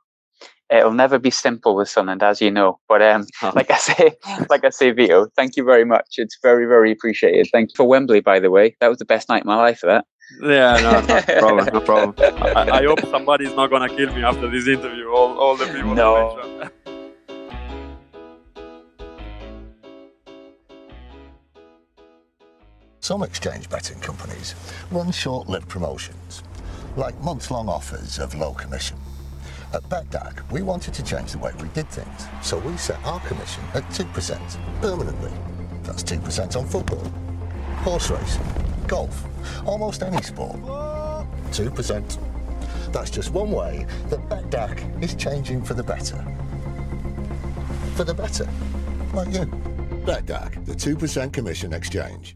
It'll 0.70 0.92
never 0.92 1.18
be 1.18 1.32
simple 1.32 1.76
with 1.78 1.88
Sunderland, 1.88 2.24
as 2.24 2.42
you 2.42 2.52
know. 2.52 2.80
But 2.90 3.02
um, 3.02 3.26
like 3.56 3.72
I 3.72 3.78
say, 3.78 4.18
like 4.50 4.66
I 4.66 4.70
say, 4.70 4.92
Vito, 4.92 5.28
thank 5.36 5.56
you 5.56 5.64
very 5.64 5.86
much. 5.86 6.16
It's 6.18 6.38
very, 6.44 6.66
very 6.66 6.92
appreciated. 6.92 7.48
Thank 7.52 7.72
you 7.72 7.74
for 7.78 7.88
Wembley, 7.88 8.20
by 8.20 8.40
the 8.40 8.52
way. 8.52 8.76
That 8.82 8.90
was 8.90 8.98
the 8.98 9.06
best 9.06 9.30
night 9.30 9.42
of 9.42 9.46
my 9.46 9.56
life 9.56 9.80
for 9.80 9.86
that. 9.88 10.06
Yeah, 10.42 10.76
no, 10.82 11.16
no 11.16 11.22
problem, 11.40 11.70
no 11.74 11.80
problem. 11.80 12.16
I, 12.20 12.80
I 12.80 12.84
hope 12.84 13.00
somebody's 13.10 13.56
not 13.56 13.70
gonna 13.70 13.88
kill 13.88 14.14
me 14.14 14.24
after 14.24 14.50
this 14.50 14.68
interview. 14.68 15.10
All, 15.10 15.38
all 15.40 15.56
the 15.56 15.68
people. 15.68 15.96
No. 15.96 16.70
Some 23.08 23.24
exchange 23.24 23.70
betting 23.70 24.02
companies 24.02 24.54
run 24.92 25.14
short-lived 25.14 25.70
promotions, 25.70 26.44
like 26.98 27.18
month 27.22 27.50
long 27.50 27.70
offers 27.70 28.20
of 28.20 28.36
low 28.36 28.54
commission. 28.54 28.98
At 29.74 29.84
BETDAQ, 29.84 30.52
we 30.52 30.62
wanted 30.62 30.94
to 30.96 31.06
change 31.06 31.32
the 31.32 31.38
way 31.38 31.54
we 31.62 31.70
did 31.70 31.88
things, 31.88 32.28
so 32.42 32.58
we 32.58 32.76
set 32.76 33.02
our 33.06 33.22
commission 33.22 33.64
at 33.74 33.84
2% 33.92 34.82
permanently. 34.82 35.32
That's 35.84 36.04
2% 36.04 36.58
on 36.58 36.68
football, 36.68 37.02
horse 37.78 38.10
racing, 38.10 38.44
golf, 38.88 39.24
almost 39.66 40.04
any 40.04 40.22
sport. 40.22 40.58
2%. 40.58 42.92
That's 42.92 43.10
just 43.10 43.32
one 43.32 43.52
way 43.52 43.86
that 44.10 44.20
BETDAQ 44.28 45.02
is 45.02 45.16
changing 45.16 45.64
for 45.64 45.76
the 45.76 45.84
better. 45.84 46.22
For 47.96 48.04
the 48.04 48.14
better. 48.14 48.50
Like 49.14 49.34
you. 49.34 49.46
BETDAQ, 50.06 50.66
the 50.66 50.76
2% 50.76 51.32
commission 51.32 51.72
exchange. 51.72 52.36